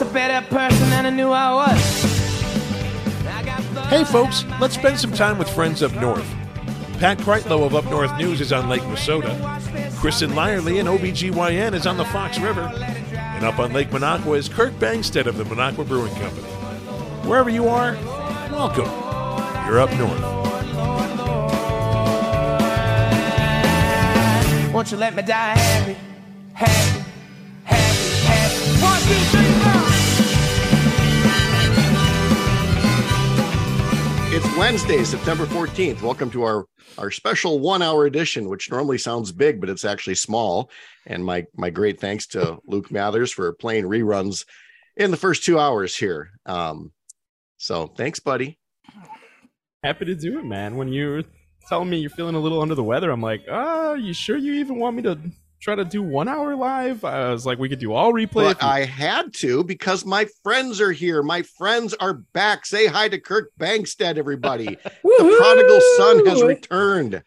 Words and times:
a 0.00 0.04
better 0.06 0.46
person 0.48 0.90
than 0.90 1.06
I 1.06 1.10
knew 1.10 1.30
I 1.30 1.54
was. 1.54 2.24
Hey, 3.88 4.04
folks, 4.04 4.44
let's 4.60 4.74
spend 4.74 4.98
some 4.98 5.12
time 5.12 5.38
with 5.38 5.48
friends 5.48 5.82
up 5.82 5.92
north. 5.94 6.28
Pat 6.98 7.18
Kreitlow 7.18 7.66
of 7.66 7.74
Up 7.74 7.84
North 7.86 8.16
News 8.16 8.40
is 8.40 8.52
on 8.52 8.68
Lake 8.68 8.82
Wissota. 8.82 9.34
Kristen 9.98 10.30
Lyerly 10.30 10.80
and 10.80 10.88
OBGYN 10.88 11.74
is 11.74 11.86
on 11.86 11.96
the 11.96 12.04
Fox 12.06 12.38
River. 12.38 12.62
And 13.12 13.44
up 13.44 13.58
on 13.58 13.72
Lake 13.72 13.90
Minocqua 13.90 14.38
is 14.38 14.48
Kirk 14.48 14.72
Bangstad 14.74 15.26
of 15.26 15.36
the 15.36 15.44
Minocqua 15.44 15.86
Brewing 15.86 16.14
Company. 16.14 16.46
Wherever 17.28 17.50
you 17.50 17.68
are, 17.68 17.94
welcome. 18.50 18.90
You're 19.66 19.80
up 19.80 19.90
north. 19.98 20.44
Won't 24.74 24.90
you 24.90 24.96
let 24.96 25.14
me 25.14 25.22
die 25.22 25.56
happy, 25.56 25.96
happy, 26.52 27.04
happy, 27.64 28.24
happy? 28.24 28.82
One, 28.82 29.00
two, 29.02 29.14
three, 29.30 29.53
It's 34.36 34.56
Wednesday, 34.56 35.04
September 35.04 35.46
14th. 35.46 36.02
Welcome 36.02 36.28
to 36.32 36.42
our 36.42 36.66
our 36.98 37.12
special 37.12 37.60
one 37.60 37.82
hour 37.82 38.04
edition, 38.04 38.48
which 38.48 38.68
normally 38.68 38.98
sounds 38.98 39.30
big, 39.30 39.60
but 39.60 39.70
it's 39.70 39.84
actually 39.84 40.16
small. 40.16 40.72
And 41.06 41.24
my 41.24 41.46
my 41.54 41.70
great 41.70 42.00
thanks 42.00 42.26
to 42.28 42.58
Luke 42.66 42.90
Mathers 42.90 43.30
for 43.30 43.52
playing 43.52 43.84
reruns 43.84 44.44
in 44.96 45.12
the 45.12 45.16
first 45.16 45.44
two 45.44 45.56
hours 45.56 45.94
here. 45.94 46.30
Um, 46.46 46.90
so 47.58 47.86
thanks, 47.86 48.18
buddy. 48.18 48.58
Happy 49.84 50.04
to 50.06 50.16
do 50.16 50.40
it, 50.40 50.44
man. 50.44 50.74
When 50.74 50.88
you're 50.88 51.22
telling 51.68 51.88
me 51.88 51.98
you're 51.98 52.10
feeling 52.10 52.34
a 52.34 52.40
little 52.40 52.60
under 52.60 52.74
the 52.74 52.82
weather, 52.82 53.12
I'm 53.12 53.22
like, 53.22 53.42
ah, 53.48 53.92
you 53.92 54.12
sure 54.12 54.36
you 54.36 54.54
even 54.54 54.80
want 54.80 54.96
me 54.96 55.02
to 55.02 55.16
try 55.64 55.74
to 55.74 55.84
do 55.84 56.02
one 56.02 56.28
hour 56.28 56.54
live? 56.54 57.04
I 57.04 57.30
was 57.32 57.46
like, 57.46 57.58
we 57.58 57.68
could 57.70 57.78
do 57.78 57.92
all 57.94 58.12
replay. 58.12 58.44
But 58.54 58.62
I 58.62 58.84
had 58.84 59.32
to 59.38 59.64
because 59.64 60.04
my 60.04 60.26
friends 60.42 60.80
are 60.80 60.92
here. 60.92 61.22
My 61.22 61.42
friends 61.42 61.94
are 61.94 62.14
back. 62.34 62.66
Say 62.66 62.86
hi 62.86 63.08
to 63.08 63.18
Kirk 63.18 63.50
Bangstad, 63.58 64.18
everybody. 64.18 64.66
the 64.84 65.36
prodigal 65.38 65.80
son 65.96 66.26
has 66.26 66.42
returned. 66.42 67.22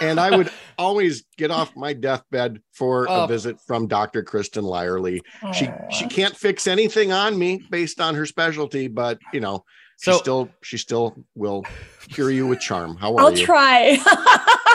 And 0.00 0.20
I 0.20 0.36
would 0.36 0.50
always 0.78 1.24
get 1.36 1.50
off 1.50 1.74
my 1.74 1.92
deathbed 1.92 2.62
for 2.72 3.06
a 3.06 3.10
Oh. 3.24 3.26
visit 3.26 3.56
from 3.66 3.88
Dr. 3.88 4.22
Kristen 4.22 4.62
Lyerly. 4.62 5.20
She 5.52 5.68
she 5.90 6.06
can't 6.06 6.36
fix 6.36 6.68
anything 6.68 7.10
on 7.10 7.36
me 7.36 7.60
based 7.68 8.00
on 8.00 8.14
her 8.14 8.24
specialty, 8.24 8.86
but 8.86 9.18
you 9.32 9.40
know, 9.40 9.64
she 10.00 10.12
So- 10.12 10.18
still 10.18 10.48
she 10.62 10.78
still 10.78 11.16
will 11.34 11.64
cure 12.08 12.30
you 12.30 12.46
with 12.46 12.60
charm. 12.60 12.96
How 12.96 13.16
are 13.16 13.20
I'll 13.20 13.36
you? 13.36 13.44
try. 13.44 13.98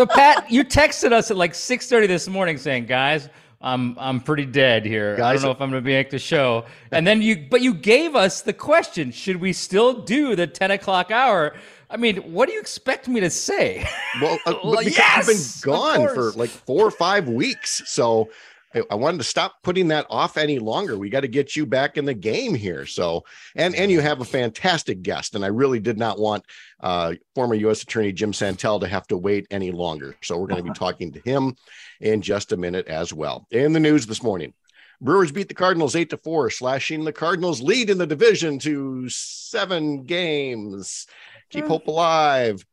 So 0.00 0.06
Pat, 0.06 0.50
you 0.50 0.64
texted 0.64 1.12
us 1.12 1.30
at 1.30 1.36
like 1.36 1.52
6:30 1.52 2.06
this 2.06 2.26
morning 2.26 2.56
saying, 2.56 2.86
"Guys, 2.86 3.28
I'm 3.60 3.98
I'm 3.98 4.18
pretty 4.18 4.46
dead 4.46 4.86
here. 4.86 5.18
I 5.22 5.34
don't 5.34 5.42
know 5.42 5.50
if 5.50 5.60
I'm 5.60 5.68
going 5.68 5.82
to 5.82 5.86
be 5.86 5.92
make 5.92 6.08
the 6.08 6.18
show." 6.18 6.64
And 6.90 7.06
then 7.06 7.20
you, 7.20 7.46
but 7.50 7.60
you 7.60 7.74
gave 7.74 8.16
us 8.16 8.40
the 8.40 8.54
question: 8.54 9.12
Should 9.12 9.36
we 9.36 9.52
still 9.52 9.92
do 9.92 10.34
the 10.34 10.46
10 10.46 10.70
o'clock 10.70 11.10
hour? 11.10 11.54
I 11.90 11.98
mean, 11.98 12.16
what 12.32 12.48
do 12.48 12.54
you 12.54 12.60
expect 12.60 13.08
me 13.08 13.20
to 13.20 13.28
say? 13.28 13.86
Well, 14.22 14.38
uh, 14.46 14.54
Well, 14.64 14.78
because 14.78 14.96
yes, 14.96 15.28
you've 15.28 15.64
been 15.66 15.74
gone 15.74 16.14
for 16.14 16.32
like 16.32 16.48
four 16.48 16.86
or 16.86 16.90
five 16.90 17.28
weeks, 17.28 17.82
so 17.84 18.30
I, 18.74 18.82
I 18.90 18.94
wanted 18.94 19.18
to 19.18 19.24
stop 19.24 19.56
putting 19.62 19.88
that 19.88 20.06
off 20.10 20.36
any 20.36 20.58
longer. 20.58 20.96
We 20.96 21.10
got 21.10 21.20
to 21.20 21.28
get 21.28 21.56
you 21.56 21.66
back 21.66 21.96
in 21.96 22.04
the 22.04 22.14
game 22.14 22.54
here. 22.54 22.86
So, 22.86 23.24
and 23.56 23.74
and 23.74 23.90
you 23.90 24.00
have 24.00 24.20
a 24.20 24.24
fantastic 24.24 25.02
guest, 25.02 25.34
and 25.34 25.44
I 25.44 25.48
really 25.48 25.80
did 25.80 25.98
not 25.98 26.18
want 26.18 26.44
uh, 26.80 27.14
former 27.34 27.54
U.S. 27.54 27.82
Attorney 27.82 28.12
Jim 28.12 28.32
Santelle 28.32 28.80
to 28.80 28.88
have 28.88 29.06
to 29.08 29.16
wait 29.16 29.46
any 29.50 29.70
longer. 29.70 30.16
So 30.22 30.38
we're 30.38 30.46
going 30.46 30.64
to 30.64 30.70
be 30.70 30.78
talking 30.78 31.12
to 31.12 31.20
him 31.20 31.56
in 32.00 32.22
just 32.22 32.52
a 32.52 32.56
minute 32.56 32.88
as 32.88 33.12
well. 33.12 33.46
In 33.50 33.72
the 33.72 33.80
news 33.80 34.06
this 34.06 34.22
morning. 34.22 34.54
Brewers 35.02 35.32
beat 35.32 35.48
the 35.48 35.54
Cardinals 35.54 35.96
eight 35.96 36.10
to 36.10 36.18
four, 36.18 36.50
slashing 36.50 37.04
the 37.04 37.12
Cardinals' 37.12 37.62
lead 37.62 37.88
in 37.88 37.96
the 37.96 38.06
division 38.06 38.58
to 38.58 39.08
seven 39.08 40.02
games. 40.02 41.06
Keep 41.48 41.68
hope 41.68 41.86
alive. 41.86 42.66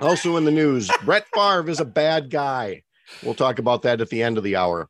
Also 0.00 0.36
in 0.36 0.44
the 0.44 0.50
news, 0.50 0.90
Brett 1.04 1.26
Favre 1.32 1.70
is 1.70 1.78
a 1.78 1.84
bad 1.84 2.28
guy. 2.28 2.82
We'll 3.22 3.34
talk 3.34 3.60
about 3.60 3.82
that 3.82 4.00
at 4.00 4.10
the 4.10 4.22
end 4.22 4.36
of 4.36 4.44
the 4.44 4.56
hour. 4.56 4.88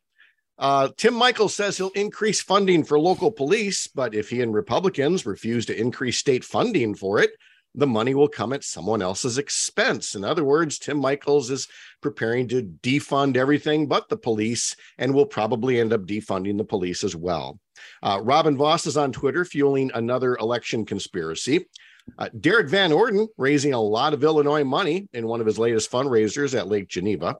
Uh, 0.58 0.88
Tim 0.96 1.14
Michael 1.14 1.48
says 1.48 1.76
he'll 1.76 1.90
increase 1.90 2.42
funding 2.42 2.82
for 2.82 2.98
local 2.98 3.30
police, 3.30 3.86
but 3.86 4.14
if 4.14 4.28
he 4.28 4.42
and 4.42 4.52
Republicans 4.52 5.24
refuse 5.24 5.66
to 5.66 5.80
increase 5.80 6.18
state 6.18 6.44
funding 6.44 6.94
for 6.94 7.20
it, 7.20 7.30
the 7.74 7.86
money 7.86 8.14
will 8.14 8.28
come 8.28 8.52
at 8.52 8.64
someone 8.64 9.00
else's 9.00 9.38
expense. 9.38 10.16
In 10.16 10.24
other 10.24 10.44
words, 10.44 10.78
Tim 10.78 11.00
Michels 11.00 11.50
is 11.50 11.68
preparing 12.00 12.48
to 12.48 12.62
defund 12.62 13.36
everything 13.36 13.86
but 13.86 14.08
the 14.08 14.16
police 14.16 14.74
and 14.96 15.14
will 15.14 15.26
probably 15.26 15.78
end 15.78 15.92
up 15.92 16.02
defunding 16.02 16.58
the 16.58 16.64
police 16.64 17.04
as 17.04 17.14
well. 17.14 17.60
Uh, 18.02 18.18
Robin 18.22 18.56
Vos 18.56 18.86
is 18.86 18.96
on 18.96 19.12
Twitter 19.12 19.44
fueling 19.44 19.92
another 19.94 20.36
election 20.36 20.84
conspiracy. 20.84 21.66
Uh, 22.18 22.28
Derrick 22.40 22.68
Van 22.68 22.90
Orden 22.90 23.28
raising 23.36 23.74
a 23.74 23.80
lot 23.80 24.14
of 24.14 24.24
Illinois 24.24 24.64
money 24.64 25.06
in 25.12 25.28
one 25.28 25.40
of 25.40 25.46
his 25.46 25.58
latest 25.58 25.90
fundraisers 25.90 26.58
at 26.58 26.66
Lake 26.66 26.88
Geneva. 26.88 27.36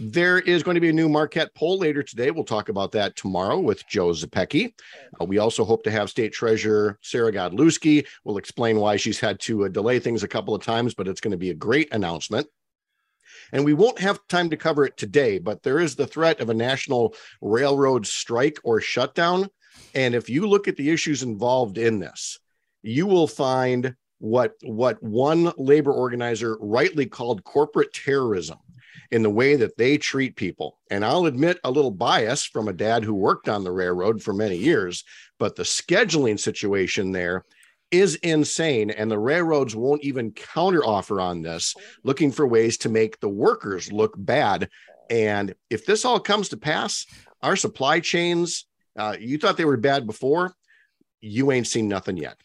There 0.00 0.38
is 0.38 0.62
going 0.62 0.76
to 0.76 0.80
be 0.80 0.90
a 0.90 0.92
new 0.92 1.08
Marquette 1.08 1.52
poll 1.54 1.78
later 1.78 2.04
today. 2.04 2.30
We'll 2.30 2.44
talk 2.44 2.68
about 2.68 2.92
that 2.92 3.16
tomorrow 3.16 3.58
with 3.58 3.86
Joe 3.88 4.10
Zepecki. 4.10 4.72
Uh, 5.20 5.24
we 5.24 5.38
also 5.38 5.64
hope 5.64 5.82
to 5.84 5.90
have 5.90 6.08
State 6.08 6.32
Treasurer 6.32 6.98
Sarah 7.02 7.32
Godlewski. 7.32 8.06
We'll 8.24 8.36
explain 8.36 8.78
why 8.78 8.96
she's 8.96 9.18
had 9.18 9.40
to 9.40 9.64
uh, 9.64 9.68
delay 9.68 9.98
things 9.98 10.22
a 10.22 10.28
couple 10.28 10.54
of 10.54 10.62
times, 10.62 10.94
but 10.94 11.08
it's 11.08 11.20
going 11.20 11.32
to 11.32 11.36
be 11.38 11.50
a 11.50 11.54
great 11.54 11.92
announcement. 11.92 12.46
And 13.52 13.64
we 13.64 13.74
won't 13.74 13.98
have 13.98 14.20
time 14.28 14.50
to 14.50 14.56
cover 14.56 14.84
it 14.84 14.96
today, 14.96 15.38
but 15.40 15.64
there 15.64 15.80
is 15.80 15.96
the 15.96 16.06
threat 16.06 16.40
of 16.40 16.48
a 16.48 16.54
national 16.54 17.16
railroad 17.42 18.06
strike 18.06 18.58
or 18.62 18.80
shutdown. 18.80 19.48
And 19.96 20.14
if 20.14 20.28
you 20.28 20.46
look 20.46 20.68
at 20.68 20.76
the 20.76 20.90
issues 20.90 21.24
involved 21.24 21.76
in 21.76 21.98
this, 21.98 22.38
you 22.82 23.06
will 23.06 23.26
find 23.26 23.96
what 24.18 24.54
what 24.62 25.02
one 25.02 25.52
labor 25.56 25.92
organizer 25.92 26.56
rightly 26.60 27.06
called 27.06 27.42
corporate 27.44 27.92
terrorism 27.92 28.58
in 29.10 29.22
the 29.22 29.30
way 29.30 29.56
that 29.56 29.76
they 29.76 29.98
treat 29.98 30.36
people. 30.36 30.78
And 30.90 31.04
I'll 31.04 31.26
admit 31.26 31.58
a 31.64 31.70
little 31.70 31.90
bias 31.90 32.44
from 32.44 32.68
a 32.68 32.72
dad 32.72 33.04
who 33.04 33.14
worked 33.14 33.48
on 33.48 33.64
the 33.64 33.72
railroad 33.72 34.22
for 34.22 34.32
many 34.32 34.56
years, 34.56 35.04
but 35.38 35.56
the 35.56 35.62
scheduling 35.62 36.38
situation 36.38 37.12
there 37.12 37.44
is 37.90 38.16
insane 38.16 38.90
and 38.90 39.10
the 39.10 39.18
railroads 39.18 39.74
won't 39.74 40.04
even 40.04 40.32
counteroffer 40.32 41.22
on 41.22 41.40
this 41.40 41.74
looking 42.04 42.30
for 42.30 42.46
ways 42.46 42.76
to 42.76 42.90
make 42.90 43.18
the 43.20 43.28
workers 43.28 43.90
look 43.90 44.14
bad. 44.16 44.68
And 45.08 45.54
if 45.70 45.86
this 45.86 46.04
all 46.04 46.20
comes 46.20 46.50
to 46.50 46.58
pass 46.58 47.06
our 47.42 47.56
supply 47.56 48.00
chains 48.00 48.66
uh, 48.98 49.16
you 49.18 49.38
thought 49.38 49.56
they 49.56 49.64
were 49.64 49.76
bad 49.76 50.06
before. 50.06 50.52
You 51.20 51.52
ain't 51.52 51.68
seen 51.68 51.88
nothing 51.88 52.16
yet. 52.16 52.36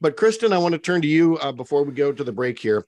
But 0.00 0.16
Kristen, 0.16 0.52
I 0.52 0.58
want 0.58 0.72
to 0.72 0.78
turn 0.78 1.00
to 1.02 1.08
you 1.08 1.38
uh, 1.38 1.52
before 1.52 1.84
we 1.84 1.92
go 1.92 2.12
to 2.12 2.24
the 2.24 2.32
break 2.32 2.58
here, 2.58 2.84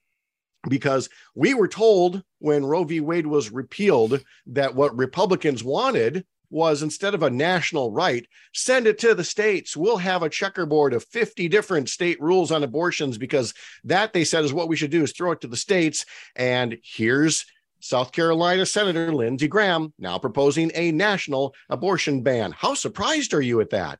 because 0.69 1.09
we 1.35 1.53
were 1.53 1.67
told 1.67 2.23
when 2.39 2.65
Roe 2.65 2.83
v. 2.83 2.99
Wade 2.99 3.27
was 3.27 3.51
repealed 3.51 4.23
that 4.47 4.75
what 4.75 4.97
Republicans 4.97 5.63
wanted 5.63 6.25
was 6.49 6.83
instead 6.83 7.13
of 7.13 7.23
a 7.23 7.29
national 7.29 7.91
right, 7.91 8.25
send 8.53 8.87
it 8.87 8.99
to 8.99 9.15
the 9.15 9.23
states. 9.23 9.75
We'll 9.75 9.97
have 9.97 10.23
a 10.23 10.29
checkerboard 10.29 10.93
of 10.93 11.03
50 11.05 11.47
different 11.49 11.89
state 11.89 12.21
rules 12.21 12.51
on 12.51 12.63
abortions 12.63 13.17
because 13.17 13.53
that 13.83 14.13
they 14.13 14.23
said 14.23 14.43
is 14.43 14.53
what 14.53 14.67
we 14.67 14.75
should 14.75 14.91
do 14.91 15.03
is 15.03 15.11
throw 15.11 15.31
it 15.31 15.41
to 15.41 15.47
the 15.47 15.57
states. 15.57 16.05
And 16.35 16.77
here's 16.83 17.45
South 17.79 18.11
Carolina 18.11 18.65
Senator 18.65 19.13
Lindsey 19.13 19.47
Graham 19.47 19.93
now 19.99 20.17
proposing 20.17 20.71
a 20.73 20.91
national 20.91 21.53
abortion 21.69 22.21
ban. 22.21 22.51
How 22.51 22.73
surprised 22.73 23.33
are 23.33 23.41
you 23.41 23.61
at 23.61 23.71
that? 23.71 23.99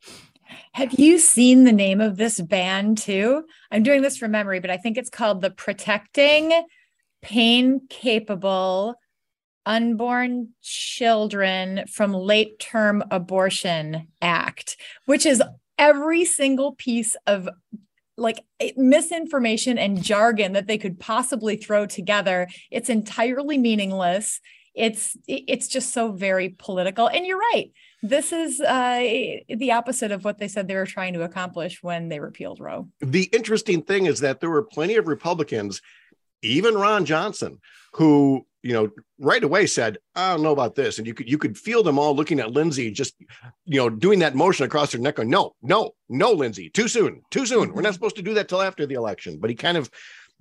Have 0.73 0.93
you 0.93 1.19
seen 1.19 1.63
the 1.63 1.71
name 1.71 2.01
of 2.01 2.17
this 2.17 2.39
band 2.39 2.97
too? 2.97 3.45
I'm 3.71 3.83
doing 3.83 4.01
this 4.01 4.17
from 4.17 4.31
memory, 4.31 4.59
but 4.59 4.69
I 4.69 4.77
think 4.77 4.97
it's 4.97 5.09
called 5.09 5.41
the 5.41 5.51
Protecting 5.51 6.51
Pain 7.21 7.81
Capable 7.89 8.95
Unborn 9.65 10.49
Children 10.61 11.85
from 11.87 12.13
Late 12.13 12.59
Term 12.59 13.03
Abortion 13.09 14.07
Act, 14.21 14.77
which 15.05 15.25
is 15.25 15.41
every 15.77 16.25
single 16.25 16.73
piece 16.73 17.15
of 17.25 17.49
like 18.17 18.41
eh, 18.59 18.71
misinformation 18.77 19.77
and 19.77 20.01
jargon 20.01 20.53
that 20.53 20.67
they 20.67 20.77
could 20.77 20.99
possibly 20.99 21.57
throw 21.57 21.85
together. 21.85 22.47
It's 22.71 22.89
entirely 22.89 23.57
meaningless. 23.57 24.39
It's 24.73 25.17
it's 25.27 25.67
just 25.67 25.93
so 25.93 26.11
very 26.11 26.49
political. 26.49 27.07
And 27.07 27.25
you're 27.25 27.39
right. 27.39 27.71
This 28.07 28.31
is 28.31 28.61
uh, 28.61 28.99
the 29.49 29.71
opposite 29.71 30.11
of 30.11 30.23
what 30.23 30.37
they 30.37 30.47
said 30.47 30.67
they 30.67 30.75
were 30.75 30.85
trying 30.85 31.13
to 31.13 31.23
accomplish 31.23 31.81
when 31.81 32.07
they 32.07 32.19
repealed 32.19 32.59
Roe. 32.59 32.87
the 32.99 33.23
interesting 33.33 33.81
thing 33.81 34.05
is 34.05 34.19
that 34.19 34.39
there 34.39 34.49
were 34.51 34.61
plenty 34.61 34.95
of 34.95 35.07
Republicans, 35.07 35.81
even 36.43 36.75
Ron 36.75 37.05
Johnson, 37.05 37.59
who 37.93 38.45
you 38.61 38.73
know 38.73 38.91
right 39.17 39.43
away 39.43 39.65
said, 39.65 39.97
"I 40.13 40.33
don't 40.33 40.43
know 40.43 40.51
about 40.51 40.75
this," 40.75 40.99
and 40.99 41.07
you 41.07 41.15
could 41.15 41.27
you 41.27 41.39
could 41.39 41.57
feel 41.57 41.81
them 41.81 41.97
all 41.97 42.15
looking 42.15 42.39
at 42.39 42.51
Lindsey, 42.51 42.91
just 42.91 43.15
you 43.65 43.79
know 43.79 43.89
doing 43.89 44.19
that 44.19 44.35
motion 44.35 44.67
across 44.67 44.91
their 44.91 45.01
neck, 45.01 45.15
going, 45.15 45.31
"No, 45.31 45.55
no, 45.63 45.95
no, 46.07 46.31
Lindsey, 46.31 46.69
too 46.69 46.87
soon, 46.87 47.23
too 47.31 47.47
soon. 47.47 47.73
We're 47.73 47.81
not 47.81 47.95
supposed 47.95 48.17
to 48.17 48.21
do 48.21 48.35
that 48.35 48.47
till 48.47 48.61
after 48.61 48.85
the 48.85 48.95
election." 48.95 49.39
But 49.39 49.49
he 49.49 49.55
kind 49.55 49.77
of 49.77 49.89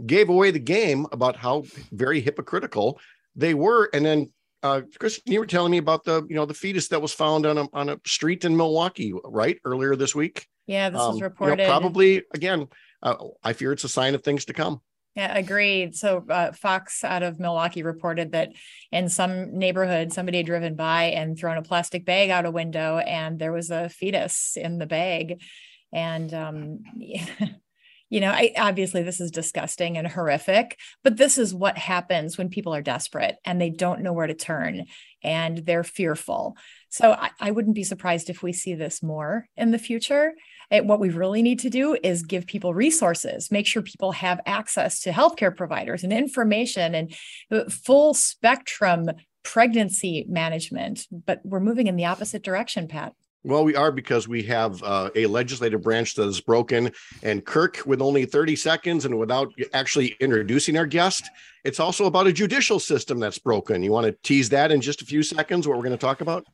gave 0.05 0.28
away 0.28 0.50
the 0.50 0.58
game 0.58 1.06
about 1.12 1.37
how 1.37 1.64
very 1.93 2.20
hypocritical 2.20 3.00
they 3.34 3.55
were, 3.55 3.88
and 3.94 4.05
then 4.05 4.34
uh, 4.64 4.81
Chris, 4.99 5.20
you 5.26 5.38
were 5.38 5.46
telling 5.46 5.70
me 5.70 5.78
about 5.78 6.05
the 6.05 6.26
you 6.28 6.34
know 6.34 6.46
the 6.46 6.55
fetus 6.55 6.88
that 6.88 7.00
was 7.02 7.12
found 7.12 7.44
on 7.46 7.58
a 7.58 7.66
on 7.72 7.90
a 7.90 8.00
street 8.06 8.44
in 8.44 8.56
Milwaukee, 8.56 9.12
right 9.25 9.58
earlier 9.64 9.94
this 9.94 10.14
week. 10.14 10.46
Yeah, 10.66 10.90
this 10.90 11.00
Um, 11.00 11.08
was 11.08 11.16
you 11.16 11.20
know, 11.20 11.28
reported. 11.28 11.66
probably 11.66 12.22
again. 12.32 12.66
Uh, 13.02 13.16
I 13.43 13.52
fear 13.52 13.72
it's 13.72 13.84
a 13.84 13.88
sign 13.88 14.14
of 14.14 14.25
things 14.25 14.46
to 14.46 14.55
come. 14.55 14.81
Yeah, 15.14 15.37
agreed. 15.37 15.94
So 15.94 16.25
uh, 16.28 16.52
Fox 16.52 17.05
out 17.05 17.22
of 17.22 17.38
Milwaukee 17.38 17.82
reported 17.84 18.32
that 18.32 18.49
in 18.90 19.08
some 19.08 19.56
neighborhood, 19.56 20.12
somebody 20.12 20.38
had 20.38 20.46
driven 20.46 20.75
by 20.75 21.05
and 21.05 21.38
thrown 21.38 21.58
a 21.58 21.62
plastic 21.62 22.05
bag 22.05 22.31
out 22.31 22.46
a 22.46 22.50
window, 22.50 22.99
and 22.99 23.38
there 23.38 23.52
was 23.52 23.70
a 23.70 23.88
fetus 23.90 24.56
in 24.56 24.78
the 24.78 24.87
bag. 24.87 25.40
And 25.93 26.32
um, 26.34 26.81
you 28.14 28.20
know, 28.20 28.31
I, 28.31 28.52
obviously 28.56 29.02
this 29.02 29.20
is 29.20 29.32
disgusting 29.32 29.99
and 29.99 30.06
horrific, 30.06 30.78
but 31.02 31.16
this 31.16 31.37
is 31.37 31.52
what 31.52 31.76
happens 31.76 32.38
when 32.38 32.49
people 32.49 32.72
are 32.72 32.81
desperate 32.81 33.34
and 33.44 33.61
they 33.61 33.70
don't 33.70 34.02
know 34.02 34.12
where 34.12 34.28
to 34.28 34.34
turn 34.34 34.84
and 35.25 35.58
they're 35.58 35.82
fearful. 35.82 36.56
So 36.90 37.11
I, 37.11 37.31
I 37.40 37.50
wouldn't 37.50 37.75
be 37.75 37.82
surprised 37.82 38.31
if 38.31 38.40
we 38.40 38.52
see 38.52 38.76
this 38.76 39.02
more 39.02 39.49
in 39.56 39.72
the 39.72 39.81
future. 39.81 40.34
It, 40.70 40.87
what 40.87 41.00
we 41.00 41.11
really 41.11 41.43
need 41.43 41.58
to 41.61 41.70
do 41.70 41.99
is 42.05 42.22
give 42.22 42.46
people 42.46 42.72
resources, 42.72 43.50
make 43.50 43.66
sure 43.66 43.82
people 43.82 44.12
have 44.12 44.40
access 44.46 45.00
to 45.00 45.11
healthcare 45.11 45.55
providers 45.55 46.05
and 46.05 46.12
information 46.12 46.94
and 46.94 47.16
uh, 47.50 47.64
full 47.69 48.14
spectrum 48.14 49.11
pregnancy 49.43 50.25
management. 50.28 51.08
But 51.11 51.40
we're 51.43 51.58
moving 51.58 51.88
in 51.88 51.96
the 51.96 52.05
opposite 52.05 52.44
direction, 52.44 52.87
Pat. 52.87 53.12
Well, 53.46 53.62
we 53.62 53.76
are 53.76 53.93
because 53.93 54.26
we 54.26 54.43
have 54.44 54.82
uh, 54.82 55.11
a 55.14 55.26
legislative 55.26 55.82
branch 55.82 56.14
that 56.14 56.26
is 56.26 56.41
broken. 56.41 56.91
And 57.23 57.44
Kirk, 57.44 57.82
with 57.85 58.00
only 58.00 58.25
30 58.25 58.56
seconds 58.56 59.05
and 59.05 59.19
without 59.19 59.52
actually 59.75 60.17
introducing 60.19 60.79
our 60.79 60.87
guest, 60.87 61.29
it's 61.62 61.79
also 61.79 62.06
about 62.06 62.26
a 62.26 62.32
judicial 62.32 62.81
system 62.81 63.20
that's 63.20 63.38
broken. 63.38 63.82
You 63.82 63.93
want 63.93 64.06
to 64.06 64.12
tease 64.23 64.49
that 64.49 64.73
in 64.73 64.81
just 64.81 65.02
a 65.02 65.05
few 65.05 65.23
seconds, 65.23 65.69
what 65.69 65.76
we're 65.76 65.85
going 65.85 65.96
to 65.96 65.99
talk 65.99 66.23
about? 66.23 66.46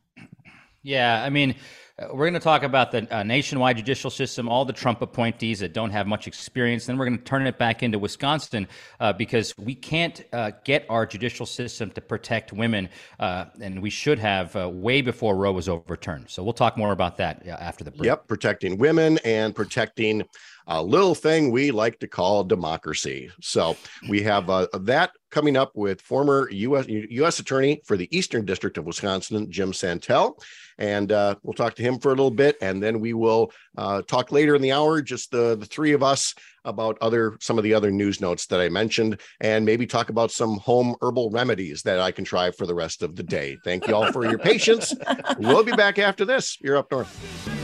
Yeah, 0.83 1.23
I 1.23 1.29
mean, 1.29 1.55
we're 1.99 2.25
going 2.25 2.33
to 2.33 2.39
talk 2.39 2.63
about 2.63 2.91
the 2.91 3.15
uh, 3.15 3.23
nationwide 3.23 3.77
judicial 3.77 4.09
system, 4.09 4.49
all 4.49 4.65
the 4.65 4.73
Trump 4.73 5.01
appointees 5.01 5.59
that 5.59 5.73
don't 5.73 5.91
have 5.91 6.07
much 6.07 6.27
experience. 6.27 6.85
Then 6.85 6.97
we're 6.97 7.05
going 7.05 7.17
to 7.17 7.23
turn 7.23 7.45
it 7.47 7.57
back 7.57 7.83
into 7.83 7.99
Wisconsin 7.99 8.67
uh, 8.99 9.13
because 9.13 9.53
we 9.57 9.75
can't 9.75 10.23
uh, 10.33 10.51
get 10.63 10.85
our 10.89 11.05
judicial 11.05 11.45
system 11.45 11.91
to 11.91 12.01
protect 12.01 12.53
women, 12.53 12.89
uh, 13.19 13.45
and 13.59 13.81
we 13.81 13.89
should 13.89 14.19
have 14.19 14.55
uh, 14.55 14.69
way 14.69 15.01
before 15.01 15.35
Roe 15.35 15.51
was 15.51 15.69
overturned. 15.69 16.29
So 16.29 16.43
we'll 16.43 16.53
talk 16.53 16.77
more 16.77 16.91
about 16.91 17.17
that 17.17 17.45
uh, 17.45 17.51
after 17.51 17.83
the 17.83 17.91
break. 17.91 18.07
Yep, 18.07 18.27
protecting 18.27 18.77
women 18.77 19.19
and 19.23 19.55
protecting 19.55 20.23
a 20.67 20.81
little 20.81 21.15
thing 21.15 21.51
we 21.51 21.71
like 21.71 21.99
to 21.99 22.07
call 22.07 22.43
democracy. 22.43 23.29
So 23.41 23.75
we 24.09 24.21
have 24.23 24.49
uh, 24.49 24.67
that 24.73 25.11
coming 25.31 25.55
up 25.57 25.71
with 25.75 26.01
former 26.01 26.49
U.S. 26.51 26.85
U.S. 26.87 27.39
Attorney 27.39 27.81
for 27.85 27.97
the 27.97 28.07
Eastern 28.15 28.45
District 28.45 28.77
of 28.77 28.85
Wisconsin, 28.85 29.49
Jim 29.49 29.73
Santelle, 29.73 30.37
and 30.77 31.11
uh, 31.11 31.35
we'll 31.43 31.53
talk 31.53 31.75
to 31.75 31.81
him 31.81 31.99
for 31.99 32.09
a 32.09 32.15
little 32.15 32.31
bit, 32.31 32.57
and 32.61 32.83
then 32.83 32.99
we 32.99 33.13
will 33.13 33.51
uh, 33.77 34.01
talk 34.03 34.31
later 34.31 34.55
in 34.55 34.61
the 34.61 34.71
hour, 34.71 35.01
just 35.01 35.31
the 35.31 35.57
the 35.57 35.65
three 35.65 35.93
of 35.93 36.03
us, 36.03 36.35
about 36.65 36.97
other 37.01 37.37
some 37.39 37.57
of 37.57 37.63
the 37.63 37.73
other 37.73 37.91
news 37.91 38.21
notes 38.21 38.45
that 38.47 38.59
I 38.59 38.69
mentioned, 38.69 39.19
and 39.39 39.65
maybe 39.65 39.87
talk 39.87 40.09
about 40.09 40.31
some 40.31 40.57
home 40.57 40.95
herbal 41.01 41.31
remedies 41.31 41.81
that 41.83 41.99
I 41.99 42.11
can 42.11 42.25
try 42.25 42.51
for 42.51 42.65
the 42.65 42.75
rest 42.75 43.01
of 43.01 43.15
the 43.15 43.23
day. 43.23 43.57
Thank 43.63 43.87
you 43.87 43.95
all 43.95 44.11
for 44.11 44.25
your 44.25 44.39
patience. 44.39 44.93
We'll 45.37 45.63
be 45.63 45.71
back 45.71 45.97
after 45.97 46.25
this. 46.25 46.57
You're 46.61 46.77
up 46.77 46.91
north. 46.91 47.60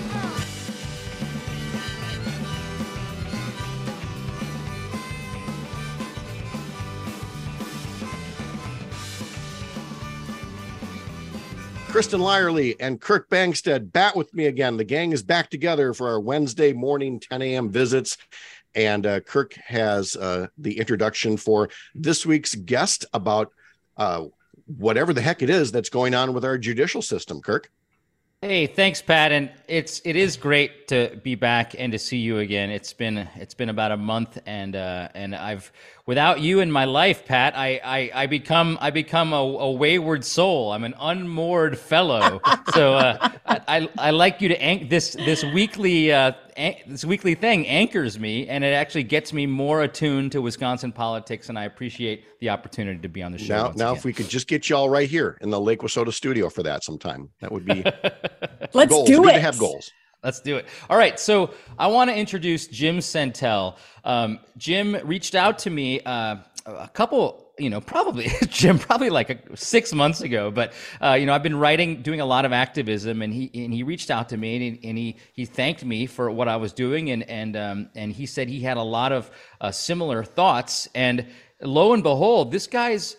Kristen 11.98 12.22
Lyerly 12.22 12.76
and 12.80 13.02
Kirk 13.02 13.28
Bangstad 13.28 13.92
bat 13.92 14.16
with 14.16 14.32
me 14.32 14.46
again. 14.46 14.78
The 14.78 14.84
gang 14.84 15.14
is 15.14 15.24
back 15.24 15.50
together 15.50 15.96
for 15.96 16.08
our 16.08 16.20
Wednesday 16.20 16.72
morning 16.72 17.20
10 17.20 17.42
a.m. 17.42 17.72
visits. 17.72 18.20
And 18.76 19.04
uh, 19.04 19.22
Kirk 19.22 19.56
has 19.66 20.16
uh, 20.16 20.46
the 20.60 20.78
introduction 20.78 21.38
for 21.38 21.70
this 21.96 22.24
week's 22.24 22.54
guest 22.54 23.06
about 23.14 23.52
uh, 23.98 24.26
whatever 24.68 25.12
the 25.12 25.22
heck 25.22 25.42
it 25.42 25.50
is 25.50 25.72
that's 25.72 25.90
going 25.90 26.14
on 26.14 26.36
with 26.36 26.46
our 26.46 26.60
judicial 26.60 27.02
system. 27.02 27.42
Kirk. 27.42 27.72
Hey, 28.44 28.68
thanks, 28.68 29.02
Pat. 29.02 29.32
And 29.32 29.50
it's 29.68 30.00
it 30.06 30.16
is 30.16 30.38
great 30.38 30.90
to 30.90 31.20
be 31.24 31.34
back 31.34 31.74
and 31.76 31.92
to 31.92 31.98
see 31.98 32.18
you 32.18 32.38
again. 32.38 32.70
It's 32.70 32.94
been 32.94 33.18
it's 33.36 33.56
been 33.56 33.70
about 33.70 33.92
a 33.92 33.98
month, 33.98 34.38
and 34.46 34.76
uh, 34.76 35.10
and 35.16 35.34
I've 35.36 35.72
without 36.06 36.40
you 36.40 36.60
in 36.60 36.72
my 36.72 36.86
life, 36.86 37.26
Pat, 37.26 37.58
I 37.58 37.82
I, 37.84 38.12
I 38.14 38.28
become 38.28 38.78
I 38.80 38.92
become 38.92 39.34
a, 39.34 39.38
a 39.38 39.72
wayward 39.72 40.24
soul. 40.24 40.72
I'm 40.72 40.84
an 40.84 40.94
unmoored 41.00 41.80
fellow. 41.80 42.40
so 42.76 42.94
uh, 42.94 43.30
I 43.48 43.90
I 43.98 44.12
like 44.12 44.40
you 44.40 44.50
to 44.50 44.62
anch- 44.62 44.88
this 44.88 45.14
this 45.14 45.44
weekly 45.44 46.12
uh, 46.12 46.34
this 46.88 47.06
weekly 47.06 47.36
thing 47.36 47.68
anchors 47.68 48.20
me, 48.20 48.48
and 48.48 48.64
it 48.64 48.74
actually 48.74 49.04
gets 49.04 49.32
me 49.32 49.46
more 49.46 49.84
attuned 49.84 50.32
to 50.32 50.42
Wisconsin 50.42 50.92
politics, 50.92 51.50
and 51.50 51.58
I 51.58 51.66
appreciate 51.66 52.26
the 52.40 52.50
opportunity 52.50 53.00
to 53.00 53.10
be 53.10 53.22
on 53.22 53.32
the 53.32 53.38
show. 53.38 53.56
Now, 53.56 53.64
now, 53.76 53.86
again. 53.90 53.98
if 53.98 54.06
we 54.06 54.14
could 54.14 54.30
just 54.30 54.48
get 54.48 54.70
you 54.70 54.76
all 54.76 54.90
right 54.90 55.10
here 55.10 55.38
in 55.42 55.50
the 55.50 55.60
Lake 55.60 55.80
Wissota 55.82 56.12
studio 56.12 56.50
for 56.50 56.64
that 56.64 56.84
sometime, 56.84 57.30
that 57.42 57.52
would 57.52 57.66
be 57.66 57.84
Let's 58.74 58.92
goals. 58.92 59.08
do 59.08 59.22
Good 59.22 59.30
it. 59.30 59.34
to 59.34 59.40
have 59.40 59.58
goals. 59.60 59.92
Let's 60.24 60.42
do 60.42 60.58
it. 60.58 60.66
All 60.90 60.98
right. 60.98 61.20
So 61.20 61.54
I 61.78 61.88
want 61.88 62.10
to 62.10 62.16
introduce 62.16 62.68
Jim 62.68 63.02
Santelle. 63.02 63.78
Um, 64.04 64.40
Jim 64.58 64.98
reached 65.04 65.36
out 65.36 65.60
to 65.60 65.70
me 65.70 66.02
uh, 66.02 66.38
a 66.66 66.90
couple, 66.90 67.47
you 67.58 67.70
know, 67.70 67.82
probably 67.82 68.30
Jim, 68.48 68.80
probably 68.80 69.10
like 69.10 69.30
a, 69.30 69.58
six 69.58 69.94
months 69.94 70.22
ago. 70.22 70.52
But 70.52 70.74
uh, 71.02 71.14
you 71.14 71.26
know, 71.26 71.34
I've 71.34 71.44
been 71.44 71.58
writing, 71.58 72.02
doing 72.02 72.22
a 72.22 72.26
lot 72.26 72.46
of 72.46 72.54
activism, 72.54 73.22
and 73.22 73.34
he 73.34 73.50
and 73.54 73.74
he 73.74 73.84
reached 73.84 74.12
out 74.12 74.30
to 74.30 74.38
me 74.38 74.56
and 74.56 74.78
he, 74.78 74.90
and 74.90 74.98
he 74.98 75.18
he 75.34 75.46
thanked 75.46 75.84
me 75.84 76.06
for 76.06 76.30
what 76.30 76.48
I 76.48 76.58
was 76.58 76.74
doing, 76.74 77.10
and 77.12 77.24
and 77.24 77.58
um, 77.58 77.90
and 77.96 78.12
he 78.12 78.26
said 78.26 78.48
he 78.50 78.62
had 78.62 78.78
a 78.78 78.84
lot 78.84 79.12
of 79.12 79.30
uh, 79.60 79.72
similar 79.72 80.24
thoughts. 80.24 80.88
And 80.94 81.28
lo 81.62 81.94
and 81.94 82.04
behold, 82.04 82.52
this 82.52 82.68
guy's 82.68 83.16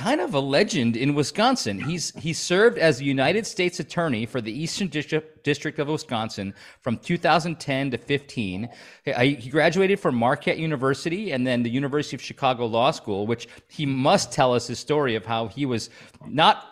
kind 0.00 0.22
of 0.22 0.32
a 0.32 0.40
legend 0.40 0.96
in 0.96 1.14
Wisconsin. 1.14 1.78
He's 1.78 2.10
he 2.12 2.32
served 2.32 2.78
as 2.78 2.96
the 2.96 3.04
United 3.04 3.46
States 3.46 3.80
Attorney 3.80 4.24
for 4.24 4.40
the 4.40 4.50
Eastern 4.50 4.88
District, 4.88 5.44
District 5.44 5.78
of 5.78 5.88
Wisconsin 5.88 6.54
from 6.80 6.96
2010 6.96 7.90
to 7.90 7.98
15. 7.98 8.70
He 9.04 9.50
graduated 9.50 10.00
from 10.00 10.14
Marquette 10.14 10.56
University 10.56 11.32
and 11.32 11.46
then 11.46 11.62
the 11.62 11.68
University 11.68 12.16
of 12.16 12.22
Chicago 12.22 12.64
Law 12.64 12.92
School, 12.92 13.26
which 13.26 13.46
he 13.68 13.84
must 13.84 14.32
tell 14.32 14.54
us 14.54 14.66
his 14.68 14.78
story 14.78 15.16
of 15.16 15.26
how 15.26 15.48
he 15.48 15.66
was 15.66 15.90
not 16.26 16.64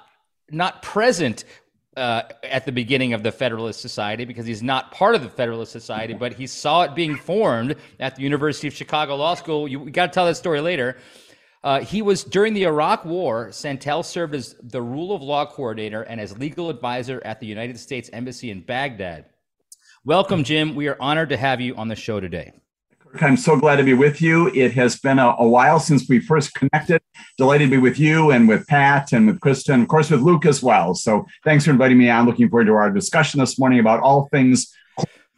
not 0.50 0.80
present 0.80 1.44
uh, 1.98 2.22
at 2.44 2.64
the 2.64 2.72
beginning 2.72 3.12
of 3.12 3.22
the 3.22 3.30
Federalist 3.30 3.82
Society 3.82 4.24
because 4.24 4.46
he's 4.46 4.62
not 4.62 4.90
part 4.90 5.14
of 5.14 5.22
the 5.22 5.28
Federalist 5.28 5.70
Society, 5.70 6.14
but 6.14 6.32
he 6.32 6.46
saw 6.46 6.84
it 6.84 6.94
being 6.94 7.14
formed 7.14 7.76
at 8.00 8.16
the 8.16 8.22
University 8.22 8.68
of 8.68 8.72
Chicago 8.72 9.16
Law 9.16 9.34
School. 9.34 9.68
You, 9.68 9.80
we 9.80 9.90
got 9.90 10.06
to 10.06 10.12
tell 10.12 10.24
that 10.24 10.36
story 10.38 10.62
later. 10.62 10.96
Uh, 11.64 11.80
he 11.80 12.02
was 12.02 12.22
during 12.22 12.54
the 12.54 12.64
Iraq 12.64 13.04
War. 13.04 13.50
Santelle 13.50 14.02
served 14.02 14.34
as 14.34 14.54
the 14.62 14.80
rule 14.80 15.14
of 15.14 15.22
law 15.22 15.44
coordinator 15.44 16.02
and 16.02 16.20
as 16.20 16.38
legal 16.38 16.70
advisor 16.70 17.20
at 17.24 17.40
the 17.40 17.46
United 17.46 17.78
States 17.78 18.08
Embassy 18.12 18.50
in 18.50 18.60
Baghdad. 18.60 19.26
Welcome, 20.04 20.44
Jim. 20.44 20.74
We 20.74 20.86
are 20.88 20.96
honored 21.00 21.30
to 21.30 21.36
have 21.36 21.60
you 21.60 21.74
on 21.74 21.88
the 21.88 21.96
show 21.96 22.20
today. 22.20 22.52
I'm 23.20 23.36
so 23.36 23.58
glad 23.58 23.76
to 23.76 23.84
be 23.84 23.94
with 23.94 24.20
you. 24.20 24.48
It 24.54 24.72
has 24.72 24.98
been 24.98 25.18
a, 25.18 25.34
a, 25.38 25.48
while 25.48 25.80
since 25.80 26.08
we 26.08 26.20
first 26.20 26.54
connected. 26.54 27.00
Delighted 27.38 27.70
to 27.70 27.76
be 27.76 27.82
with 27.82 27.98
you 27.98 28.30
and 28.30 28.46
with 28.46 28.66
Pat 28.66 29.12
and 29.12 29.26
with 29.26 29.40
Kristen, 29.40 29.82
of 29.82 29.88
course, 29.88 30.10
with 30.10 30.20
Luke 30.20 30.46
as 30.46 30.62
well. 30.62 30.94
So 30.94 31.26
thanks 31.44 31.64
for 31.64 31.70
inviting 31.70 31.98
me 31.98 32.10
on. 32.10 32.26
Looking 32.26 32.48
forward 32.48 32.66
to 32.66 32.74
our 32.74 32.90
discussion 32.90 33.40
this 33.40 33.58
morning 33.58 33.80
about 33.80 34.00
all 34.00 34.28
things 34.30 34.72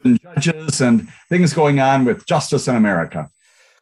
and 0.04 0.20
judges 0.20 0.80
and 0.80 1.08
things 1.28 1.52
going 1.54 1.80
on 1.80 2.04
with 2.04 2.26
justice 2.26 2.68
in 2.68 2.76
America. 2.76 3.30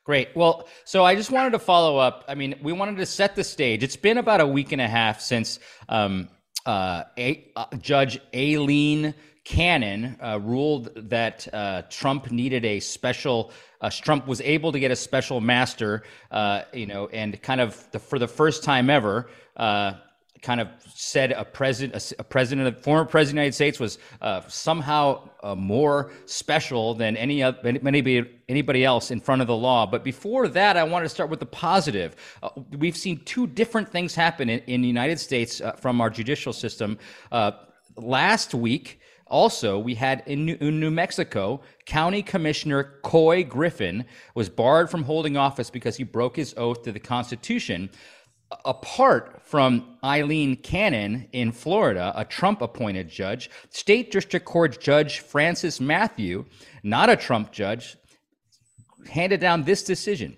Great. 0.09 0.35
Well, 0.35 0.67
so 0.85 1.05
I 1.05 1.15
just 1.17 1.31
wanted 1.31 1.51
to 1.51 1.59
follow 1.59 1.99
up. 1.99 2.25
I 2.27 2.35
mean, 2.35 2.55
we 2.63 2.73
wanted 2.73 2.97
to 2.97 3.05
set 3.05 3.37
the 3.37 3.45
stage. 3.45 3.83
It's 3.83 3.95
been 3.95 4.17
about 4.17 4.41
a 4.41 4.47
week 4.47 4.73
and 4.73 4.81
a 4.81 4.89
half 4.89 5.21
since 5.21 5.59
um, 5.87 6.31
uh, 6.65 7.05
a, 7.19 7.45
uh, 7.55 7.67
Judge 7.77 8.19
Aileen 8.35 9.13
Cannon 9.45 10.17
uh, 10.23 10.41
ruled 10.41 10.93
that 11.11 11.47
uh, 11.53 11.83
Trump 11.91 12.31
needed 12.31 12.65
a 12.65 12.81
special. 12.81 13.53
Uh, 13.83 13.91
Trump 13.91 14.27
was 14.27 14.41
able 14.41 14.73
to 14.73 14.81
get 14.81 14.91
a 14.91 14.97
special 14.97 15.43
master, 15.43 16.05
uh, 16.31 16.63
you 16.73 16.87
know, 16.87 17.09
and 17.09 17.43
kind 17.43 17.61
of 17.61 17.87
the, 17.91 17.99
for 17.99 18.19
the 18.19 18.29
first 18.29 18.65
time 18.65 18.89
ever, 18.89 19.29
kind 20.43 20.61
of 20.61 20.69
said 20.95 21.33
a 21.33 21.45
president, 21.45 22.15
a, 22.19 22.25
president, 22.25 22.69
a 22.69 22.81
former 22.81 23.05
president 23.05 23.39
of 23.39 23.43
the 23.43 23.43
United 23.43 23.55
States 23.55 23.81
was 23.81 23.99
uh, 24.21 24.41
somehow 24.49 25.29
uh, 25.43 25.55
more 25.55 26.13
special 26.27 26.95
than 26.95 27.17
any 27.17 27.43
of, 27.43 27.57
anybody 27.65 28.29
anybody 28.49 28.85
else 28.85 29.11
in 29.11 29.21
front 29.21 29.43
of 29.43 29.47
the 29.47 29.57
law. 29.57 29.85
But 29.85 30.03
before 30.05 30.49
that, 30.49 30.77
I 30.77 30.85
wanted 30.85 31.05
to 31.05 31.11
start 31.11 31.29
with 31.29 31.41
the 31.41 31.47
positive. 31.47 32.17
Uh, 32.43 32.51
we've 32.79 32.97
seen 32.97 33.21
two 33.25 33.47
different 33.47 33.89
things 33.89 34.15
happen 34.15 34.49
in, 34.49 34.61
in 34.61 34.81
the 34.81 34.89
United 34.89 35.19
States 35.19 35.61
uh, 35.61 35.73
from 35.73 36.01
our 36.01 36.11
judicial 36.11 36.53
system. 36.53 36.99
last 37.97 38.55
week. 38.55 39.01
Also, 39.31 39.79
we 39.79 39.95
had 39.95 40.23
in 40.27 40.47
New, 40.47 40.57
in 40.61 40.81
New, 40.81 40.91
Mexico, 40.91 41.61
County 41.85 42.23
Commissioner 42.23 42.95
Couy 43.05 43.47
Griffin 43.47 44.07
was 44.35 44.49
barred 44.49 44.91
from 44.91 45.03
holding 45.03 45.37
office 45.37 45.69
because 45.69 45.97
he 45.97 46.05
broke 46.05 46.37
his 46.37 46.55
oath 46.57 46.83
to 46.85 46.93
the 46.93 46.99
Constitution. 46.99 47.91
Apart 48.65 49.43
from 49.45 49.99
Aileen 50.03 50.57
Cannon 50.57 51.29
in 51.33 51.53
Florida, 51.53 52.13
a 52.17 52.25
Trump 52.25 52.63
appointed 52.63 53.09
judge, 53.09 53.51
State 53.71 54.11
District 54.11 54.47
Court 54.47 54.81
Judge 54.81 55.21
Francis 55.21 55.81
Mathew, 55.81 56.47
not 56.83 57.11
a 57.11 57.17
Trump 57.17 57.53
judge, 57.53 57.97
handed 59.11 59.41
down 59.41 59.65
this 59.65 59.85
decision. 59.85 60.37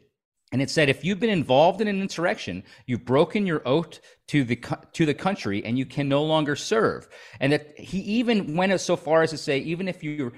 And 0.53 0.61
it 0.61 0.71
said 0.71 0.89
if 0.89 1.05
you've 1.05 1.21
been 1.21 1.31
involved 1.31 1.81
in 1.81 1.87
an 1.87 2.01
insurrection, 2.01 2.65
you've 2.87 3.05
broken 3.05 3.47
your 3.47 3.63
oath 3.65 4.01
to 4.29 4.43
the 4.43 4.57
to 4.93 5.07
the 5.07 5.15
country 5.15 5.65
and 5.65 5.79
you 5.79 5.87
can 5.87 6.09
no 6.09 6.25
longer 6.25 6.57
serve. 6.57 7.09
And 7.39 7.53
that 7.53 7.79
he 7.79 7.99
even 8.01 8.57
went 8.57 8.79
so 8.81 8.97
far 8.97 9.23
as 9.23 9.31
to 9.31 9.39
say 9.39 9.59
even 9.59 9.87
if 9.87 10.03
you 10.03 10.33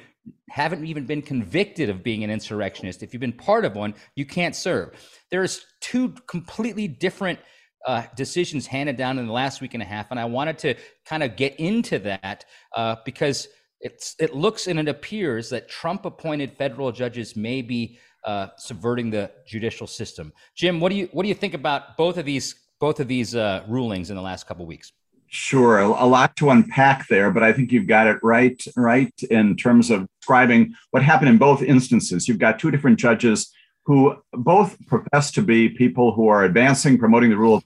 haven't 0.50 0.84
even 0.84 1.06
been 1.06 1.22
convicted 1.22 1.88
of 1.88 2.02
being 2.02 2.22
an 2.22 2.30
insurrectionist, 2.30 3.02
if 3.02 3.14
you've 3.14 3.20
been 3.20 3.32
part 3.32 3.64
of 3.64 3.74
one, 3.74 3.94
you 4.14 4.26
can't 4.26 4.54
serve. 4.54 4.90
There's 5.30 5.64
two 5.80 6.14
completely 6.26 6.88
different 6.88 7.38
uh, 7.86 8.02
decisions 8.16 8.66
handed 8.66 8.96
down 8.96 9.18
in 9.18 9.26
the 9.26 9.32
last 9.32 9.60
week 9.60 9.74
and 9.74 9.82
a 9.82 9.86
half, 9.86 10.10
and 10.10 10.18
I 10.18 10.24
wanted 10.24 10.58
to 10.58 10.74
kind 11.04 11.22
of 11.22 11.36
get 11.36 11.56
into 11.56 11.98
that 12.00 12.44
uh, 12.76 12.96
because 13.04 13.48
it's 13.80 14.14
it 14.18 14.34
looks 14.34 14.68
and 14.68 14.78
it 14.78 14.88
appears 14.88 15.50
that 15.50 15.68
Trump-appointed 15.68 16.52
federal 16.52 16.92
judges 16.92 17.36
may 17.36 17.62
be 17.62 17.98
uh, 18.24 18.48
subverting 18.56 19.10
the 19.10 19.30
judicial 19.46 19.86
system. 19.86 20.32
Jim, 20.54 20.80
what 20.80 20.90
do 20.90 20.96
you 20.96 21.08
what 21.12 21.24
do 21.24 21.28
you 21.28 21.34
think 21.34 21.54
about 21.54 21.96
both 21.96 22.16
of 22.16 22.24
these 22.24 22.54
both 22.80 23.00
of 23.00 23.08
these 23.08 23.34
uh, 23.34 23.64
rulings 23.68 24.10
in 24.10 24.16
the 24.16 24.22
last 24.22 24.46
couple 24.46 24.66
weeks? 24.66 24.92
Sure, 25.34 25.78
a, 25.78 26.04
lot 26.04 26.36
to 26.36 26.50
unpack 26.50 27.08
there, 27.08 27.30
but 27.30 27.42
I 27.42 27.54
think 27.54 27.72
you've 27.72 27.86
got 27.86 28.06
it 28.06 28.18
right 28.22 28.62
right 28.76 29.12
in 29.30 29.56
terms 29.56 29.90
of 29.90 30.06
describing 30.20 30.74
what 30.90 31.02
happened 31.02 31.30
in 31.30 31.38
both 31.38 31.62
instances. 31.62 32.28
You've 32.28 32.38
got 32.38 32.58
two 32.58 32.70
different 32.70 32.98
judges 32.98 33.50
who 33.86 34.16
both 34.32 34.76
profess 34.86 35.30
to 35.32 35.42
be 35.42 35.70
people 35.70 36.12
who 36.12 36.28
are 36.28 36.44
advancing, 36.44 36.98
promoting 36.98 37.30
the 37.30 37.36
rule 37.36 37.54
of 37.56 37.64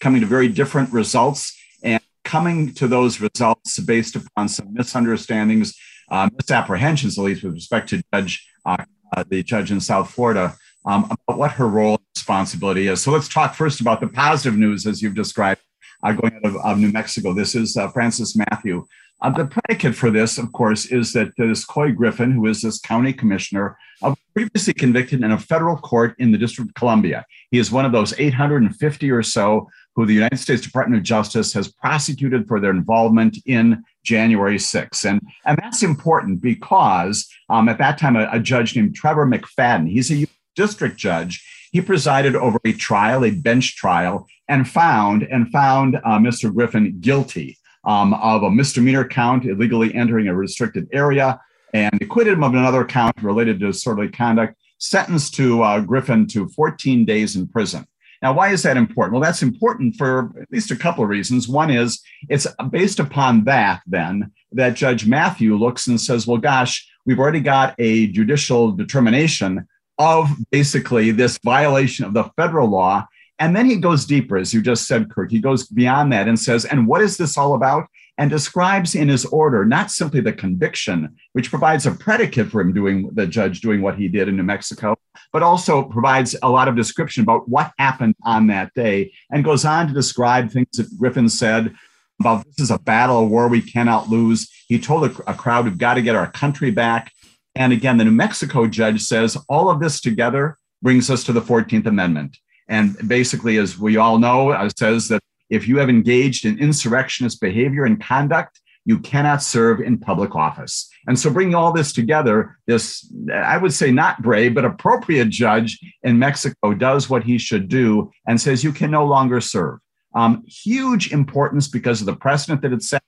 coming 0.00 0.20
to 0.20 0.26
very 0.26 0.48
different 0.48 0.92
results, 0.92 1.56
and 1.82 2.02
coming 2.24 2.72
to 2.74 2.88
those 2.88 3.20
results 3.20 3.78
based 3.80 4.16
upon 4.16 4.48
some 4.48 4.72
misunderstandings, 4.72 5.74
uh, 6.10 6.28
misapprehensions, 6.36 7.18
at 7.18 7.24
least 7.24 7.42
with 7.42 7.54
respect 7.54 7.88
to 7.90 8.02
Judge 8.12 8.46
uh, 8.66 8.84
uh, 9.16 9.24
the 9.28 9.42
judge 9.42 9.72
in 9.72 9.80
South 9.80 10.10
Florida, 10.10 10.56
um, 10.84 11.04
about 11.04 11.38
what 11.38 11.50
her 11.52 11.68
role 11.68 11.94
and 11.94 12.06
responsibility 12.16 12.86
is. 12.86 13.02
So 13.02 13.10
let's 13.10 13.28
talk 13.28 13.54
first 13.54 13.80
about 13.80 14.00
the 14.00 14.06
positive 14.06 14.56
news, 14.56 14.86
as 14.86 15.02
you've 15.02 15.14
described, 15.14 15.60
uh, 16.02 16.12
going 16.12 16.34
out 16.34 16.44
of, 16.44 16.56
of, 16.56 16.78
New 16.78 16.92
Mexico. 16.92 17.32
This 17.32 17.54
is 17.54 17.76
uh, 17.76 17.88
Francis 17.88 18.36
Mathew. 18.36 18.86
Uh, 19.22 19.30
the 19.30 19.44
predicate 19.44 19.94
for 19.94 20.10
this, 20.10 20.38
of 20.38 20.50
course, 20.52 20.86
is 20.86 21.12
that 21.12 21.36
this 21.36 21.66
Couy 21.66 21.94
Griffin, 21.94 22.30
who 22.30 22.46
is 22.46 22.62
this 22.62 22.80
county 22.80 23.12
commissioner, 23.12 23.76
uh, 24.02 24.14
previously 24.32 24.72
convicted 24.72 25.22
in 25.22 25.32
a 25.32 25.38
federal 25.38 25.76
court 25.76 26.14
in 26.18 26.32
the 26.32 26.38
District 26.38 26.70
of 26.70 26.74
Columbia. 26.74 27.26
He 27.50 27.58
is 27.58 27.70
one 27.70 27.84
of 27.84 27.92
those 27.92 28.18
850 28.18 29.10
or 29.10 29.22
so 29.22 29.68
who 29.94 30.06
the 30.06 30.14
United 30.14 30.38
States 30.38 30.62
Department 30.62 31.00
of 31.00 31.04
Justice 31.04 31.52
has 31.52 31.70
prosecuted 31.70 32.48
for 32.48 32.60
their 32.60 32.70
involvement 32.70 33.36
in 33.44 33.82
January 34.04 34.56
6th. 34.56 35.04
And, 35.04 35.20
and 35.44 35.58
that's 35.58 35.82
important 35.82 36.40
because 36.40 37.28
um, 37.50 37.68
at 37.68 37.78
that 37.78 37.98
time, 37.98 38.16
a, 38.16 38.28
a 38.32 38.40
judge 38.40 38.74
named 38.74 38.94
Trevor 38.94 39.26
McFadden, 39.26 39.90
he's 39.90 40.10
a 40.10 40.26
district 40.56 40.96
judge, 40.96 41.44
he 41.72 41.80
presided 41.82 42.34
over 42.34 42.58
a 42.64 42.72
trial, 42.72 43.24
a 43.24 43.30
bench 43.30 43.76
trial, 43.76 44.26
and 44.48 44.68
found 44.68 45.22
and 45.24 45.50
found 45.50 45.96
uh, 45.96 46.18
Mr. 46.18 46.52
Griffin 46.52 46.98
guilty 47.00 47.58
um, 47.84 48.14
of 48.14 48.42
a 48.42 48.50
misdemeanor 48.50 49.06
count, 49.06 49.44
illegally 49.44 49.94
entering 49.94 50.28
a 50.28 50.34
restricted 50.34 50.88
area, 50.92 51.40
and 51.72 52.00
acquitted 52.02 52.34
him 52.34 52.44
of 52.44 52.54
another 52.54 52.84
count 52.84 53.14
related 53.22 53.60
to 53.60 53.66
disorderly 53.66 54.08
conduct, 54.08 54.56
sentenced 54.78 55.34
to 55.34 55.62
uh, 55.62 55.80
Griffin 55.80 56.26
to 56.28 56.48
14 56.48 57.04
days 57.04 57.36
in 57.36 57.46
prison. 57.46 57.86
Now, 58.22 58.34
why 58.34 58.50
is 58.50 58.62
that 58.64 58.76
important? 58.76 59.14
Well, 59.14 59.22
that's 59.22 59.42
important 59.42 59.96
for 59.96 60.32
at 60.40 60.50
least 60.50 60.70
a 60.70 60.76
couple 60.76 61.02
of 61.02 61.10
reasons. 61.10 61.48
One 61.48 61.70
is 61.70 62.02
it's 62.28 62.46
based 62.70 63.00
upon 63.00 63.44
that, 63.44 63.80
then, 63.86 64.32
that 64.52 64.74
Judge 64.74 65.06
Mathew 65.06 65.56
looks 65.56 65.86
and 65.86 65.98
says, 65.98 66.26
well, 66.26 66.36
gosh, 66.36 66.86
we've 67.06 67.18
already 67.18 67.40
got 67.40 67.74
a 67.78 68.08
judicial 68.08 68.72
determination 68.72 69.66
of 69.98 70.28
basically 70.50 71.10
this 71.12 71.38
violation 71.44 72.04
of 72.04 72.14
the 72.14 72.24
federal 72.36 72.68
law. 72.68 73.06
And 73.40 73.56
then 73.56 73.66
he 73.66 73.76
goes 73.76 74.04
deeper, 74.04 74.36
as 74.36 74.54
you 74.54 74.62
just 74.62 74.86
said, 74.86 75.10
Kirk. 75.10 75.30
He 75.30 75.40
goes 75.40 75.66
beyond 75.66 76.12
that 76.12 76.28
and 76.28 76.38
says, 76.38 76.64
and 76.64 76.86
what 76.86 77.00
is 77.00 77.16
this 77.16 77.36
all 77.36 77.54
about? 77.54 77.88
and 78.20 78.28
describes 78.28 78.94
in 78.94 79.08
his 79.08 79.24
order 79.24 79.64
not 79.64 79.90
simply 79.90 80.20
the 80.20 80.30
conviction, 80.30 81.16
which 81.32 81.48
provides 81.48 81.86
a 81.86 81.90
predicate 81.90 82.48
for 82.48 82.60
him 82.60 82.70
doing 82.70 83.08
the 83.14 83.26
judge 83.26 83.62
doing 83.62 83.80
what 83.80 83.96
he 83.96 84.08
did 84.08 84.28
in 84.28 84.36
New 84.36 84.42
Mexico, 84.42 84.94
but 85.32 85.42
also 85.42 85.84
provides 85.84 86.36
a 86.42 86.50
lot 86.50 86.68
of 86.68 86.76
description 86.76 87.22
about 87.22 87.48
what 87.48 87.72
happened 87.78 88.14
on 88.22 88.46
that 88.48 88.74
day 88.74 89.10
and 89.30 89.42
goes 89.42 89.64
on 89.64 89.88
to 89.88 89.94
describe 89.94 90.50
things 90.50 90.68
that 90.74 90.98
Griffin 90.98 91.30
said 91.30 91.74
about 92.20 92.44
this 92.44 92.60
is 92.60 92.70
a 92.70 92.78
battle, 92.78 93.20
a 93.20 93.24
war 93.24 93.48
we 93.48 93.62
cannot 93.62 94.10
lose. 94.10 94.50
He 94.68 94.78
told 94.78 95.04
a, 95.04 95.30
a 95.30 95.32
crowd, 95.32 95.64
we've 95.64 95.78
got 95.78 95.94
to 95.94 96.02
get 96.02 96.14
our 96.14 96.30
country 96.30 96.70
back. 96.70 97.10
And 97.54 97.72
again, 97.72 97.96
the 97.96 98.04
New 98.04 98.10
Mexico 98.10 98.66
judge 98.66 99.00
says 99.00 99.38
all 99.48 99.70
of 99.70 99.80
this 99.80 99.98
together 99.98 100.58
brings 100.82 101.08
us 101.08 101.24
to 101.24 101.32
the 101.32 101.40
14th 101.40 101.86
Amendment. 101.86 102.36
And 102.70 102.96
basically, 103.06 103.58
as 103.58 103.78
we 103.78 103.98
all 103.98 104.18
know, 104.18 104.50
uh, 104.50 104.70
says 104.74 105.08
that 105.08 105.20
if 105.50 105.66
you 105.66 105.76
have 105.78 105.90
engaged 105.90 106.46
in 106.46 106.58
insurrectionist 106.58 107.40
behavior 107.40 107.84
and 107.84 108.00
conduct, 108.00 108.60
you 108.86 108.98
cannot 109.00 109.42
serve 109.42 109.80
in 109.80 109.98
public 109.98 110.34
office. 110.34 110.88
And 111.06 111.18
so, 111.18 111.30
bringing 111.30 111.54
all 111.54 111.72
this 111.72 111.92
together, 111.92 112.56
this, 112.66 113.12
I 113.34 113.58
would 113.58 113.74
say, 113.74 113.90
not 113.90 114.22
brave, 114.22 114.54
but 114.54 114.64
appropriate 114.64 115.28
judge 115.28 115.78
in 116.02 116.18
Mexico 116.18 116.72
does 116.72 117.10
what 117.10 117.24
he 117.24 117.36
should 117.36 117.68
do 117.68 118.10
and 118.26 118.40
says 118.40 118.64
you 118.64 118.72
can 118.72 118.90
no 118.90 119.04
longer 119.04 119.40
serve. 119.40 119.80
Um, 120.14 120.44
huge 120.46 121.12
importance 121.12 121.68
because 121.68 122.00
of 122.00 122.06
the 122.06 122.16
precedent 122.16 122.62
that 122.62 122.72
it 122.72 122.82
sets. 122.82 123.04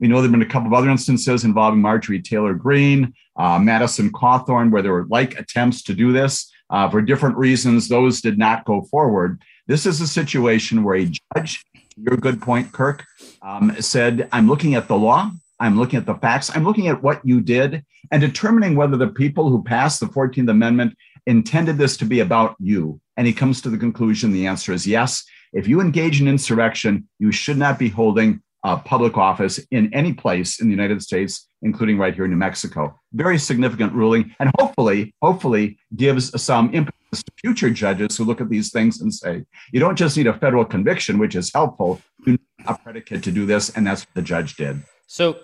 We 0.00 0.08
know 0.08 0.16
there 0.16 0.24
have 0.24 0.32
been 0.32 0.42
a 0.42 0.46
couple 0.46 0.66
of 0.66 0.74
other 0.74 0.90
instances 0.90 1.44
involving 1.44 1.80
Marjorie 1.80 2.20
Taylor 2.20 2.54
Greene, 2.54 3.14
uh, 3.36 3.58
Madison 3.58 4.10
Cawthorn, 4.10 4.70
where 4.70 4.82
there 4.82 4.92
were 4.92 5.06
like 5.08 5.38
attempts 5.38 5.82
to 5.84 5.94
do 5.94 6.12
this. 6.12 6.50
Uh, 6.72 6.88
for 6.88 7.02
different 7.02 7.36
reasons, 7.36 7.86
those 7.86 8.20
did 8.22 8.38
not 8.38 8.64
go 8.64 8.82
forward. 8.82 9.40
This 9.66 9.86
is 9.86 10.00
a 10.00 10.06
situation 10.06 10.82
where 10.82 10.96
a 10.96 11.10
judge 11.36 11.62
your 11.96 12.16
good 12.16 12.40
point, 12.40 12.72
Kirk, 12.72 13.04
um, 13.42 13.76
said, 13.80 14.28
I'm 14.32 14.48
looking 14.48 14.74
at 14.74 14.88
the 14.88 14.96
law, 14.96 15.30
I'm 15.60 15.78
looking 15.78 15.98
at 15.98 16.06
the 16.06 16.14
facts, 16.14 16.50
I'm 16.54 16.64
looking 16.64 16.88
at 16.88 17.02
what 17.02 17.20
you 17.24 17.40
did, 17.40 17.84
and 18.10 18.20
determining 18.20 18.76
whether 18.76 18.96
the 18.96 19.08
people 19.08 19.50
who 19.50 19.62
passed 19.62 20.00
the 20.00 20.06
14th 20.06 20.50
Amendment 20.50 20.96
intended 21.26 21.78
this 21.78 21.96
to 21.98 22.04
be 22.04 22.20
about 22.20 22.56
you. 22.58 23.00
And 23.16 23.26
he 23.26 23.32
comes 23.32 23.60
to 23.62 23.70
the 23.70 23.78
conclusion 23.78 24.32
the 24.32 24.46
answer 24.46 24.72
is 24.72 24.86
yes. 24.86 25.24
If 25.52 25.68
you 25.68 25.80
engage 25.80 26.20
in 26.20 26.28
insurrection, 26.28 27.08
you 27.18 27.30
should 27.30 27.58
not 27.58 27.78
be 27.78 27.88
holding 27.88 28.40
uh, 28.64 28.78
public 28.78 29.16
office 29.16 29.60
in 29.70 29.92
any 29.92 30.12
place 30.12 30.60
in 30.60 30.66
the 30.66 30.72
United 30.72 31.02
States, 31.02 31.46
including 31.62 31.98
right 31.98 32.14
here 32.14 32.24
in 32.24 32.30
New 32.30 32.36
Mexico. 32.36 32.98
Very 33.12 33.38
significant 33.38 33.92
ruling, 33.92 34.34
and 34.38 34.50
hopefully, 34.58 35.14
hopefully 35.22 35.78
gives 35.96 36.40
some 36.40 36.72
impetus 36.74 37.22
to 37.22 37.32
future 37.40 37.70
judges 37.70 38.16
who 38.16 38.24
look 38.24 38.40
at 38.40 38.48
these 38.48 38.70
things 38.70 39.00
and 39.00 39.12
say, 39.12 39.44
you 39.72 39.80
don't 39.80 39.96
just 39.96 40.16
need 40.16 40.26
a 40.26 40.34
federal 40.34 40.64
conviction, 40.64 41.18
which 41.18 41.34
is 41.34 41.52
helpful, 41.52 42.00
you 42.26 42.32
need 42.32 42.40
a 42.66 42.76
predicate 42.76 43.22
to 43.22 43.30
do 43.30 43.46
this, 43.46 43.70
and 43.70 43.86
that's 43.86 44.02
what 44.02 44.14
the 44.14 44.22
judge 44.22 44.56
did. 44.56 44.82
So 45.06 45.36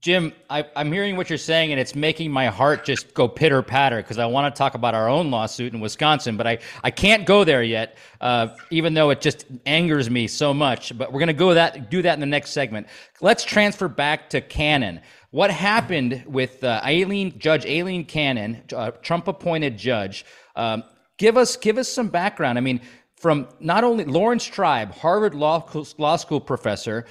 Jim, 0.00 0.32
I, 0.48 0.64
am 0.76 0.92
hearing 0.92 1.16
what 1.16 1.28
you're 1.28 1.38
saying, 1.38 1.72
and 1.72 1.80
it's 1.80 1.96
making 1.96 2.30
my 2.30 2.46
heart 2.46 2.84
just 2.84 3.14
go 3.14 3.26
pitter 3.26 3.62
patter 3.62 3.96
because 3.96 4.18
I 4.18 4.26
want 4.26 4.54
to 4.54 4.56
talk 4.56 4.74
about 4.74 4.94
our 4.94 5.08
own 5.08 5.32
lawsuit 5.32 5.74
in 5.74 5.80
Wisconsin, 5.80 6.36
but 6.36 6.46
I, 6.46 6.58
I 6.84 6.92
can't 6.92 7.26
go 7.26 7.42
there 7.42 7.64
yet, 7.64 7.98
uh, 8.20 8.48
even 8.70 8.94
though 8.94 9.10
it 9.10 9.20
just 9.20 9.46
angers 9.66 10.08
me 10.08 10.28
so 10.28 10.54
much. 10.54 10.96
But 10.96 11.12
we're 11.12 11.18
going 11.18 11.26
to 11.28 11.32
go 11.32 11.52
that 11.54 11.90
do 11.90 12.00
that 12.02 12.14
in 12.14 12.20
the 12.20 12.26
next 12.26 12.50
segment. 12.50 12.86
Let's 13.20 13.42
transfer 13.42 13.88
back 13.88 14.30
to 14.30 14.40
Cannon. 14.40 15.00
What 15.30 15.50
happened 15.50 16.24
with 16.26 16.64
uh, 16.64 16.80
Aileen 16.82 17.38
Judge 17.38 17.66
Aileen 17.66 18.06
Cannon, 18.06 18.62
uh, 18.74 18.92
Trump-appointed 19.02 19.76
judge? 19.76 20.24
Um, 20.56 20.84
give 21.18 21.36
us 21.36 21.56
give 21.56 21.76
us 21.76 21.88
some 21.88 22.08
background. 22.08 22.56
I 22.56 22.62
mean, 22.62 22.80
from 23.14 23.48
not 23.60 23.84
only 23.84 24.04
Laurence 24.04 24.44
Tribe, 24.44 24.92
Harvard 24.92 25.34
Law, 25.34 25.68
Law 25.98 26.16
School 26.16 26.40
professor, 26.40 27.04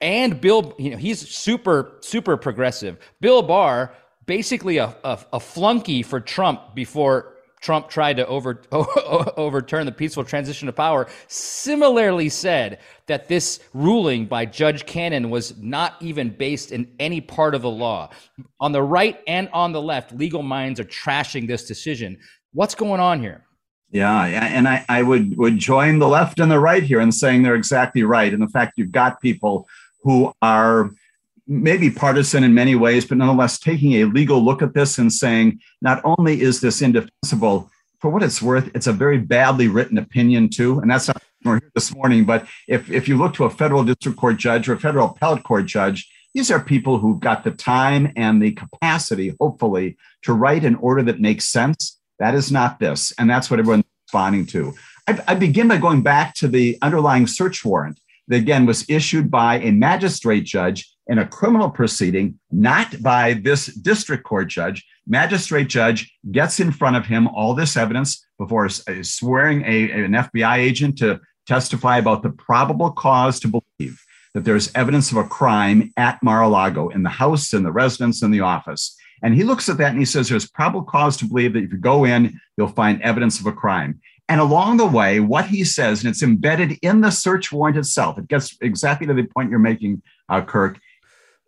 and 0.00 0.40
Bill, 0.40 0.74
you 0.78 0.90
know, 0.90 0.96
he's 0.96 1.28
super, 1.28 1.96
super 2.02 2.36
progressive. 2.36 2.98
Bill 3.20 3.42
Barr, 3.42 3.92
basically 4.26 4.76
a, 4.76 4.94
a, 5.02 5.18
a 5.32 5.40
flunky 5.40 6.04
for 6.04 6.20
Trump 6.20 6.74
before 6.74 7.35
Trump 7.66 7.88
tried 7.88 8.16
to 8.16 8.26
over, 8.28 8.62
overturn 9.36 9.86
the 9.86 9.92
peaceful 9.92 10.22
transition 10.22 10.68
of 10.68 10.76
power, 10.76 11.08
similarly 11.26 12.28
said 12.28 12.78
that 13.08 13.26
this 13.26 13.58
ruling 13.74 14.24
by 14.24 14.46
Judge 14.46 14.86
Cannon 14.86 15.30
was 15.30 15.58
not 15.58 15.96
even 16.00 16.30
based 16.30 16.70
in 16.70 16.86
any 17.00 17.20
part 17.20 17.56
of 17.56 17.62
the 17.62 17.70
law. 17.70 18.08
On 18.60 18.70
the 18.70 18.84
right 18.84 19.18
and 19.26 19.48
on 19.52 19.72
the 19.72 19.82
left, 19.82 20.12
legal 20.12 20.44
minds 20.44 20.78
are 20.78 20.84
trashing 20.84 21.48
this 21.48 21.66
decision. 21.66 22.16
What's 22.52 22.76
going 22.76 23.00
on 23.00 23.20
here? 23.20 23.44
Yeah, 23.90 24.22
and 24.22 24.68
I, 24.68 24.84
I 24.88 25.02
would 25.02 25.36
would 25.36 25.58
join 25.58 25.98
the 25.98 26.06
left 26.08 26.38
and 26.38 26.50
the 26.52 26.60
right 26.60 26.84
here 26.84 27.00
in 27.00 27.10
saying 27.10 27.42
they're 27.42 27.56
exactly 27.56 28.04
right. 28.04 28.32
And 28.32 28.40
the 28.40 28.48
fact 28.48 28.74
you've 28.76 28.92
got 28.92 29.20
people 29.20 29.66
who 30.04 30.32
are 30.40 30.92
maybe 31.46 31.90
partisan 31.90 32.44
in 32.44 32.54
many 32.54 32.74
ways, 32.74 33.04
but 33.04 33.18
nonetheless 33.18 33.58
taking 33.58 33.94
a 33.94 34.04
legal 34.04 34.44
look 34.44 34.62
at 34.62 34.74
this 34.74 34.98
and 34.98 35.12
saying, 35.12 35.60
not 35.80 36.00
only 36.04 36.40
is 36.40 36.60
this 36.60 36.82
indefensible, 36.82 37.70
for 38.00 38.10
what 38.10 38.22
it's 38.22 38.42
worth, 38.42 38.70
it's 38.74 38.86
a 38.86 38.92
very 38.92 39.18
badly 39.18 39.68
written 39.68 39.98
opinion 39.98 40.48
too. 40.48 40.78
And 40.80 40.90
that's 40.90 41.08
not 41.08 41.22
or 41.44 41.60
this 41.74 41.94
morning, 41.94 42.24
but 42.24 42.46
if, 42.66 42.90
if 42.90 43.06
you 43.06 43.16
look 43.16 43.34
to 43.34 43.44
a 43.44 43.50
federal 43.50 43.84
district 43.84 44.18
court 44.18 44.36
judge 44.36 44.68
or 44.68 44.72
a 44.72 44.80
federal 44.80 45.10
appellate 45.10 45.44
court 45.44 45.66
judge, 45.66 46.10
these 46.34 46.50
are 46.50 46.60
people 46.60 46.98
who've 46.98 47.20
got 47.20 47.44
the 47.44 47.52
time 47.52 48.12
and 48.16 48.42
the 48.42 48.52
capacity, 48.52 49.34
hopefully, 49.40 49.96
to 50.22 50.32
write 50.32 50.64
an 50.64 50.74
order 50.76 51.02
that 51.04 51.20
makes 51.20 51.46
sense. 51.46 51.98
That 52.18 52.34
is 52.34 52.50
not 52.50 52.78
this. 52.78 53.12
And 53.18 53.30
that's 53.30 53.50
what 53.50 53.60
everyone's 53.60 53.84
responding 54.06 54.46
to. 54.46 54.74
I, 55.06 55.22
I 55.28 55.34
begin 55.34 55.68
by 55.68 55.78
going 55.78 56.02
back 56.02 56.34
to 56.34 56.48
the 56.48 56.76
underlying 56.82 57.26
search 57.26 57.64
warrant 57.64 58.00
that, 58.28 58.36
again, 58.36 58.66
was 58.66 58.84
issued 58.88 59.30
by 59.30 59.60
a 59.60 59.70
magistrate 59.70 60.44
judge 60.44 60.90
in 61.08 61.18
a 61.18 61.26
criminal 61.26 61.70
proceeding, 61.70 62.38
not 62.50 63.00
by 63.02 63.34
this 63.34 63.66
district 63.66 64.24
court 64.24 64.48
judge. 64.48 64.84
Magistrate 65.06 65.68
judge 65.68 66.12
gets 66.32 66.58
in 66.58 66.72
front 66.72 66.96
of 66.96 67.06
him 67.06 67.28
all 67.28 67.54
this 67.54 67.76
evidence 67.76 68.26
before 68.38 68.68
swearing 68.68 69.62
a, 69.64 69.90
an 69.92 70.12
FBI 70.12 70.56
agent 70.56 70.98
to 70.98 71.20
testify 71.46 71.98
about 71.98 72.22
the 72.22 72.30
probable 72.30 72.90
cause 72.90 73.38
to 73.40 73.48
believe 73.48 74.02
that 74.34 74.44
there's 74.44 74.70
evidence 74.74 75.12
of 75.12 75.16
a 75.16 75.24
crime 75.24 75.92
at 75.96 76.22
Mar-a-Lago 76.22 76.88
in 76.88 77.02
the 77.02 77.08
house, 77.08 77.54
in 77.54 77.62
the 77.62 77.72
residence, 77.72 78.22
in 78.22 78.30
the 78.30 78.40
office. 78.40 78.96
And 79.22 79.34
he 79.34 79.44
looks 79.44 79.68
at 79.68 79.78
that 79.78 79.90
and 79.90 79.98
he 79.98 80.04
says 80.04 80.28
there's 80.28 80.50
probable 80.50 80.82
cause 80.82 81.16
to 81.18 81.24
believe 81.24 81.54
that 81.54 81.64
if 81.64 81.72
you 81.72 81.78
go 81.78 82.04
in, 82.04 82.38
you'll 82.56 82.68
find 82.68 83.00
evidence 83.00 83.40
of 83.40 83.46
a 83.46 83.52
crime. 83.52 84.00
And 84.28 84.40
along 84.40 84.76
the 84.76 84.86
way, 84.86 85.20
what 85.20 85.46
he 85.46 85.64
says, 85.64 86.02
and 86.02 86.10
it's 86.10 86.22
embedded 86.22 86.78
in 86.82 87.00
the 87.00 87.10
search 87.10 87.52
warrant 87.52 87.78
itself, 87.78 88.18
it 88.18 88.28
gets 88.28 88.56
exactly 88.60 89.06
to 89.06 89.14
the 89.14 89.22
point 89.22 89.50
you're 89.50 89.58
making, 89.58 90.02
uh, 90.28 90.42
Kirk. 90.42 90.78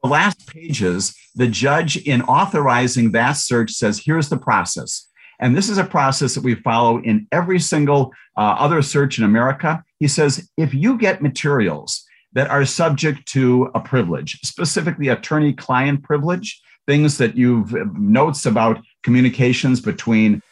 The 0.02 0.08
last 0.08 0.46
pages, 0.46 1.14
the 1.34 1.48
judge, 1.48 1.96
in 1.96 2.22
authorizing 2.22 3.12
that 3.12 3.32
search, 3.32 3.72
says, 3.72 4.00
here's 4.04 4.28
the 4.28 4.36
process. 4.36 5.08
And 5.40 5.56
this 5.56 5.68
is 5.68 5.78
a 5.78 5.84
process 5.84 6.34
that 6.34 6.44
we 6.44 6.54
follow 6.54 7.00
in 7.02 7.26
every 7.32 7.60
single 7.60 8.12
uh, 8.36 8.56
other 8.58 8.82
search 8.82 9.18
in 9.18 9.24
America. 9.24 9.82
He 9.98 10.08
says, 10.08 10.48
if 10.56 10.74
you 10.74 10.98
get 10.98 11.22
materials 11.22 12.04
that 12.32 12.50
are 12.50 12.64
subject 12.64 13.26
to 13.32 13.70
a 13.74 13.80
privilege, 13.80 14.38
specifically 14.42 15.08
attorney 15.08 15.52
client 15.52 16.02
privilege, 16.02 16.60
things 16.86 17.18
that 17.18 17.36
you've 17.36 17.74
uh, 17.74 17.84
notes 17.94 18.46
about 18.46 18.80
communications 19.02 19.80
between 19.80 20.42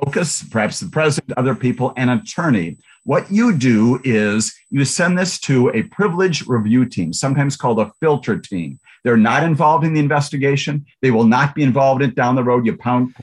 focus, 0.00 0.42
perhaps 0.50 0.80
the 0.80 0.88
president, 0.88 1.32
other 1.36 1.54
people, 1.54 1.92
and 1.96 2.10
attorney. 2.10 2.78
What 3.04 3.30
you 3.30 3.52
do 3.52 4.00
is 4.04 4.54
you 4.70 4.84
send 4.84 5.18
this 5.18 5.38
to 5.40 5.70
a 5.70 5.82
privilege 5.84 6.46
review 6.46 6.86
team, 6.86 7.12
sometimes 7.12 7.56
called 7.56 7.78
a 7.80 7.92
filter 8.00 8.38
team. 8.38 8.78
They're 9.04 9.16
not 9.16 9.42
involved 9.42 9.84
in 9.84 9.94
the 9.94 10.00
investigation. 10.00 10.86
They 11.00 11.10
will 11.10 11.24
not 11.24 11.54
be 11.54 11.62
involved 11.62 12.02
in 12.02 12.10
it 12.10 12.16
down 12.16 12.36
the 12.36 12.44
road. 12.44 12.66
You 12.66 12.76
pound 12.76 13.14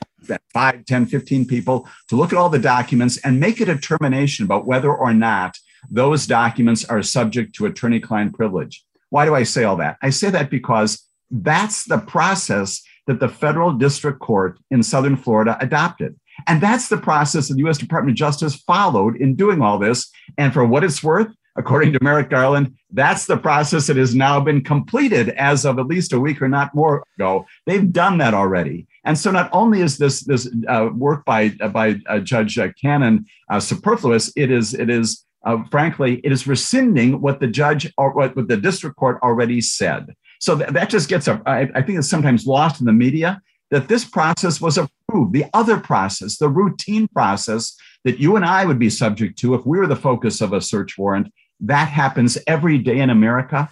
5, 0.52 0.84
10, 0.84 1.06
15 1.06 1.46
people 1.46 1.88
to 2.08 2.16
look 2.16 2.32
at 2.32 2.38
all 2.38 2.48
the 2.48 2.58
documents 2.58 3.18
and 3.18 3.40
make 3.40 3.60
a 3.60 3.64
determination 3.64 4.44
about 4.44 4.66
whether 4.66 4.92
or 4.92 5.14
not 5.14 5.56
those 5.90 6.26
documents 6.26 6.84
are 6.84 7.02
subject 7.02 7.54
to 7.54 7.66
attorney 7.66 8.00
client 8.00 8.34
privilege. 8.34 8.84
Why 9.08 9.24
do 9.24 9.34
I 9.34 9.42
say 9.42 9.64
all 9.64 9.76
that? 9.76 9.96
I 10.02 10.10
say 10.10 10.30
that 10.30 10.50
because 10.50 11.06
that's 11.30 11.84
the 11.84 11.98
process 11.98 12.82
that 13.06 13.18
the 13.18 13.28
federal 13.28 13.72
district 13.72 14.20
court 14.20 14.58
in 14.70 14.82
Southern 14.82 15.16
Florida 15.16 15.56
adopted. 15.60 16.16
And 16.46 16.60
that's 16.60 16.88
the 16.88 16.96
process 16.96 17.48
that 17.48 17.54
the 17.54 17.68
US 17.68 17.78
Department 17.78 18.14
of 18.14 18.18
Justice 18.18 18.54
followed 18.54 19.16
in 19.16 19.34
doing 19.34 19.62
all 19.62 19.78
this. 19.78 20.10
And 20.38 20.52
for 20.52 20.64
what 20.64 20.84
it's 20.84 21.02
worth, 21.02 21.28
according 21.56 21.92
to 21.92 21.98
Merrick 22.02 22.30
Garland, 22.30 22.74
that's 22.92 23.26
the 23.26 23.36
process 23.36 23.86
that 23.86 23.96
has 23.96 24.14
now 24.14 24.40
been 24.40 24.62
completed 24.62 25.30
as 25.30 25.64
of 25.64 25.78
at 25.78 25.86
least 25.86 26.12
a 26.12 26.20
week 26.20 26.40
or 26.42 26.48
not 26.48 26.74
more 26.74 27.04
ago. 27.16 27.46
They've 27.66 27.92
done 27.92 28.18
that 28.18 28.34
already. 28.34 28.86
And 29.04 29.18
so 29.18 29.30
not 29.30 29.48
only 29.52 29.80
is 29.80 29.98
this 29.98 30.20
this 30.22 30.48
uh, 30.68 30.90
work 30.94 31.24
by 31.24 31.54
uh, 31.60 31.68
by 31.68 31.96
uh, 32.08 32.20
Judge 32.20 32.58
Cannon 32.80 33.26
uh, 33.50 33.60
superfluous, 33.60 34.32
it 34.36 34.50
is 34.50 34.74
it 34.74 34.90
is 34.90 35.24
uh, 35.44 35.62
frankly 35.70 36.20
it 36.22 36.32
is 36.32 36.46
rescinding 36.46 37.20
what 37.20 37.40
the 37.40 37.46
judge 37.46 37.90
or 37.96 38.12
what, 38.12 38.36
what 38.36 38.48
the 38.48 38.56
district 38.56 38.96
court 38.96 39.18
already 39.22 39.60
said. 39.60 40.14
So 40.40 40.56
th- 40.56 40.70
that 40.70 40.90
just 40.90 41.08
gets 41.08 41.28
a. 41.28 41.40
I, 41.46 41.68
I 41.74 41.82
think 41.82 41.98
it's 41.98 42.10
sometimes 42.10 42.46
lost 42.46 42.80
in 42.80 42.86
the 42.86 42.92
media 42.92 43.40
that 43.70 43.88
this 43.88 44.04
process 44.04 44.60
was 44.60 44.78
approved. 44.78 45.32
The 45.32 45.46
other 45.54 45.78
process, 45.78 46.36
the 46.36 46.48
routine 46.48 47.08
process 47.08 47.76
that 48.04 48.18
you 48.18 48.36
and 48.36 48.44
I 48.44 48.64
would 48.64 48.78
be 48.78 48.90
subject 48.90 49.38
to 49.40 49.54
if 49.54 49.64
we 49.64 49.78
were 49.78 49.86
the 49.86 49.96
focus 49.96 50.40
of 50.40 50.52
a 50.52 50.60
search 50.60 50.98
warrant, 50.98 51.32
that 51.60 51.88
happens 51.88 52.38
every 52.46 52.78
day 52.78 52.98
in 52.98 53.10
America. 53.10 53.68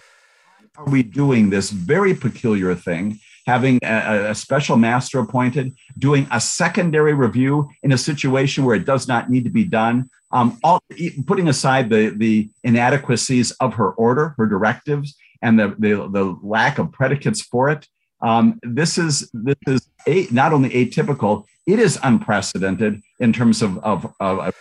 Are 0.77 0.85
we 0.85 1.03
doing 1.03 1.49
this 1.49 1.71
very 1.71 2.13
peculiar 2.13 2.75
thing? 2.75 3.19
Having 3.45 3.79
a, 3.83 4.29
a, 4.29 4.35
special 4.35 4.77
master 4.77 5.19
appointed, 5.19 5.75
doing 5.97 6.27
a 6.31 6.39
secondary 6.39 7.13
review 7.13 7.69
in 7.81 7.91
a 7.91 7.97
situation 7.97 8.63
where 8.63 8.75
it 8.75 8.85
does 8.85 9.07
not 9.07 9.29
need 9.29 9.43
to 9.45 9.49
be 9.49 9.63
done, 9.63 10.09
um, 10.31 10.59
all, 10.63 10.83
putting 11.25 11.47
aside 11.47 11.89
the, 11.89 12.09
the 12.09 12.49
inadequacies 12.63 13.49
of 13.53 13.73
her 13.73 13.89
order, 13.91 14.35
her 14.37 14.45
directives, 14.45 15.15
and 15.41 15.59
the, 15.59 15.75
the, 15.79 16.07
the 16.11 16.37
lack 16.43 16.77
of 16.77 16.91
predicates 16.91 17.41
for 17.41 17.69
it, 17.69 17.87
um, 18.21 18.59
this 18.61 18.97
is 18.97 19.29
this 19.33 19.55
is 19.67 19.88
a, 20.07 20.27
not 20.31 20.53
only 20.53 20.69
atypical, 20.69 21.45
it 21.67 21.79
is 21.79 21.99
unprecedented 22.03 23.01
in 23.19 23.33
terms 23.33 23.61
of, 23.61 23.77
of, 23.79 24.13
of 24.19 24.55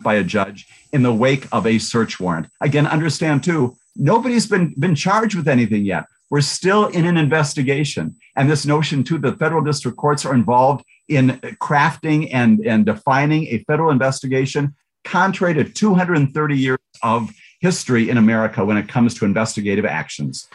by 0.00 0.14
a 0.14 0.24
judge 0.24 0.66
in 0.92 1.02
the 1.02 1.12
wake 1.12 1.46
of 1.52 1.66
a 1.66 1.78
search 1.78 2.20
warrant. 2.20 2.46
Again, 2.60 2.86
understand 2.86 3.44
too, 3.44 3.76
nobody's 3.96 4.46
been 4.46 4.74
been 4.78 4.94
charged 4.94 5.34
with 5.34 5.48
anything 5.48 5.84
yet. 5.84 6.04
We're 6.30 6.40
still 6.42 6.86
in 6.86 7.06
an 7.06 7.16
investigation, 7.16 8.14
and 8.36 8.50
this 8.50 8.66
notion 8.66 9.02
too 9.02 9.18
that 9.18 9.38
federal 9.38 9.62
district 9.62 9.96
courts 9.96 10.24
are 10.24 10.34
involved 10.34 10.84
in 11.08 11.30
crafting 11.60 12.28
and 12.32 12.60
and 12.60 12.84
defining 12.84 13.46
a 13.46 13.64
federal 13.64 13.90
investigation, 13.90 14.74
contrary 15.04 15.54
to 15.54 15.64
230 15.64 16.56
years 16.56 16.78
of 17.02 17.30
history 17.60 18.08
in 18.08 18.18
America 18.18 18.64
when 18.64 18.76
it 18.76 18.88
comes 18.88 19.14
to 19.14 19.24
investigative 19.24 19.84
actions. 19.84 20.48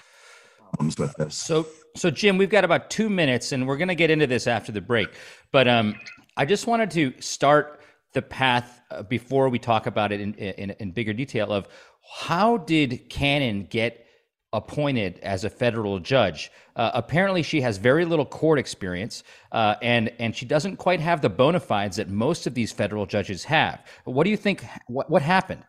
Problems 0.58 0.98
with 0.98 1.14
this. 1.16 1.36
So 1.36 1.68
so, 1.96 2.10
Jim, 2.10 2.38
we've 2.38 2.50
got 2.50 2.64
about 2.64 2.90
two 2.90 3.10
minutes, 3.10 3.52
and 3.52 3.68
we're 3.68 3.78
going 3.78 3.88
to 3.88 3.96
get 3.96 4.10
into 4.10 4.28
this 4.28 4.48
after 4.48 4.72
the 4.72 4.82
break. 4.82 5.10
But 5.52 5.68
um, 5.68 5.96
I 6.38 6.46
just 6.46 6.66
wanted 6.68 6.92
to 6.92 7.14
start 7.20 7.82
the 8.14 8.22
path 8.22 8.82
uh, 8.90 9.04
before 9.04 9.50
we 9.50 9.60
talk 9.60 9.86
about 9.86 10.12
it 10.12 10.22
in, 10.22 10.34
in, 10.36 10.72
in 10.72 10.92
bigger 10.92 11.14
detail 11.14 11.52
of 11.52 11.68
how 12.22 12.58
did 12.58 13.10
Cannon 13.10 13.68
get 13.70 14.06
appointed 14.54 15.20
as 15.20 15.44
a 15.44 15.50
federal 15.50 16.00
judge. 16.00 16.52
Uh, 16.76 16.92
apparently, 16.94 17.44
she 17.44 17.62
has 17.62 17.78
very 17.78 18.06
little 18.06 18.26
court 18.26 18.60
experience, 18.60 19.24
uh, 19.52 19.76
and 19.82 20.12
and 20.20 20.36
she 20.36 20.46
doesn't 20.46 20.78
quite 20.78 21.00
have 21.00 21.22
the 21.22 21.30
bona 21.30 21.60
fides 21.60 21.98
that 21.98 22.10
most 22.10 22.48
of 22.48 22.54
these 22.54 22.72
federal 22.72 23.06
judges 23.06 23.44
have. 23.44 23.84
What 24.06 24.24
do 24.24 24.30
you 24.30 24.38
think? 24.38 24.64
What 24.88 25.10
what 25.10 25.22
happened? 25.22 25.64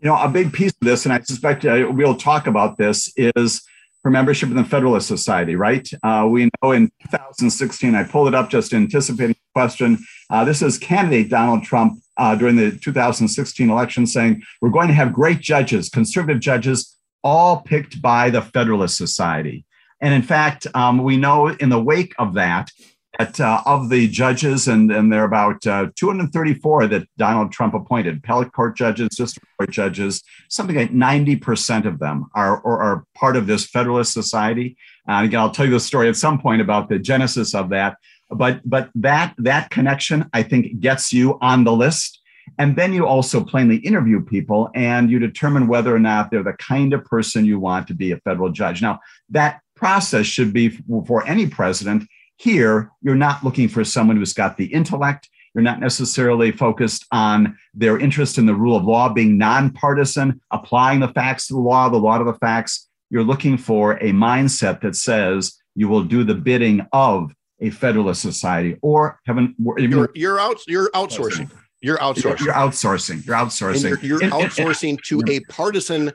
You 0.00 0.08
know, 0.08 0.16
a 0.16 0.28
big 0.28 0.52
piece 0.52 0.72
of 0.72 0.86
this, 0.86 1.04
and 1.04 1.12
I 1.12 1.20
suspect 1.20 1.64
uh, 1.64 1.88
we'll 1.90 2.16
talk 2.16 2.46
about 2.46 2.78
this, 2.78 3.12
is 3.16 3.62
for 4.08 4.12
membership 4.12 4.48
in 4.48 4.56
the 4.56 4.64
Federalist 4.64 5.06
Society, 5.06 5.54
right? 5.54 5.86
Uh, 6.02 6.26
we 6.30 6.48
know 6.62 6.72
in 6.72 6.90
2016, 7.10 7.94
I 7.94 8.04
pulled 8.04 8.28
it 8.28 8.34
up 8.34 8.48
just 8.48 8.72
anticipating 8.72 9.34
the 9.34 9.60
question. 9.60 9.98
Uh, 10.30 10.46
this 10.46 10.62
is 10.62 10.78
candidate 10.78 11.28
Donald 11.28 11.62
Trump 11.62 12.00
uh, 12.16 12.34
during 12.34 12.56
the 12.56 12.70
2016 12.70 13.68
election 13.68 14.06
saying, 14.06 14.42
We're 14.62 14.70
going 14.70 14.88
to 14.88 14.94
have 14.94 15.12
great 15.12 15.40
judges, 15.40 15.90
conservative 15.90 16.40
judges, 16.40 16.96
all 17.22 17.60
picked 17.60 18.00
by 18.00 18.30
the 18.30 18.40
Federalist 18.40 18.96
Society. 18.96 19.66
And 20.00 20.14
in 20.14 20.22
fact, 20.22 20.66
um, 20.74 21.02
we 21.02 21.18
know 21.18 21.48
in 21.48 21.68
the 21.68 21.82
wake 21.82 22.14
of 22.18 22.32
that, 22.32 22.70
that 23.18 23.40
uh, 23.40 23.60
of 23.66 23.88
the 23.88 24.06
judges, 24.06 24.68
and, 24.68 24.92
and 24.92 25.12
there 25.12 25.22
are 25.22 25.26
about 25.26 25.66
uh, 25.66 25.88
234 25.96 26.86
that 26.86 27.08
Donald 27.16 27.50
Trump 27.50 27.74
appointed, 27.74 28.18
appellate 28.18 28.52
court 28.52 28.76
judges, 28.76 29.08
district 29.16 29.48
court 29.58 29.70
judges, 29.70 30.22
something 30.48 30.76
like 30.76 30.92
90% 30.92 31.84
of 31.84 31.98
them 31.98 32.26
are, 32.34 32.64
are, 32.64 32.80
are 32.80 33.04
part 33.16 33.36
of 33.36 33.48
this 33.48 33.66
Federalist 33.66 34.12
Society. 34.12 34.76
Uh, 35.08 35.22
again, 35.24 35.40
I'll 35.40 35.50
tell 35.50 35.66
you 35.66 35.72
the 35.72 35.80
story 35.80 36.08
at 36.08 36.14
some 36.14 36.38
point 36.38 36.62
about 36.62 36.88
the 36.88 36.98
genesis 36.98 37.56
of 37.56 37.70
that. 37.70 37.96
But, 38.30 38.60
but 38.64 38.90
that, 38.94 39.34
that 39.38 39.70
connection, 39.70 40.30
I 40.32 40.44
think, 40.44 40.78
gets 40.78 41.12
you 41.12 41.38
on 41.40 41.64
the 41.64 41.72
list. 41.72 42.20
And 42.56 42.76
then 42.76 42.92
you 42.92 43.04
also 43.06 43.42
plainly 43.42 43.76
interview 43.78 44.22
people 44.22 44.70
and 44.74 45.10
you 45.10 45.18
determine 45.18 45.66
whether 45.66 45.94
or 45.94 45.98
not 45.98 46.30
they're 46.30 46.42
the 46.42 46.54
kind 46.54 46.92
of 46.92 47.04
person 47.04 47.44
you 47.44 47.58
want 47.58 47.88
to 47.88 47.94
be 47.94 48.12
a 48.12 48.18
federal 48.18 48.50
judge. 48.50 48.80
Now, 48.80 49.00
that 49.30 49.60
process 49.74 50.26
should 50.26 50.52
be 50.52 50.70
for 51.06 51.26
any 51.26 51.46
president 51.46 52.08
here, 52.38 52.90
you're 53.02 53.16
not 53.16 53.44
looking 53.44 53.68
for 53.68 53.84
someone 53.84 54.16
who's 54.16 54.32
got 54.32 54.56
the 54.56 54.66
intellect. 54.66 55.28
You're 55.54 55.64
not 55.64 55.80
necessarily 55.80 56.52
focused 56.52 57.04
on 57.10 57.58
their 57.74 57.98
interest 57.98 58.38
in 58.38 58.46
the 58.46 58.54
rule 58.54 58.76
of 58.76 58.84
law, 58.84 59.08
being 59.08 59.36
nonpartisan, 59.36 60.40
applying 60.52 61.00
the 61.00 61.08
facts 61.08 61.48
to 61.48 61.54
the 61.54 61.60
law, 61.60 61.88
the 61.88 61.96
law 61.96 62.18
to 62.18 62.24
the 62.24 62.34
facts. 62.34 62.88
You're 63.10 63.24
looking 63.24 63.58
for 63.58 63.94
a 63.94 64.12
mindset 64.12 64.80
that 64.82 64.94
says 64.94 65.60
you 65.74 65.88
will 65.88 66.04
do 66.04 66.22
the 66.22 66.34
bidding 66.34 66.86
of 66.92 67.32
a 67.60 67.70
federalist 67.70 68.22
society 68.22 68.76
or 68.82 69.18
heaven. 69.26 69.56
You're, 69.58 70.10
you're 70.14 70.38
out. 70.38 70.58
You're 70.68 70.90
outsourcing. 70.90 71.50
You're 71.80 71.98
outsourcing. 71.98 72.44
You're 72.44 72.54
outsourcing. 72.54 73.26
You're 73.26 73.36
outsourcing. 73.36 74.02
You're, 74.02 74.20
you're, 74.20 74.30
outsourcing 74.30 75.02
to 75.04 75.22
a 75.28 75.40
partisan 75.40 76.12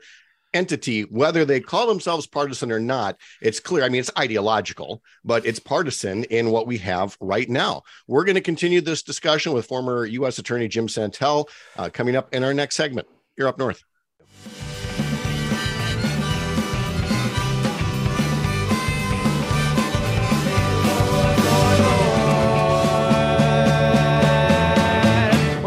entity, 0.54 1.02
whether 1.02 1.44
they 1.44 1.60
call 1.60 1.86
themselves 1.86 2.26
partisan 2.26 2.72
or 2.72 2.80
not, 2.80 3.16
it's 3.42 3.60
clear. 3.60 3.84
I 3.84 3.88
mean, 3.88 4.00
it's 4.00 4.10
ideological, 4.18 5.02
but 5.24 5.44
it's 5.44 5.58
partisan 5.58 6.24
in 6.24 6.50
what 6.50 6.66
we 6.66 6.78
have 6.78 7.16
right 7.20 7.48
now. 7.48 7.82
We're 8.06 8.24
going 8.24 8.36
to 8.36 8.40
continue 8.40 8.80
this 8.80 9.02
discussion 9.02 9.52
with 9.52 9.66
former 9.66 10.06
U.S. 10.06 10.38
Attorney 10.38 10.68
Jim 10.68 10.88
Santelle 10.88 11.48
uh, 11.76 11.90
coming 11.92 12.16
up 12.16 12.32
in 12.34 12.44
our 12.44 12.54
next 12.54 12.76
segment. 12.76 13.08
You're 13.36 13.48
up 13.48 13.58
north. 13.58 13.82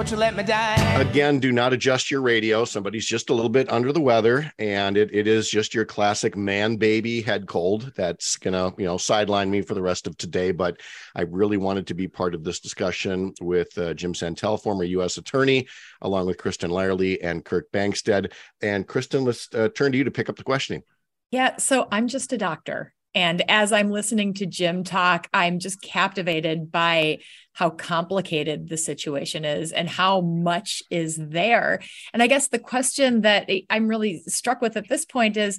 Won't 0.08 0.16
you 0.16 0.20
let 0.20 0.38
me 0.38 0.44
die? 0.44 1.02
Again, 1.02 1.38
do 1.38 1.52
not 1.52 1.74
adjust 1.74 2.10
your 2.10 2.22
radio. 2.22 2.64
Somebody's 2.64 3.06
just 3.06 3.30
a 3.30 3.34
little 3.34 3.50
bit 3.50 3.70
under 3.70 3.92
the 3.92 4.00
weather, 4.00 4.50
and 4.58 4.96
it, 4.96 5.10
it 5.14 5.28
is 5.28 5.50
just 5.50 5.74
your 5.74 5.84
classic 5.84 6.38
man 6.38 6.78
baby 6.78 7.22
head 7.22 7.46
cold 7.46 7.92
that's 7.94 8.38
gonna, 8.38 8.74
you 8.78 8.86
know, 8.86 8.98
sideline 8.98 9.52
me 9.52 9.62
for 9.62 9.74
the 9.74 9.82
rest 9.82 10.08
of 10.08 10.16
today. 10.16 10.54
But 10.54 10.80
I 11.14 11.24
really 11.24 11.58
wanted 11.58 11.88
to 11.88 11.94
be 11.94 12.08
part 12.08 12.36
of 12.36 12.46
this 12.46 12.62
discussion 12.62 13.34
with 13.42 13.78
uh, 13.78 13.94
Jim 13.96 14.16
Santelle, 14.16 14.56
former 14.56 14.86
U.S. 14.86 15.18
attorney, 15.18 15.68
along 16.02 16.26
with 16.26 16.38
Kristen 16.38 16.72
Lyerly 16.72 17.18
and 17.22 17.44
Kirk 17.44 17.70
Bangstad. 17.74 18.32
And 18.62 18.88
Kristen, 18.88 19.26
let's 19.26 19.54
uh, 19.54 19.68
turn 19.76 19.92
to 19.92 19.98
you 19.98 20.06
to 20.06 20.12
pick 20.12 20.30
up 20.30 20.38
the 20.38 20.44
questioning. 20.46 20.84
Yeah. 21.32 21.58
So 21.58 21.86
I'm 21.92 22.08
just 22.08 22.32
a 22.32 22.38
doctor. 22.38 22.94
And 23.18 23.42
as 23.50 23.72
I'm 23.72 23.90
listening 23.90 24.36
to 24.36 24.46
Jim 24.46 24.84
talk, 24.84 25.28
I'm 25.34 25.58
just 25.58 25.82
captivated 25.82 26.72
by 26.72 27.18
how 27.54 27.72
complicated 27.72 28.70
the 28.70 28.78
situation 28.78 29.44
is 29.44 29.72
and 29.72 29.90
how 29.90 30.22
much 30.22 30.84
is 30.92 31.18
there. 31.20 31.82
And 32.14 32.22
I 32.22 32.28
guess 32.28 32.50
the 32.50 32.60
question 32.60 33.22
that 33.22 33.50
I'm 33.72 33.88
really 33.88 34.22
struck 34.28 34.62
with 34.62 34.78
at 34.78 34.88
this 34.88 35.04
point 35.04 35.36
is 35.36 35.58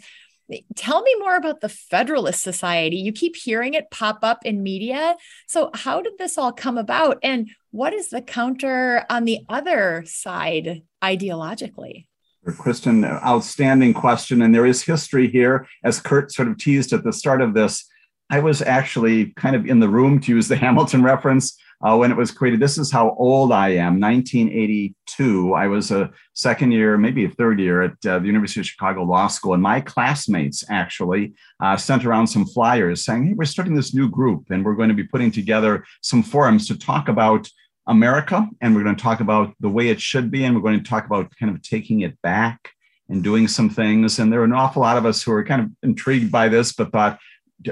tell 0.77 1.03
me 1.03 1.13
more 1.19 1.35
about 1.35 1.61
the 1.61 1.69
Federalist 1.69 2.43
Society. 2.43 2.99
You 2.99 3.11
keep 3.11 3.35
hearing 3.35 3.75
it 3.75 3.91
pop 3.91 4.21
up 4.23 4.47
in 4.47 4.63
media. 4.63 5.17
So, 5.49 5.73
how 5.75 6.01
did 6.01 6.13
this 6.17 6.39
all 6.39 6.53
come 6.53 6.79
about? 6.79 7.19
And 7.25 7.51
what 7.73 7.93
is 7.93 8.11
the 8.11 8.23
counter 8.23 9.05
on 9.11 9.25
the 9.25 9.41
other 9.49 10.05
side 10.07 10.83
ideologically? 11.03 12.07
Kristen, 12.53 13.05
outstanding 13.05 13.95
question. 13.95 14.43
And 14.43 14.55
there 14.55 14.67
is 14.67 14.83
history 14.83 15.29
here, 15.29 15.67
as 15.85 16.01
Kirk 16.01 16.31
sort 16.31 16.49
of 16.49 16.59
teased 16.59 16.93
at 16.93 17.05
the 17.05 17.13
start 17.13 17.41
of 17.41 17.55
this. 17.55 17.85
I 18.31 18.41
was 18.41 18.61
actually 18.61 19.33
kind 19.37 19.57
of 19.57 19.67
in 19.67 19.81
the 19.81 19.89
room 19.89 20.21
to 20.21 20.33
use 20.33 20.49
the 20.49 20.57
Hamilton 20.65 21.03
reference 21.03 21.59
uh, 21.81 21.97
when 21.97 22.11
it 22.11 22.17
was 22.17 22.31
created. 22.31 22.61
This 22.61 22.79
is 22.79 22.91
how 22.91 23.15
old 23.19 23.53
I 23.53 23.71
am 23.71 24.01
1982. 24.01 25.55
I 25.55 25.67
was 25.69 25.91
a 25.91 26.11
second 26.35 26.73
year, 26.73 26.99
maybe 26.99 27.25
a 27.25 27.31
third 27.31 27.61
year 27.61 27.83
at 27.83 28.07
uh, 28.07 28.19
the 28.19 28.27
University 28.27 28.61
of 28.61 28.67
Chicago 28.67 29.05
Law 29.05 29.29
School. 29.29 29.55
And 29.55 29.63
my 29.63 29.81
classmates 29.81 30.65
actually 30.69 31.35
uh, 31.61 31.77
sent 31.77 32.05
around 32.05 32.27
some 32.27 32.47
flyers 32.47 33.05
saying, 33.05 33.29
Hey, 33.29 33.35
we're 33.35 33.45
starting 33.45 33.75
this 33.75 33.95
new 33.95 34.09
group 34.09 34.51
and 34.51 34.65
we're 34.65 34.75
going 34.75 34.89
to 34.89 34.95
be 34.95 35.05
putting 35.05 35.31
together 35.31 35.85
some 36.03 36.23
forums 36.23 36.67
to 36.69 36.79
talk 36.79 37.09
about 37.09 37.49
America, 37.89 38.47
and 38.61 38.75
we're 38.75 38.85
going 38.85 38.97
to 38.97 39.03
talk 39.03 39.21
about 39.21 39.55
the 39.61 39.69
way 39.69 39.89
it 39.89 40.01
should 40.01 40.31
be, 40.31 40.45
and 40.45 40.55
we're 40.55 40.63
going 40.63 40.83
to 40.83 40.89
talk 40.89 41.07
about 41.07 41.35
kind 41.37 41.55
of 41.55 41.63
taking 41.63 42.01
it 42.01 42.21
back 42.23 42.71
and 43.09 43.25
doing 43.25 43.49
some 43.49 43.71
things. 43.71 44.19
And 44.19 44.33
there 44.33 44.43
are 44.43 44.45
an 44.45 44.53
awful 44.53 44.83
lot 44.83 44.99
of 44.99 45.07
us 45.07 45.23
who 45.23 45.33
are 45.33 45.43
kind 45.43 45.63
of 45.63 45.71
intrigued 45.83 46.31
by 46.31 46.49
this, 46.49 46.73
but 46.73 46.93
thought, 46.93 47.19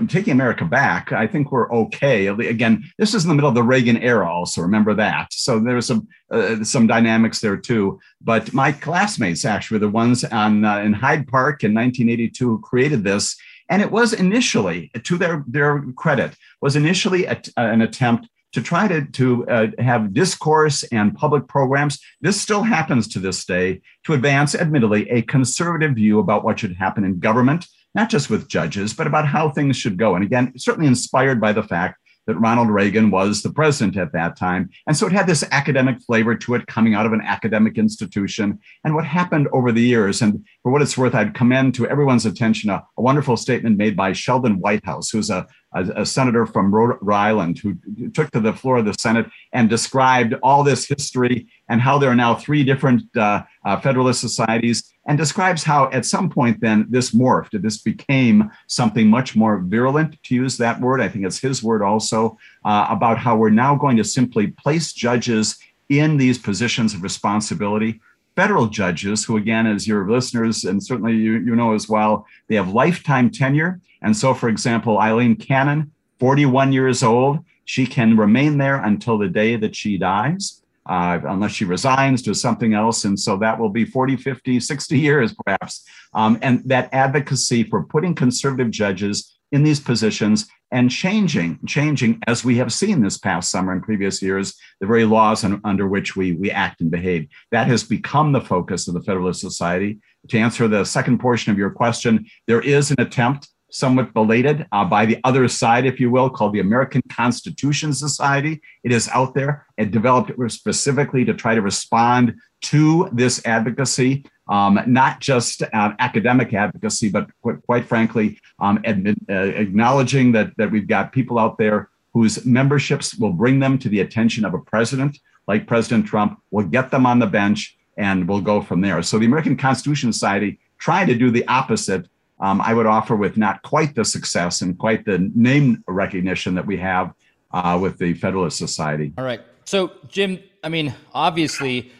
taking 0.09 0.33
America 0.33 0.65
back, 0.65 1.13
I 1.13 1.27
think 1.27 1.53
we're 1.53 1.71
okay. 1.71 2.27
Again, 2.27 2.83
this 2.99 3.15
is 3.15 3.25
in 3.25 3.29
the 3.29 3.35
middle 3.35 3.51
of 3.51 3.55
the 3.55 3.63
Reagan 3.63 3.99
era, 3.99 4.29
also 4.29 4.63
remember 4.63 4.95
that. 4.95 5.33
So 5.33 5.61
there's 5.61 5.87
some 5.87 6.09
uh, 6.31 6.65
some 6.65 6.87
dynamics 6.87 7.41
there 7.41 7.57
too. 7.57 8.01
But 8.21 8.53
my 8.53 8.73
classmates 8.73 9.45
actually 9.45 9.77
were 9.77 9.87
the 9.87 9.91
ones 9.91 10.25
on 10.25 10.65
uh, 10.65 10.79
in 10.79 10.93
Hyde 10.93 11.29
Park 11.29 11.63
in 11.63 11.73
1982 11.73 12.49
who 12.49 12.61
created 12.61 13.05
this, 13.05 13.37
and 13.69 13.81
it 13.81 13.93
was 13.93 14.13
initially, 14.13 14.91
to 15.05 15.19
their 15.19 15.45
their 15.47 15.85
credit, 15.95 16.35
was 16.61 16.75
initially 16.75 17.27
a, 17.27 17.41
an 17.57 17.83
attempt 17.83 18.29
to 18.57 18.63
try 18.63 18.89
to, 18.89 19.05
to 19.05 19.47
uh, 19.49 19.67
have 19.79 20.15
discourse 20.15 20.83
and 20.85 21.15
public 21.15 21.47
programs. 21.47 22.01
This 22.23 22.41
still 22.41 22.63
happens 22.63 23.07
to 23.09 23.19
this 23.19 23.45
day 23.45 23.83
to 24.05 24.15
advance, 24.15 24.55
admittedly, 24.55 25.11
a 25.11 25.21
conservative 25.21 25.95
view 25.95 26.21
about 26.21 26.43
what 26.43 26.59
should 26.59 26.75
happen 26.75 27.05
in 27.05 27.19
government, 27.19 27.67
not 27.95 28.09
just 28.09 28.31
with 28.31 28.49
judges, 28.49 28.95
but 28.95 29.07
about 29.07 29.29
how 29.29 29.51
things 29.51 29.77
should 29.77 29.99
go. 29.99 30.15
And 30.15 30.25
again, 30.25 30.55
certainly 30.57 30.89
inspired 30.89 31.39
by 31.39 31.53
the 31.53 31.63
fact 31.63 32.01
that 32.27 32.37
Ronald 32.37 32.71
Reagan 32.71 33.11
was 33.11 33.43
the 33.43 33.53
president 33.53 33.97
at 33.97 34.13
that 34.13 34.37
time. 34.37 34.71
And 34.87 34.97
so 34.97 35.07
it 35.07 35.13
had 35.13 35.27
this 35.27 35.45
academic 35.51 36.01
flavor 36.03 36.35
to 36.37 36.55
it 36.55 36.67
coming 36.67 36.95
out 36.95 37.07
of 37.07 37.13
an 37.13 37.21
academic 37.21 37.79
institution. 37.79 38.59
And 38.85 38.95
what 38.95 39.05
happened 39.05 39.49
over 39.53 39.73
the 39.73 39.83
years, 39.83 40.23
and 40.23 40.45
for 40.63 40.73
what 40.73 40.83
it's 40.83 40.99
worth, 40.99 41.15
I'd 41.15 41.35
commend 41.35 41.75
to 41.77 41.89
everyone's 41.89 42.27
attention 42.27 42.71
a, 42.71 42.85
a 42.97 43.03
wonderful 43.03 43.37
statement 43.37 43.77
made 43.77 43.97
by 43.97 44.13
Sheldon 44.13 44.59
Whitehouse, 44.59 45.11
who's 45.11 45.31
a, 45.31 45.47
a, 45.73 46.03
a 46.03 46.07
senator 46.07 46.47
from 46.47 46.75
Rhode 46.75 46.97
Island 47.11 47.59
who 47.59 47.77
took 48.11 48.31
to 48.33 48.41
the 48.41 48.53
floor 48.53 48.79
of 48.79 48.85
the 48.85 48.95
Senate 48.95 49.27
and 49.53 49.69
described 49.69 50.35
all 50.43 50.65
this 50.65 50.87
history 50.87 51.49
and 51.69 51.81
how 51.81 51.99
there 51.99 52.11
are 52.11 52.17
now 52.17 52.35
three 52.35 52.65
different 52.65 53.03
uh, 53.17 53.43
uh, 53.65 53.81
Federalist 53.81 54.21
societies, 54.21 54.93
and 55.07 55.19
describes 55.19 55.63
how 55.63 55.91
at 55.91 56.05
some 56.05 56.29
point 56.29 56.61
then 56.61 56.87
this 56.89 57.13
morphed. 57.13 57.61
This 57.63 57.79
became 57.79 58.51
something 58.67 59.09
much 59.09 59.37
more 59.37 59.59
virulent, 59.61 60.23
to 60.25 60.35
use 60.35 60.57
that 60.59 60.81
word. 60.81 61.01
I 61.01 61.09
think 61.09 61.25
it's 61.25 61.39
his 61.39 61.63
word 61.63 61.83
also, 61.83 62.39
uh, 62.65 62.87
about 62.91 63.19
how 63.19 63.37
we're 63.37 63.51
now 63.51 63.75
going 63.75 63.97
to 63.97 64.05
simply 64.05 64.49
place 64.49 64.93
judges 64.93 65.59
in 65.89 66.17
these 66.17 66.39
positions 66.39 66.95
of 66.95 67.03
responsibility 67.03 68.01
federal 68.37 68.67
judges, 68.67 69.25
who, 69.25 69.39
again, 69.39 69.67
as 69.67 69.89
your 69.89 70.09
listeners 70.09 70.65
and 70.65 70.83
certainly 70.83 71.15
you, 71.15 71.39
you 71.39 71.57
know 71.57 71.75
as 71.75 71.89
well, 71.89 72.27
they 72.49 72.55
have 72.55 72.69
lifetime 72.69 73.31
tenure. 73.31 73.81
And 74.03 74.15
so, 74.15 74.35
for 74.35 74.49
example, 74.49 74.99
Aileen 74.99 75.37
Cannon, 75.37 75.91
41 76.21 76.73
years 76.73 77.03
old, 77.03 77.43
she 77.65 77.87
can 77.87 78.17
remain 78.17 78.59
there 78.59 78.77
until 78.77 79.19
the 79.19 79.29
day 79.29 79.57
that 79.57 79.75
she 79.75 79.97
dies. 79.97 80.63
Uh, 80.89 81.21
unless 81.29 81.53
she 81.53 81.65
resigns, 81.65 82.23
does 82.23 82.41
something 82.41 82.75
else. 82.75 83.05
And 83.05 83.19
so 83.19 83.37
that 83.39 83.59
will 83.59 83.71
be 83.71 83.85
40, 83.85 84.17
50, 84.17 84.61
60 84.61 84.99
years 84.99 85.35
perhaps. 85.45 85.85
Um, 86.15 86.39
and 86.43 86.63
that 86.67 86.89
advocacy 86.93 87.65
for 87.65 87.85
putting 87.85 88.15
conservative 88.15 88.71
judges 88.71 89.37
in 89.53 89.63
these 89.63 89.81
positions 89.81 90.47
and 90.73 90.91
changing, 90.91 91.59
changing 91.67 92.21
as 92.27 92.45
we 92.45 92.57
have 92.57 92.73
seen 92.73 93.01
this 93.01 93.19
past 93.19 93.51
summer 93.51 93.73
and 93.73 93.83
previous 93.83 94.21
years, 94.21 94.55
the 94.81 94.87
very 94.87 95.05
laws 95.05 95.45
un, 95.45 95.61
under 95.65 95.87
which 95.87 96.17
we, 96.17 96.33
we 96.33 96.51
act 96.51 96.81
and 96.81 96.91
behave. 96.91 97.29
That 97.53 97.69
has 97.69 97.85
become 97.85 98.33
the 98.33 98.41
focus 98.41 98.89
of 98.89 98.95
the 98.95 99.03
Federalist 99.03 99.41
Society. 99.41 99.99
To 100.29 100.39
answer 100.39 100.67
the 100.67 100.85
second 100.85 101.19
portion 101.19 101.53
of 101.53 101.59
your 101.59 101.71
question, 101.71 102.27
there 102.49 102.61
is 102.61 102.91
an 102.91 103.01
attempt, 103.01 103.49
somewhat 103.77 104.13
belated, 104.15 104.67
uh, 104.73 104.85
by 104.85 105.05
the 105.07 105.19
other 105.25 105.47
side, 105.49 105.85
if 105.87 106.01
you 106.01 106.11
will, 106.11 106.31
called 106.31 106.53
the 106.53 106.61
American 106.61 107.03
Constitution 107.09 107.93
Society. 107.93 108.61
It 108.83 108.93
is 108.93 109.09
out 109.13 109.35
there 109.35 109.67
and 109.79 109.91
developed 109.91 110.33
specifically 110.51 111.25
to 111.25 111.35
try 111.35 111.55
to 111.55 111.63
respond 111.63 112.35
to 112.63 113.09
this 113.13 113.45
advocacy 113.45 114.25
um, 114.49 114.79
not 114.87 115.19
just 115.21 115.63
uh, 115.63 115.93
academic 115.99 116.55
advocacy, 116.55 117.09
but 117.09 117.29
quite, 117.43 117.61
quite 117.63 117.85
frankly, 117.85 118.39
um, 118.61 118.81
admit, 118.85 119.17
uh, 119.29 119.35
acknowledging 119.35 120.31
that, 120.33 120.57
that 120.57 120.71
we've 120.71 120.87
got 120.87 121.13
people 121.13 121.37
out 121.37 121.59
there 121.59 121.91
whose 122.15 122.47
memberships 122.47 123.17
will 123.17 123.33
bring 123.33 123.59
them 123.59 123.77
to 123.77 123.89
the 123.89 124.01
attention 124.01 124.45
of 124.45 124.55
a 124.55 124.59
president 124.59 125.19
like 125.49 125.67
President 125.67 126.07
Trump, 126.07 126.41
will 126.51 126.67
get 126.67 126.91
them 126.91 127.07
on 127.07 127.19
the 127.19 127.27
bench, 127.27 127.77
and 127.97 128.29
we'll 128.29 128.41
go 128.41 128.61
from 128.61 128.81
there. 128.81 129.03
So 129.03 129.19
the 129.19 129.27
American 129.27 129.57
Constitution 129.57 130.13
Society 130.13 130.59
tried 130.79 131.07
to 131.07 131.15
do 131.15 131.31
the 131.31 131.47
opposite. 131.47 132.09
Um, 132.39 132.61
I 132.61 132.75
would 132.75 132.87
offer 132.87 133.17
with 133.17 133.37
not 133.37 133.63
quite 133.63 133.95
the 133.95 134.05
success 134.05 134.61
and 134.61 134.79
quite 134.79 135.05
the 135.05 135.31
name 135.35 135.83
recognition 135.89 136.55
that 136.55 136.67
we 136.67 136.77
have 136.77 137.13
uh, 137.53 137.79
with 137.81 137.99
the 137.99 138.15
Federalist 138.15 138.59
Society. 138.59 139.13
All 139.17 139.25
right. 139.25 139.41
So, 139.65 139.93
Jim, 140.09 140.39
I 140.63 140.69
mean, 140.69 140.95
obviously, 141.15 141.91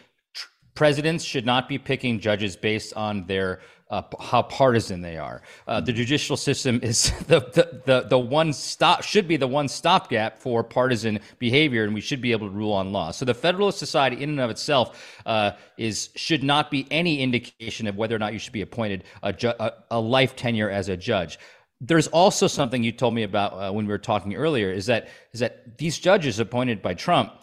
presidents 0.75 1.23
should 1.23 1.45
not 1.45 1.67
be 1.67 1.77
picking 1.77 2.19
judges 2.19 2.55
based 2.55 2.93
on 2.93 3.25
their 3.25 3.61
uh, 3.89 4.01
how 4.19 4.41
partisan 4.41 5.01
they 5.01 5.17
are. 5.17 5.41
Uh, 5.67 5.79
the 5.79 5.93
judicial 5.93 6.37
system 6.37 6.79
is 6.83 7.11
the, 7.27 7.39
the, 7.39 7.81
the, 7.85 8.07
the 8.09 8.19
one 8.19 8.53
stop, 8.53 9.03
should 9.03 9.27
be 9.27 9.37
the 9.37 9.47
one 9.47 9.67
stopgap 9.67 10.37
for 10.37 10.63
partisan 10.63 11.19
behavior, 11.39 11.83
and 11.83 11.93
we 11.93 12.01
should 12.01 12.21
be 12.21 12.31
able 12.31 12.47
to 12.47 12.53
rule 12.53 12.73
on 12.73 12.91
law. 12.91 13.11
So 13.11 13.25
the 13.25 13.33
Federalist 13.33 13.79
Society, 13.79 14.21
in 14.21 14.29
and 14.31 14.39
of 14.39 14.49
itself, 14.49 15.17
uh, 15.25 15.51
is 15.77 16.09
should 16.15 16.43
not 16.43 16.69
be 16.71 16.87
any 16.91 17.21
indication 17.21 17.87
of 17.87 17.95
whether 17.95 18.15
or 18.15 18.19
not 18.19 18.33
you 18.33 18.39
should 18.39 18.53
be 18.53 18.61
appointed 18.61 19.03
a, 19.23 19.33
ju- 19.33 19.53
a, 19.59 19.73
a 19.91 19.99
life 19.99 20.35
tenure 20.35 20.69
as 20.69 20.89
a 20.89 20.97
judge. 20.97 21.39
There's 21.79 22.07
also 22.07 22.47
something 22.47 22.83
you 22.83 22.91
told 22.91 23.13
me 23.13 23.23
about 23.23 23.53
uh, 23.53 23.71
when 23.71 23.85
we 23.85 23.91
were 23.91 23.99
talking 23.99 24.35
earlier 24.35 24.71
is 24.71 24.87
that 24.87 25.09
is 25.31 25.41
that 25.41 25.77
these 25.77 25.99
judges 25.99 26.39
appointed 26.39 26.81
by 26.81 26.95
Trump 26.95 27.33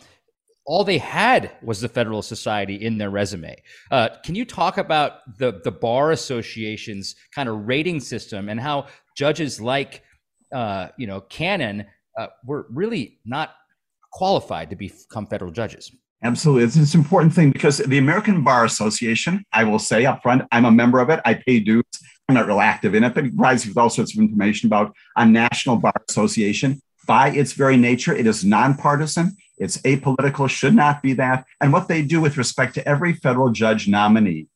all 0.67 0.85
they 0.85 0.99
had 0.99 1.53
was 1.63 1.81
the 1.81 1.89
Federalist 1.89 2.29
Society 2.29 2.77
in 2.77 2.99
their 2.99 3.11
resume. 3.11 3.63
Uh, 3.91 4.09
can 4.25 4.35
you 4.35 4.45
talk 4.45 4.79
about 4.79 5.39
the 5.39 5.61
the 5.65 5.71
bar 5.71 6.11
association's 6.13 7.17
kind 7.35 7.49
of 7.49 7.67
rating 7.67 8.01
system 8.01 8.49
and 8.49 8.61
how 8.61 8.87
judges 9.17 9.61
like 9.61 10.03
uh, 10.55 10.89
you 10.97 11.07
know 11.07 11.21
Cannon 11.21 11.87
uh, 12.19 12.29
were 12.45 12.67
really 12.71 13.19
not 13.25 13.55
qualified 14.13 14.71
to 14.71 14.77
become 14.77 15.27
federal 15.27 15.51
judges? 15.51 15.91
Absolutely, 16.23 16.65
it's, 16.65 16.77
it's 16.77 16.95
an 16.95 17.01
important 17.01 17.35
thing 17.35 17.51
because 17.51 17.79
the 17.79 17.99
American 17.99 18.43
Bar 18.43 18.65
Association, 18.65 19.45
I 19.53 19.65
will 19.65 19.79
say 19.79 20.07
up 20.07 20.23
front, 20.23 20.43
I'm 20.53 20.65
a 20.65 20.71
member 20.71 21.01
of 21.01 21.11
it. 21.11 21.21
I 21.27 21.35
pay 21.35 21.61
dues. 21.61 21.85
I'm 22.29 22.35
not 22.35 22.47
real 22.47 22.61
active 22.61 22.95
in 22.95 23.05
it, 23.05 23.15
but 23.15 23.27
it 23.27 23.37
provides 23.37 23.67
you 23.67 23.71
with 23.71 23.77
all 23.77 23.91
sorts 23.91 24.17
of 24.17 24.23
information 24.23 24.67
about 24.67 24.95
a 25.17 25.27
national 25.27 25.77
bar 25.77 25.93
association. 26.09 26.81
By 27.07 27.31
its 27.31 27.53
very 27.53 27.77
nature, 27.77 28.15
it 28.15 28.27
is 28.27 28.45
nonpartisan. 28.45 29.37
It's 29.59 29.79
apolitical, 29.79 30.49
should 30.49 30.75
not 30.75 31.03
be 31.03 31.13
that. 31.15 31.45
And 31.61 31.73
what 31.73 31.89
they 31.89 32.03
do 32.03 32.21
with 32.21 32.37
respect 32.37 32.75
to 32.75 32.89
every 32.89 33.13
federal 33.13 33.51
judge 33.51 33.87
nominee, 33.89 34.49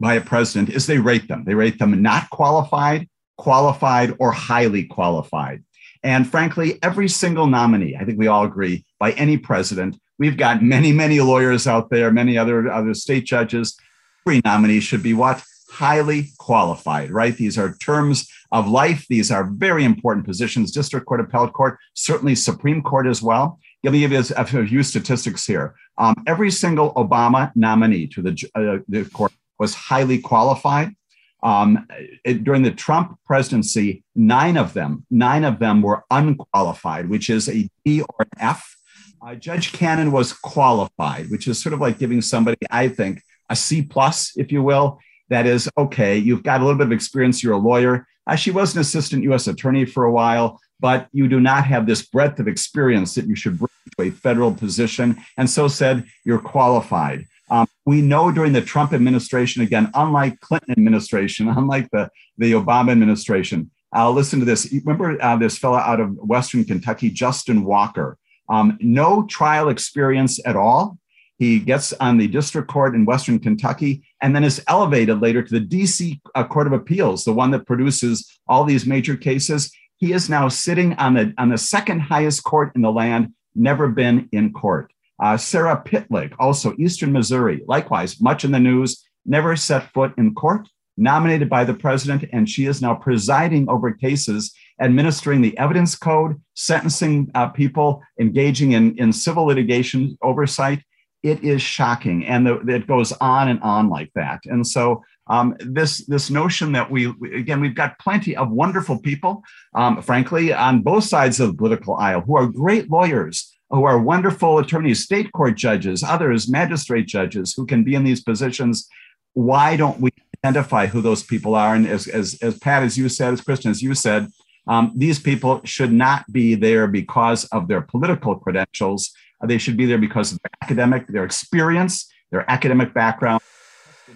by 0.00 0.14
a 0.14 0.20
president 0.20 0.70
is 0.70 0.86
they 0.86 0.98
rate 0.98 1.28
them. 1.28 1.44
They 1.44 1.54
rate 1.54 1.78
them 1.78 2.02
not 2.02 2.28
qualified, 2.30 3.08
qualified, 3.38 4.14
or 4.18 4.32
highly 4.32 4.84
qualified. 4.84 5.62
And 6.02 6.28
frankly, 6.28 6.78
every 6.82 7.08
single 7.08 7.46
nominee, 7.46 7.96
I 7.98 8.04
think 8.04 8.18
we 8.18 8.26
all 8.26 8.44
agree, 8.44 8.84
by 8.98 9.12
any 9.12 9.38
president, 9.38 9.96
we've 10.18 10.36
got 10.36 10.62
many, 10.62 10.92
many 10.92 11.20
lawyers 11.20 11.66
out 11.66 11.88
there, 11.90 12.10
many 12.10 12.36
other, 12.36 12.70
other 12.70 12.92
state 12.92 13.24
judges. 13.24 13.78
Every 14.26 14.42
nominee 14.44 14.80
should 14.80 15.02
be 15.02 15.14
what? 15.14 15.42
Highly 15.74 16.28
qualified, 16.38 17.10
right? 17.10 17.36
These 17.36 17.58
are 17.58 17.74
terms 17.74 18.28
of 18.52 18.68
life. 18.68 19.06
These 19.08 19.32
are 19.32 19.44
very 19.44 19.84
important 19.84 20.24
positions. 20.24 20.70
District 20.70 21.04
Court, 21.04 21.20
Appellate 21.20 21.52
Court, 21.52 21.78
certainly 21.94 22.36
Supreme 22.36 22.80
Court 22.80 23.06
as 23.06 23.20
well. 23.20 23.58
Let 23.82 23.92
me 23.92 24.00
give 24.00 24.12
you 24.12 24.22
a 24.36 24.44
few 24.44 24.82
statistics 24.82 25.44
here. 25.44 25.74
Um, 25.98 26.14
every 26.26 26.50
single 26.50 26.94
Obama 26.94 27.50
nominee 27.54 28.06
to 28.14 28.22
the, 28.22 28.32
uh, 28.54 28.78
the 28.88 29.04
court 29.10 29.32
was 29.58 29.74
highly 29.74 30.18
qualified. 30.18 30.94
Um, 31.42 31.86
it, 32.24 32.44
during 32.44 32.62
the 32.62 32.70
Trump 32.70 33.18
presidency, 33.26 34.04
nine 34.14 34.56
of 34.56 34.72
them, 34.72 35.04
nine 35.10 35.44
of 35.44 35.58
them 35.58 35.82
were 35.82 36.04
unqualified, 36.10 37.08
which 37.08 37.28
is 37.28 37.48
a 37.48 37.68
D 37.84 38.00
or 38.00 38.16
an 38.20 38.30
F. 38.38 38.76
Uh, 39.20 39.34
Judge 39.34 39.72
Cannon 39.72 40.12
was 40.12 40.32
qualified, 40.32 41.30
which 41.30 41.48
is 41.48 41.60
sort 41.60 41.72
of 41.74 41.80
like 41.80 41.98
giving 41.98 42.22
somebody, 42.22 42.58
I 42.70 42.88
think, 42.88 43.22
a 43.50 43.56
C 43.56 43.82
plus, 43.82 44.32
if 44.36 44.52
you 44.52 44.62
will. 44.62 45.00
That 45.28 45.46
is 45.46 45.68
okay. 45.78 46.18
You've 46.18 46.42
got 46.42 46.60
a 46.60 46.64
little 46.64 46.78
bit 46.78 46.88
of 46.88 46.92
experience. 46.92 47.42
You're 47.42 47.54
a 47.54 47.58
lawyer. 47.58 48.06
Uh, 48.26 48.36
she 48.36 48.50
was 48.50 48.74
an 48.74 48.80
assistant 48.80 49.22
U.S. 49.24 49.46
attorney 49.46 49.84
for 49.84 50.04
a 50.04 50.12
while, 50.12 50.60
but 50.80 51.08
you 51.12 51.28
do 51.28 51.40
not 51.40 51.64
have 51.64 51.86
this 51.86 52.02
breadth 52.02 52.40
of 52.40 52.48
experience 52.48 53.14
that 53.14 53.26
you 53.26 53.34
should 53.34 53.58
bring 53.58 53.68
to 53.98 54.04
a 54.04 54.10
federal 54.10 54.52
position. 54.52 55.16
And 55.36 55.48
so 55.48 55.68
said, 55.68 56.04
you're 56.24 56.38
qualified. 56.38 57.26
Um, 57.50 57.66
we 57.84 58.00
know 58.00 58.32
during 58.32 58.52
the 58.52 58.62
Trump 58.62 58.92
administration, 58.92 59.62
again, 59.62 59.90
unlike 59.94 60.40
Clinton 60.40 60.72
administration, 60.72 61.48
unlike 61.56 61.88
the, 61.90 62.10
the 62.38 62.52
Obama 62.52 62.92
administration, 62.92 63.70
uh, 63.94 64.10
listen 64.10 64.40
to 64.40 64.44
this. 64.44 64.72
Remember 64.84 65.22
uh, 65.22 65.36
this 65.36 65.56
fellow 65.56 65.78
out 65.78 66.00
of 66.00 66.16
Western 66.16 66.64
Kentucky, 66.64 67.10
Justin 67.10 67.64
Walker? 67.64 68.18
Um, 68.48 68.76
no 68.80 69.24
trial 69.26 69.68
experience 69.68 70.44
at 70.44 70.56
all. 70.56 70.98
He 71.38 71.58
gets 71.58 71.92
on 71.94 72.18
the 72.18 72.28
district 72.28 72.68
court 72.68 72.94
in 72.94 73.04
Western 73.04 73.38
Kentucky 73.38 74.04
and 74.24 74.34
then 74.34 74.42
is 74.42 74.64
elevated 74.68 75.20
later 75.20 75.42
to 75.42 75.60
the 75.60 75.66
DC 75.66 76.18
uh, 76.34 76.44
Court 76.44 76.66
of 76.66 76.72
Appeals, 76.72 77.26
the 77.26 77.32
one 77.34 77.50
that 77.50 77.66
produces 77.66 78.40
all 78.48 78.64
these 78.64 78.86
major 78.86 79.18
cases. 79.18 79.70
He 79.96 80.14
is 80.14 80.30
now 80.30 80.48
sitting 80.48 80.94
on 80.94 81.12
the, 81.12 81.34
on 81.36 81.50
the 81.50 81.58
second 81.58 82.00
highest 82.00 82.42
court 82.42 82.72
in 82.74 82.80
the 82.80 82.90
land, 82.90 83.34
never 83.54 83.86
been 83.86 84.30
in 84.32 84.54
court. 84.54 84.90
Uh, 85.22 85.36
Sarah 85.36 85.82
Pitlyk, 85.84 86.32
also 86.38 86.74
Eastern 86.78 87.12
Missouri, 87.12 87.60
likewise, 87.68 88.18
much 88.18 88.46
in 88.46 88.50
the 88.50 88.58
news, 88.58 89.06
never 89.26 89.56
set 89.56 89.92
foot 89.92 90.14
in 90.16 90.34
court, 90.34 90.70
nominated 90.96 91.50
by 91.50 91.64
the 91.64 91.74
president, 91.74 92.24
and 92.32 92.48
she 92.48 92.64
is 92.64 92.80
now 92.80 92.94
presiding 92.94 93.68
over 93.68 93.92
cases, 93.92 94.54
administering 94.80 95.42
the 95.42 95.56
evidence 95.58 95.96
code, 95.96 96.40
sentencing 96.54 97.30
uh, 97.34 97.48
people, 97.48 98.02
engaging 98.18 98.72
in, 98.72 98.96
in 98.98 99.12
civil 99.12 99.44
litigation 99.44 100.16
oversight. 100.22 100.82
It 101.24 101.42
is 101.42 101.60
shocking, 101.60 102.24
and 102.26 102.46
the, 102.46 102.60
it 102.68 102.86
goes 102.86 103.10
on 103.12 103.48
and 103.48 103.60
on 103.62 103.88
like 103.88 104.12
that. 104.14 104.40
And 104.44 104.64
so, 104.64 105.02
um, 105.26 105.56
this 105.58 106.06
this 106.06 106.30
notion 106.30 106.72
that 106.72 106.90
we 106.90 107.06
again 107.34 107.60
we've 107.60 107.74
got 107.74 107.98
plenty 107.98 108.36
of 108.36 108.50
wonderful 108.50 108.98
people, 109.00 109.42
um, 109.74 110.00
frankly, 110.02 110.52
on 110.52 110.82
both 110.82 111.04
sides 111.04 111.40
of 111.40 111.48
the 111.48 111.54
political 111.54 111.96
aisle 111.96 112.20
who 112.20 112.36
are 112.36 112.46
great 112.46 112.90
lawyers 112.90 113.54
who 113.70 113.84
are 113.84 113.98
wonderful 113.98 114.58
attorneys, 114.58 115.02
state 115.02 115.32
court 115.32 115.56
judges, 115.56 116.02
others, 116.02 116.48
magistrate 116.48 117.06
judges 117.06 117.54
who 117.54 117.66
can 117.66 117.82
be 117.82 117.94
in 117.94 118.04
these 118.04 118.22
positions. 118.22 118.88
Why 119.32 119.76
don't 119.76 120.00
we 120.00 120.10
identify 120.44 120.86
who 120.86 121.00
those 121.00 121.22
people 121.22 121.54
are? 121.54 121.74
And 121.74 121.86
as, 121.86 122.06
as, 122.06 122.38
as 122.40 122.58
Pat, 122.58 122.82
as 122.82 122.96
you 122.96 123.08
said, 123.08 123.32
as 123.32 123.40
Kristen, 123.40 123.70
as 123.70 123.82
you 123.82 123.94
said, 123.94 124.28
um, 124.66 124.92
these 124.94 125.18
people 125.18 125.60
should 125.64 125.92
not 125.92 126.30
be 126.32 126.54
there 126.54 126.86
because 126.86 127.44
of 127.46 127.68
their 127.68 127.80
political 127.80 128.36
credentials. 128.36 129.12
They 129.46 129.58
should 129.58 129.76
be 129.76 129.86
there 129.86 129.98
because 129.98 130.32
of 130.32 130.38
their 130.42 130.50
academic, 130.62 131.06
their 131.06 131.24
experience, 131.24 132.10
their 132.30 132.48
academic 132.50 132.94
background, 132.94 133.40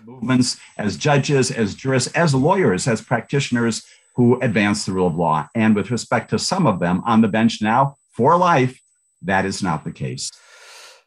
movements 0.05 0.59
as 0.77 0.97
judges, 0.97 1.51
as 1.51 1.75
jurists, 1.75 2.13
as 2.15 2.35
lawyers, 2.35 2.89
as 2.89 3.01
practitioners 3.01 3.87
who 4.17 4.41
advance 4.41 4.87
the 4.87 4.93
rule 4.93 5.07
of 5.07 5.15
law. 5.15 5.49
And 5.55 5.77
with 5.77 5.91
respect 5.91 6.31
to 6.31 6.39
some 6.39 6.67
of 6.67 6.81
them 6.81 7.03
on 7.07 7.21
the 7.21 7.29
bench 7.29 7.63
now 7.63 7.97
for 8.11 8.37
life, 8.37 8.81
that 9.23 9.45
is 9.45 9.63
not 9.63 9.85
the 9.85 9.93
case. 9.93 10.31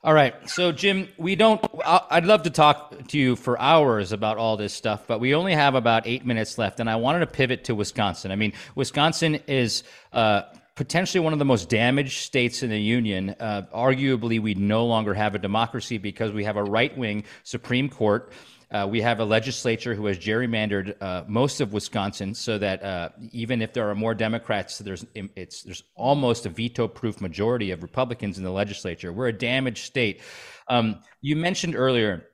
All 0.04 0.14
right. 0.14 0.34
So, 0.50 0.72
Jim, 0.72 1.08
we 1.18 1.36
don't, 1.36 1.64
I'd 1.86 2.26
love 2.26 2.42
to 2.44 2.50
talk 2.50 3.08
to 3.10 3.20
you 3.20 3.36
for 3.36 3.60
hours 3.62 4.12
about 4.12 4.38
all 4.38 4.58
this 4.58 4.74
stuff, 4.74 5.06
but 5.06 5.20
we 5.20 5.36
only 5.36 5.54
have 5.54 5.76
about 5.76 6.08
eight 6.08 6.26
minutes 6.26 6.58
left. 6.58 6.80
And 6.80 6.90
I 6.90 6.96
wanted 6.96 7.20
to 7.20 7.28
pivot 7.28 7.66
to 7.66 7.76
Wisconsin. 7.76 8.32
I 8.32 8.36
mean, 8.36 8.54
Wisconsin 8.74 9.36
is, 9.48 9.84
uh, 10.12 10.44
potentially 10.84 11.22
one 11.22 11.34
of 11.34 11.40
the 11.40 11.46
most 11.46 11.70
damaged 11.70 12.20
states 12.24 12.64
in 12.64 12.70
the 12.70 12.82
union. 12.82 13.36
Uh, 13.40 13.62
arguably, 13.74 14.42
we 14.42 14.54
no 14.54 14.86
longer 14.86 15.14
have 15.14 15.36
a 15.36 15.40
democracy 15.40 15.98
because 15.98 16.32
we 16.32 16.44
have 16.44 16.58
a 16.58 16.64
right 16.64 16.98
wing 16.98 17.24
Supreme 17.44 17.88
Court 17.90 18.34
uh, 18.72 18.88
we 18.90 19.02
have 19.02 19.20
a 19.20 19.26
legislature 19.26 19.94
who 19.94 20.06
has 20.06 20.18
gerrymandered 20.18 20.96
uh, 21.02 21.24
most 21.28 21.60
of 21.60 21.74
Wisconsin, 21.74 22.34
so 22.34 22.58
that 22.58 22.82
uh, 22.82 23.10
even 23.32 23.62
if 23.62 23.74
there 23.74 23.90
are 23.90 23.96
more 23.96 24.16
Democrats, 24.16 24.78
there's 24.78 25.06
it's 25.14 25.64
there's 25.64 25.84
almost 25.96 26.46
a 26.46 26.50
veto-proof 26.50 27.20
majority 27.20 27.72
of 27.72 27.84
Republicans 27.84 28.38
in 28.38 28.46
the 28.46 28.52
legislature. 28.52 29.12
We're 29.12 29.28
a 29.28 29.38
damaged 29.38 29.86
state. 29.86 30.22
Um, 30.70 31.02
you 31.20 31.36
mentioned 31.36 31.76
earlier 31.76 32.28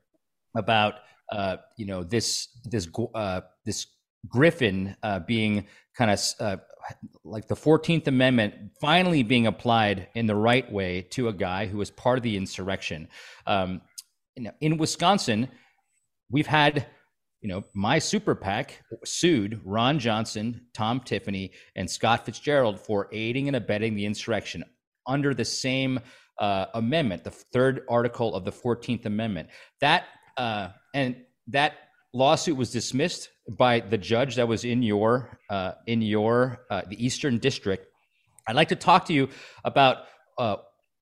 about 0.56 0.96
uh, 1.32 1.58
you 1.76 1.88
know 1.88 2.04
this 2.04 2.50
this 2.66 2.88
uh, 3.16 3.42
this 3.66 3.88
Griffin 4.28 4.96
uh, 5.02 5.20
being 5.22 5.66
kind 5.98 6.12
of 6.12 6.60
like 7.24 7.48
the 7.48 7.56
14th 7.56 8.08
Amendment 8.08 8.54
finally 8.80 9.24
being 9.24 9.48
applied 9.48 10.08
in 10.16 10.28
the 10.28 10.36
right 10.36 10.72
way 10.72 11.02
to 11.12 11.28
a 11.28 11.34
guy 11.34 11.66
who 11.66 11.78
was 11.78 11.92
part 11.92 12.18
of 12.18 12.24
the 12.24 12.38
insurrection. 12.38 13.08
Um, 13.46 13.82
in 14.62 14.78
Wisconsin, 14.78 15.50
we've 16.30 16.48
had 16.48 16.88
you 17.42 17.50
know, 17.50 17.64
my 17.74 18.00
super 18.00 18.36
PAC 18.36 18.82
sued 19.06 19.62
Ron 19.64 20.00
Johnson, 20.00 20.62
Tom 20.74 21.00
Tiffany, 21.00 21.52
and 21.76 21.90
Scott 21.90 22.26
Fitzgerald 22.26 22.80
for 22.80 23.10
aiding 23.12 23.48
and 23.48 23.56
abetting 23.56 23.96
the 23.96 24.06
insurrection 24.06 24.64
under 25.06 25.34
the 25.34 25.46
same 25.46 26.00
uh, 26.40 26.66
amendment, 26.74 27.24
the 27.24 27.32
third 27.32 27.86
article 27.90 28.36
of 28.36 28.44
the 28.44 28.52
14th 28.52 29.06
Amendment. 29.06 29.50
That 29.82 30.06
uh, 30.36 30.70
and 30.94 31.16
that 31.48 31.74
lawsuit 32.14 32.58
was 32.58 32.72
dismissed 32.72 33.30
by 33.50 33.80
the 33.80 33.98
judge 33.98 34.36
that 34.36 34.48
was 34.48 34.66
in 34.66 34.84
your 34.84 35.40
uh, 35.50 35.74
in 35.86 36.02
your 36.02 36.60
uh, 36.70 36.82
the 36.88 37.04
Eastern 37.04 37.38
District. 37.38 37.88
I'd 38.48 38.56
like 38.56 38.70
to 38.70 38.76
talk 38.76 39.06
to 39.06 39.14
you 39.14 39.30
about 39.64 40.06
uh, 40.38 40.58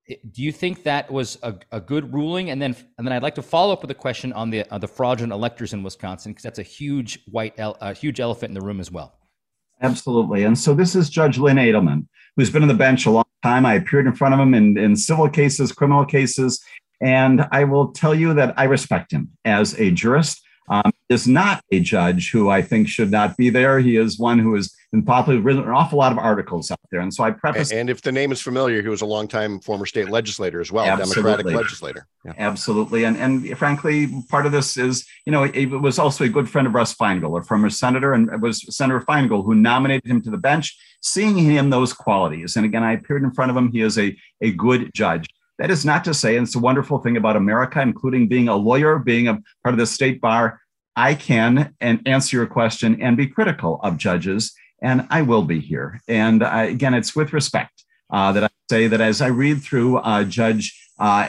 do 0.08 0.43
you 0.43 0.51
think 0.51 0.84
that 0.84 1.12
was 1.12 1.38
a, 1.41 1.55
a 1.71 1.81
good 1.81 2.13
ruling? 2.13 2.51
And 2.51 2.62
then, 2.62 2.75
and 2.97 3.08
then 3.08 3.12
I'd 3.12 3.23
like 3.23 3.36
to 3.36 3.41
follow 3.41 3.73
up 3.73 3.81
with 3.81 3.89
a 3.89 3.95
question 3.95 4.31
on 4.34 4.49
the 4.49 4.63
the 4.79 4.88
fraudulent 4.88 5.34
electors 5.34 5.73
in 5.73 5.81
Wisconsin 5.81 6.31
because 6.31 6.43
that's 6.43 6.60
a 6.60 6.63
huge 6.63 7.19
white, 7.25 7.53
a 7.58 7.93
huge 7.93 8.19
elephant 8.19 8.51
in 8.51 8.53
the 8.53 8.62
room 8.62 8.79
as 8.79 8.91
well. 8.91 9.17
Absolutely. 9.81 10.43
And 10.43 10.58
so 10.58 10.73
this 10.73 10.95
is 10.95 11.10
Judge 11.10 11.38
Lynn 11.38 11.58
Adelman, 11.58 12.08
who's 12.36 12.49
been 12.49 12.62
on 12.62 12.67
the 12.67 12.73
bench 12.73 13.05
a 13.05 13.12
long 13.12 13.25
time. 13.43 13.65
I 13.65 13.73
appeared 13.73 14.08
in 14.08 14.13
front 14.13 14.34
of 14.34 14.39
him 14.39 14.53
in, 14.53 14.77
in 14.77 14.95
civil 14.95 15.29
cases, 15.29 15.71
criminal 15.71 16.05
cases, 16.05 16.63
and 17.01 17.45
I 17.51 17.65
will 17.65 17.91
tell 17.91 18.15
you 18.15 18.34
that 18.36 18.53
I 18.58 18.65
respect 18.65 19.12
him 19.12 19.31
as 19.43 19.77
a 19.79 19.91
jurist 19.91 20.41
um, 20.69 20.91
is 21.10 21.28
not 21.28 21.63
a 21.72 21.80
judge 21.80 22.32
who 22.32 22.50
I 22.50 22.62
think 22.62 22.88
should 22.88 23.12
not 23.12 23.38
be 23.38 23.50
there. 23.50 23.80
He 23.80 23.96
is 23.96 24.18
one 24.18 24.39
who 24.39 24.56
has 24.56 24.76
been 24.91 25.04
popularly 25.04 25.44
written 25.44 25.63
an 25.63 25.70
awful 25.70 26.00
lot 26.00 26.12
of 26.12 26.18
articles 26.18 26.72
out 26.72 26.80
there. 26.89 27.02
And 27.02 27.13
so 27.13 27.24
I 27.24 27.32
preface. 27.32 27.72
And, 27.72 27.89
if 27.89 28.02
the 28.02 28.12
name 28.12 28.32
is 28.32 28.41
familiar, 28.41 28.82
he 28.82 28.88
was 28.88 29.02
a 29.02 29.06
longtime 29.06 29.60
former 29.60 29.86
state 29.86 30.10
legislator 30.10 30.62
as 30.62 30.72
well, 30.72 30.86
Absolutely. 30.86 31.22
Democratic 31.22 31.46
legislator. 31.56 32.08
Yeah. 32.24 32.34
Absolutely. 32.38 33.04
And, 33.04 33.18
and 33.18 33.58
frankly, 33.58 34.10
part 34.30 34.48
of 34.48 34.52
this 34.52 34.78
is, 34.78 35.06
you 35.26 35.32
know, 35.32 35.44
it 35.44 35.68
was 35.68 36.00
also 36.00 36.24
a 36.24 36.30
good 36.30 36.50
friend 36.50 36.65
of 36.65 36.74
Russ 36.74 36.96
Feingold, 36.96 37.39
a 37.39 37.44
former 37.44 37.70
senator, 37.70 38.13
and 38.13 38.30
it 38.32 38.39
was 38.39 38.76
Senator 38.76 39.02
Feingold 39.02 39.46
who 39.46 39.54
nominated 39.54 40.10
him 40.10 40.22
to 40.24 40.32
the 40.32 40.38
bench, 40.38 40.76
seeing 41.02 41.38
him 41.38 41.70
those 41.70 41.94
qualities. 41.94 42.56
And 42.56 42.65
again, 42.65 42.84
I 42.84 42.94
appeared 42.94 43.24
in 43.24 43.32
front 43.32 43.52
of 43.52 43.58
him. 43.58 43.72
He 43.72 43.82
is 43.82 44.00
a, 44.00 44.18
a 44.41 44.52
good 44.52 44.91
judge. 44.96 45.30
That 45.60 45.72
is 45.72 45.86
not 45.86 46.04
to 46.06 46.13
say, 46.13 46.36
and 46.36 46.46
it's 46.46 46.56
a 46.56 46.60
wonderful 46.60 47.00
thing 47.00 47.15
about 47.15 47.38
America, 47.38 47.82
including 47.82 48.28
being 48.28 48.50
a 48.50 48.56
lawyer, 48.56 49.00
being 49.00 49.30
a 49.30 49.36
part 49.63 49.74
of 49.74 49.78
the 49.78 49.86
state 49.86 50.20
bar. 50.20 50.60
I 50.95 51.13
can 51.13 51.73
and 51.81 52.01
answer 52.08 52.38
your 52.38 52.47
question 52.47 53.01
and 53.01 53.17
be 53.17 53.27
critical 53.27 53.79
of 53.84 53.97
judges, 53.97 54.53
and 54.81 55.08
I 55.10 55.21
will 55.23 55.43
be 55.43 55.60
here. 55.60 56.01
And 56.08 56.43
I, 56.43 56.63
again, 56.63 56.93
it's 56.93 57.15
with 57.15 57.34
respect 57.34 57.84
uh, 58.12 58.31
that 58.31 58.45
I 58.45 58.49
say 58.69 58.88
that 58.88 59.01
as 59.01 59.21
I 59.21 59.27
read 59.27 59.62
through 59.62 59.97
uh, 59.97 60.23
Judge 60.23 60.81
uh, 60.97 61.27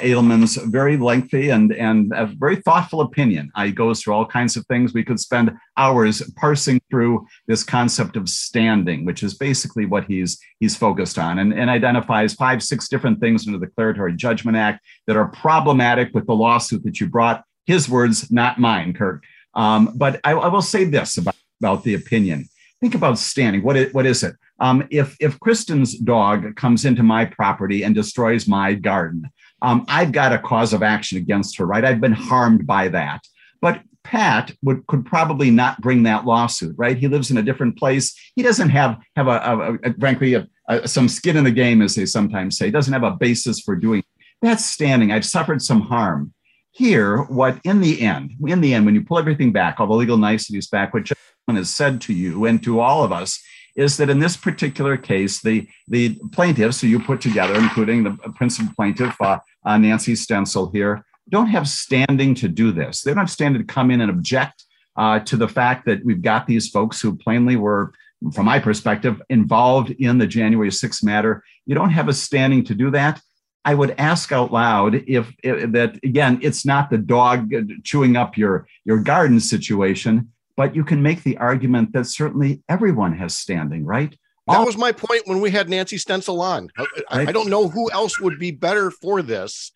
very 0.66 0.96
lengthy 0.96 1.50
and 1.50 1.72
and 1.72 2.12
a 2.14 2.26
very 2.26 2.56
thoughtful 2.56 3.00
opinion, 3.00 3.50
I 3.56 3.70
goes 3.70 4.00
through 4.00 4.14
all 4.14 4.26
kinds 4.26 4.56
of 4.56 4.64
things. 4.66 4.94
We 4.94 5.02
could 5.02 5.18
spend 5.18 5.56
hours 5.76 6.22
parsing 6.36 6.80
through 6.88 7.26
this 7.48 7.64
concept 7.64 8.16
of 8.16 8.28
standing, 8.28 9.04
which 9.04 9.24
is 9.24 9.34
basically 9.34 9.84
what 9.84 10.04
he's 10.04 10.38
he's 10.60 10.76
focused 10.76 11.18
on, 11.18 11.40
and, 11.40 11.52
and 11.52 11.68
identifies 11.68 12.34
five, 12.34 12.62
six 12.62 12.88
different 12.88 13.18
things 13.18 13.44
under 13.46 13.58
the 13.58 13.66
Declaratory 13.66 14.14
Judgment 14.14 14.56
Act 14.56 14.84
that 15.08 15.16
are 15.16 15.28
problematic 15.28 16.14
with 16.14 16.26
the 16.26 16.34
lawsuit 16.34 16.84
that 16.84 17.00
you 17.00 17.08
brought. 17.08 17.42
His 17.66 17.88
words, 17.88 18.30
not 18.30 18.60
mine, 18.60 18.92
Kirk 18.92 19.24
Um, 19.56 19.92
but 19.96 20.20
I, 20.22 20.32
I, 20.32 20.48
will 20.48 20.62
say 20.62 20.84
this 20.84 21.16
about, 21.16 21.34
about 21.60 21.82
the 21.82 21.94
opinion. 21.94 22.46
Think 22.80 22.94
about 22.94 23.18
standing. 23.18 23.62
What 23.62 23.76
is, 23.76 23.92
what 23.94 24.04
is 24.04 24.22
it? 24.22 24.36
Um, 24.60 24.86
if 24.90 25.16
if 25.18 25.40
Kristen's 25.40 25.98
dog 25.98 26.54
comes 26.56 26.84
into 26.84 27.02
my 27.02 27.24
property 27.24 27.82
and 27.82 27.94
destroys 27.94 28.46
my 28.46 28.74
garden, 28.74 29.30
um, 29.62 29.86
I've 29.88 30.12
got 30.12 30.34
a 30.34 30.38
cause 30.38 30.74
of 30.74 30.82
action 30.82 31.16
against 31.18 31.56
her, 31.56 31.66
right? 31.66 31.84
I've 31.84 32.00
been 32.00 32.12
harmed 32.12 32.66
by 32.66 32.88
that. 32.88 33.22
But 33.62 33.80
Pat 34.04 34.52
would 34.62 34.86
could 34.86 35.06
probably 35.06 35.50
not 35.50 35.80
bring 35.80 36.02
that 36.04 36.26
lawsuit, 36.26 36.74
right? 36.76 36.96
He 36.96 37.08
lives 37.08 37.30
in 37.30 37.38
a 37.38 37.42
different 37.42 37.78
place. 37.78 38.14
He 38.36 38.42
doesn't 38.42 38.68
have 38.68 38.98
have 39.16 39.26
a, 39.26 39.30
a, 39.30 39.90
a 39.90 39.94
frankly 39.94 40.34
a, 40.34 40.86
some 40.86 41.08
skin 41.08 41.36
in 41.36 41.44
the 41.44 41.50
game, 41.50 41.82
as 41.82 41.94
they 41.94 42.06
sometimes 42.06 42.58
say. 42.58 42.66
He 42.66 42.72
doesn't 42.72 42.92
have 42.92 43.04
a 43.04 43.16
basis 43.16 43.60
for 43.60 43.74
doing. 43.74 44.04
That's 44.42 44.64
standing. 44.64 45.12
I've 45.12 45.24
suffered 45.24 45.62
some 45.62 45.80
harm. 45.80 46.32
Here, 46.76 47.22
what 47.22 47.58
in 47.64 47.80
the 47.80 48.02
end, 48.02 48.32
in 48.46 48.60
the 48.60 48.74
end, 48.74 48.84
when 48.84 48.94
you 48.94 49.02
pull 49.02 49.18
everything 49.18 49.50
back, 49.50 49.80
all 49.80 49.86
the 49.86 49.94
legal 49.94 50.18
niceties 50.18 50.66
back, 50.68 50.92
what 50.92 51.04
John 51.04 51.56
has 51.56 51.70
said 51.70 52.02
to 52.02 52.12
you 52.12 52.44
and 52.44 52.62
to 52.64 52.80
all 52.80 53.02
of 53.02 53.12
us 53.12 53.42
is 53.76 53.96
that 53.96 54.10
in 54.10 54.18
this 54.18 54.36
particular 54.36 54.98
case, 54.98 55.40
the, 55.40 55.66
the 55.88 56.18
plaintiffs 56.32 56.82
who 56.82 56.88
you 56.88 57.00
put 57.00 57.22
together, 57.22 57.54
including 57.54 58.04
the 58.04 58.10
principal 58.34 58.74
plaintiff, 58.76 59.16
uh, 59.22 59.38
uh, 59.64 59.78
Nancy 59.78 60.14
Stencil 60.14 60.70
here, 60.70 61.02
don't 61.30 61.46
have 61.46 61.66
standing 61.66 62.34
to 62.34 62.46
do 62.46 62.72
this. 62.72 63.00
They 63.00 63.10
don't 63.10 63.20
have 63.20 63.30
standing 63.30 63.66
to 63.66 63.72
come 63.72 63.90
in 63.90 64.02
and 64.02 64.10
object 64.10 64.62
uh, 64.96 65.20
to 65.20 65.36
the 65.38 65.48
fact 65.48 65.86
that 65.86 66.04
we've 66.04 66.20
got 66.20 66.46
these 66.46 66.68
folks 66.68 67.00
who 67.00 67.16
plainly 67.16 67.56
were, 67.56 67.94
from 68.34 68.44
my 68.44 68.58
perspective, 68.58 69.22
involved 69.30 69.92
in 69.92 70.18
the 70.18 70.26
January 70.26 70.68
6th 70.68 71.02
matter. 71.02 71.42
You 71.64 71.74
don't 71.74 71.88
have 71.88 72.08
a 72.08 72.12
standing 72.12 72.64
to 72.64 72.74
do 72.74 72.90
that. 72.90 73.22
I 73.66 73.74
would 73.74 73.96
ask 73.98 74.30
out 74.30 74.52
loud 74.52 74.94
if, 74.94 75.34
if 75.42 75.72
that 75.72 75.96
again, 76.04 76.38
it's 76.40 76.64
not 76.64 76.88
the 76.88 76.98
dog 76.98 77.52
chewing 77.82 78.16
up 78.16 78.38
your 78.38 78.68
your 78.84 79.00
garden 79.00 79.40
situation, 79.40 80.32
but 80.56 80.76
you 80.76 80.84
can 80.84 81.02
make 81.02 81.24
the 81.24 81.36
argument 81.38 81.92
that 81.92 82.06
certainly 82.06 82.62
everyone 82.68 83.12
has 83.18 83.36
standing, 83.36 83.84
right? 83.84 84.16
That 84.46 84.64
was 84.64 84.78
my 84.78 84.92
point 84.92 85.26
when 85.26 85.40
we 85.40 85.50
had 85.50 85.68
Nancy 85.68 85.98
Stencil 85.98 86.40
on. 86.40 86.70
I, 87.10 87.22
I, 87.22 87.32
don't 87.32 87.50
know 87.50 87.68
who 87.68 87.90
else 87.90 88.20
would 88.20 88.38
be 88.38 88.52
better 88.52 88.92
for 88.92 89.20
this 89.20 89.72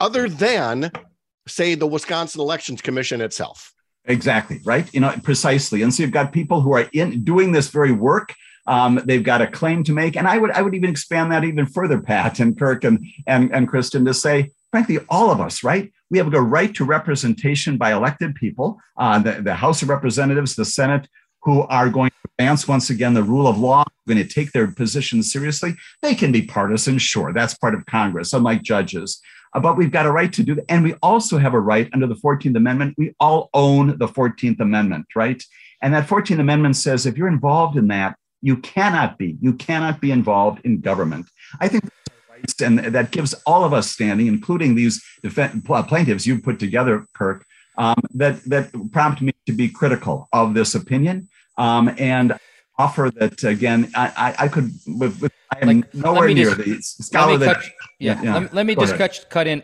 other 0.00 0.28
than, 0.28 0.90
say, 1.46 1.76
the 1.76 1.86
Wisconsin 1.86 2.40
Elections 2.40 2.82
Commission 2.82 3.20
itself. 3.20 3.72
Exactly, 4.06 4.58
right? 4.64 4.92
You 4.92 4.98
know, 4.98 5.14
precisely. 5.22 5.82
And 5.82 5.94
so 5.94 6.02
you've 6.02 6.10
got 6.10 6.32
people 6.32 6.60
who 6.60 6.72
are 6.72 6.88
in 6.92 7.22
doing 7.22 7.52
this 7.52 7.68
very 7.68 7.92
work. 7.92 8.34
Um, 8.66 9.00
they've 9.04 9.22
got 9.22 9.42
a 9.42 9.46
claim 9.46 9.84
to 9.84 9.92
make. 9.92 10.16
And 10.16 10.28
I 10.28 10.38
would 10.38 10.50
I 10.52 10.62
would 10.62 10.74
even 10.74 10.90
expand 10.90 11.32
that 11.32 11.44
even 11.44 11.66
further, 11.66 12.00
Pat 12.00 12.40
and 12.40 12.58
Kirk 12.58 12.84
and, 12.84 13.04
and, 13.26 13.52
and 13.54 13.68
Kristen, 13.68 14.04
to 14.04 14.14
say, 14.14 14.50
frankly, 14.70 14.98
all 15.08 15.30
of 15.30 15.40
us, 15.40 15.64
right? 15.64 15.92
We 16.10 16.18
have 16.18 16.32
a 16.32 16.40
right 16.40 16.74
to 16.74 16.84
representation 16.84 17.76
by 17.76 17.92
elected 17.92 18.34
people, 18.34 18.78
uh, 18.96 19.18
the, 19.18 19.42
the 19.42 19.54
House 19.54 19.82
of 19.82 19.88
Representatives, 19.88 20.54
the 20.54 20.64
Senate, 20.64 21.08
who 21.42 21.62
are 21.62 21.88
going 21.88 22.10
to 22.10 22.30
advance 22.38 22.68
once 22.68 22.90
again 22.90 23.14
the 23.14 23.22
rule 23.22 23.46
of 23.46 23.58
law, 23.58 23.84
going 24.06 24.18
to 24.18 24.28
take 24.28 24.52
their 24.52 24.70
positions 24.70 25.32
seriously. 25.32 25.74
They 26.02 26.14
can 26.14 26.32
be 26.32 26.42
partisan, 26.42 26.98
sure, 26.98 27.32
that's 27.32 27.54
part 27.54 27.74
of 27.74 27.86
Congress, 27.86 28.32
unlike 28.32 28.62
judges. 28.62 29.20
Uh, 29.54 29.60
but 29.60 29.76
we've 29.76 29.90
got 29.90 30.06
a 30.06 30.12
right 30.12 30.32
to 30.32 30.42
do 30.42 30.54
that. 30.54 30.64
And 30.68 30.84
we 30.84 30.94
also 31.02 31.38
have 31.38 31.54
a 31.54 31.60
right 31.60 31.88
under 31.92 32.06
the 32.06 32.14
14th 32.14 32.56
Amendment. 32.56 32.94
We 32.98 33.14
all 33.18 33.50
own 33.54 33.98
the 33.98 34.08
14th 34.08 34.60
Amendment, 34.60 35.06
right? 35.16 35.42
And 35.82 35.94
that 35.94 36.06
14th 36.06 36.38
Amendment 36.38 36.76
says 36.76 37.06
if 37.06 37.16
you're 37.16 37.28
involved 37.28 37.76
in 37.76 37.88
that, 37.88 38.16
you 38.42 38.56
cannot 38.56 39.18
be, 39.18 39.36
you 39.40 39.54
cannot 39.54 40.00
be 40.00 40.10
involved 40.10 40.64
in 40.64 40.80
government. 40.80 41.26
I 41.60 41.68
think 41.68 41.84
and 42.62 42.78
that 42.78 43.10
gives 43.10 43.34
all 43.46 43.64
of 43.64 43.72
us 43.72 43.90
standing, 43.90 44.26
including 44.26 44.74
these 44.74 45.02
defense, 45.22 45.62
plaintiffs 45.64 46.26
you 46.26 46.40
put 46.40 46.58
together, 46.58 47.06
Kirk, 47.14 47.44
um, 47.76 48.00
that 48.14 48.42
that 48.44 48.72
prompt 48.92 49.20
me 49.20 49.32
to 49.46 49.52
be 49.52 49.68
critical 49.68 50.28
of 50.32 50.54
this 50.54 50.74
opinion 50.74 51.28
um, 51.58 51.94
and 51.98 52.38
offer 52.78 53.10
that 53.16 53.44
again. 53.44 53.90
I, 53.94 54.12
I, 54.16 54.44
I 54.44 54.48
could 54.48 54.72
with, 54.86 55.20
with, 55.20 55.32
I 55.54 55.58
am 55.60 55.68
like, 55.68 55.94
nowhere 55.94 56.28
near 56.28 56.54
just, 56.54 56.98
the 56.98 57.04
scholar 57.04 57.36
that. 57.38 57.56
Cut, 57.56 57.64
yeah, 57.98 58.22
yeah, 58.22 58.38
let, 58.38 58.54
let 58.54 58.66
me 58.66 58.74
just 58.74 58.96
cut, 58.96 59.26
cut 59.28 59.46
in. 59.46 59.62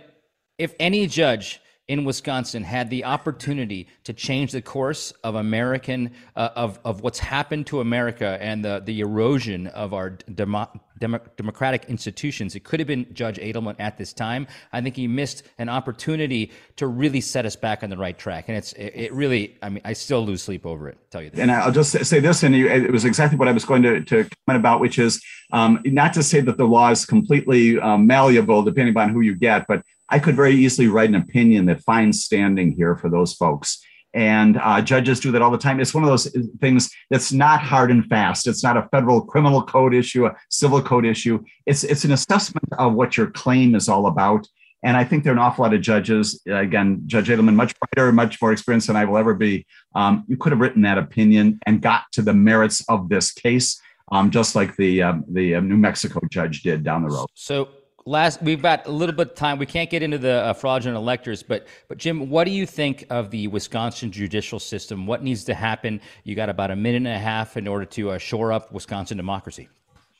If 0.59 0.75
any 0.79 1.07
judge 1.07 1.61
in 1.89 2.05
Wisconsin 2.05 2.65
had 2.65 2.91
the 2.91 3.05
opportunity 3.05 3.87
to 4.05 4.13
change 4.13 4.51
the 4.51 4.63
course 4.63 5.13
of 5.23 5.37
American 5.37 6.11
uh, 6.35 6.49
of 6.57 6.81
of 6.85 7.01
what's 7.01 7.21
happened 7.21 7.67
to 7.69 7.81
America 7.81 8.39
and 8.41 8.65
the 8.65 8.83
the 8.85 9.01
erosion 9.01 9.69
of 9.69 9.95
our 9.95 10.11
demo, 10.11 10.69
demo, 10.99 11.21
democratic 11.37 11.85
institutions. 11.85 12.57
It 12.57 12.65
could 12.65 12.81
have 12.81 12.89
been 12.89 13.07
Judge 13.15 13.39
Adelman 13.39 13.77
at 13.79 13.99
this 13.99 14.13
time. 14.13 14.49
I 14.73 14.81
think 14.81 14.97
he 14.97 15.07
missed 15.07 15.45
an 15.59 15.69
opportunity 15.69 16.51
to 16.77 16.89
really 16.89 17.21
set 17.21 17.47
us 17.47 17.55
back 17.55 17.85
on 17.85 17.91
the 17.91 17.97
right 17.97 18.19
track, 18.19 18.47
and 18.49 18.57
it's 18.57 18.73
it, 18.73 18.93
it 18.95 19.13
really. 19.13 19.57
I 19.63 19.69
mean, 19.69 19.83
I 19.85 19.93
still 19.93 20.27
lose 20.27 20.43
sleep 20.43 20.67
over 20.67 20.89
it. 20.89 20.99
Tell 21.13 21.23
you 21.23 21.31
this. 21.31 21.39
And 21.39 21.53
I'll 21.53 21.73
just 21.73 21.93
say 21.93 22.19
this, 22.19 22.43
and 22.43 22.55
it 22.55 22.91
was 22.91 23.05
exactly 23.05 23.39
what 23.39 23.47
I 23.47 23.53
was 23.53 23.65
going 23.65 23.83
to, 23.83 24.01
to 24.01 24.17
comment 24.25 24.61
about, 24.61 24.81
which 24.81 24.99
is 24.99 25.23
um, 25.53 25.81
not 25.85 26.13
to 26.15 26.23
say 26.25 26.41
that 26.41 26.57
the 26.57 26.65
law 26.67 26.91
is 26.91 27.07
completely 27.07 27.79
um, 27.79 28.09
malleable 28.09 28.65
depending 28.65 28.93
upon 28.93 29.11
who 29.11 29.21
you 29.21 29.37
get, 29.37 29.69
but 29.69 29.83
I 30.09 30.19
could 30.19 30.37
very 30.37 30.55
easily 30.55 30.89
write 30.89 31.09
an 31.09 31.17
opinion 31.17 31.67
that 31.67 31.83
finds 31.83 32.25
standing 32.25 32.73
here 32.73 32.97
for 32.97 33.09
those 33.11 33.35
folks. 33.35 33.83
And 34.15 34.57
uh, 34.57 34.81
judges 34.81 35.21
do 35.21 35.31
that 35.33 35.43
all 35.43 35.51
the 35.51 35.59
time. 35.59 35.79
It's 35.79 35.93
one 35.93 36.03
of 36.03 36.09
those 36.09 36.35
things 36.59 36.91
that's 37.11 37.33
not 37.33 37.61
hard 37.61 37.91
and 37.91 38.07
fast. 38.07 38.47
It's 38.47 38.63
not 38.63 38.79
a 38.79 38.89
federal 38.91 39.21
criminal 39.21 39.63
code 39.63 39.95
issue, 39.95 40.25
a 40.25 40.35
civil 40.49 40.81
code 40.81 41.05
issue. 41.05 41.45
It's 41.67 41.85
it's 41.85 42.05
an 42.05 42.13
assessment 42.13 42.67
of 42.79 42.95
what 42.95 43.19
your 43.19 43.27
claim 43.27 43.75
is 43.75 43.91
all 43.91 44.07
about. 44.07 44.47
And 44.83 44.97
I 44.97 45.05
think 45.05 45.25
there 45.25 45.33
are 45.33 45.37
an 45.37 45.43
awful 45.43 45.65
lot 45.65 45.75
of 45.75 45.83
judges. 45.83 46.41
Again, 46.47 47.03
Judge 47.07 47.29
Adelman, 47.29 47.57
much 47.57 47.75
brighter, 47.79 48.13
much 48.13 48.41
more 48.41 48.53
experienced 48.53 48.87
than 48.87 48.97
I 48.97 49.05
will 49.05 49.19
ever 49.19 49.35
be. 49.35 49.67
Um, 49.95 50.25
you 50.29 50.37
could 50.37 50.53
have 50.53 50.61
written 50.61 50.83
that 50.83 50.97
opinion 50.97 51.59
and 51.67 51.83
got 51.83 52.05
to 52.13 52.23
the 52.23 52.33
merits 52.33 52.85
of 52.89 53.09
this 53.09 53.33
case, 53.33 53.81
um, 54.13 54.31
just 54.31 54.55
like 54.55 54.77
the 54.77 55.03
um, 55.03 55.25
the 55.29 55.57
uh, 55.57 55.61
New 55.61 55.77
Mexico 55.77 56.21
judge 56.31 56.63
did 56.63 56.85
down 56.85 57.03
the 57.03 57.09
road. 57.09 57.27
So 57.35 57.69
last 58.07 58.41
we've 58.41 58.63
got 58.63 58.87
a 58.87 58.91
little 58.91 59.15
bit 59.15 59.31
of 59.31 59.35
time 59.35 59.59
we 59.59 59.67
can't 59.67 59.91
get 59.91 60.03
into 60.03 60.17
the 60.17 60.31
uh, 60.31 60.53
fraudulent 60.53 60.97
electors 60.97 61.43
but 61.43 61.67
but 61.89 61.99
jim 61.99 62.31
what 62.31 62.45
do 62.45 62.53
you 62.53 62.65
think 62.65 63.05
of 63.11 63.31
the 63.31 63.49
wisconsin 63.49 64.11
judicial 64.11 64.61
system 64.61 65.07
what 65.07 65.23
needs 65.23 65.45
to 65.45 65.53
happen 65.53 66.01
you 66.23 66.35
got 66.35 66.49
about 66.49 66.71
a 66.71 66.77
minute 66.77 66.99
and 66.99 67.09
a 67.09 67.19
half 67.19 67.57
in 67.57 67.67
order 67.67 67.85
to 67.85 68.11
uh, 68.11 68.19
shore 68.19 68.53
up 68.53 68.73
wisconsin 68.73 69.17
democracy 69.17 69.69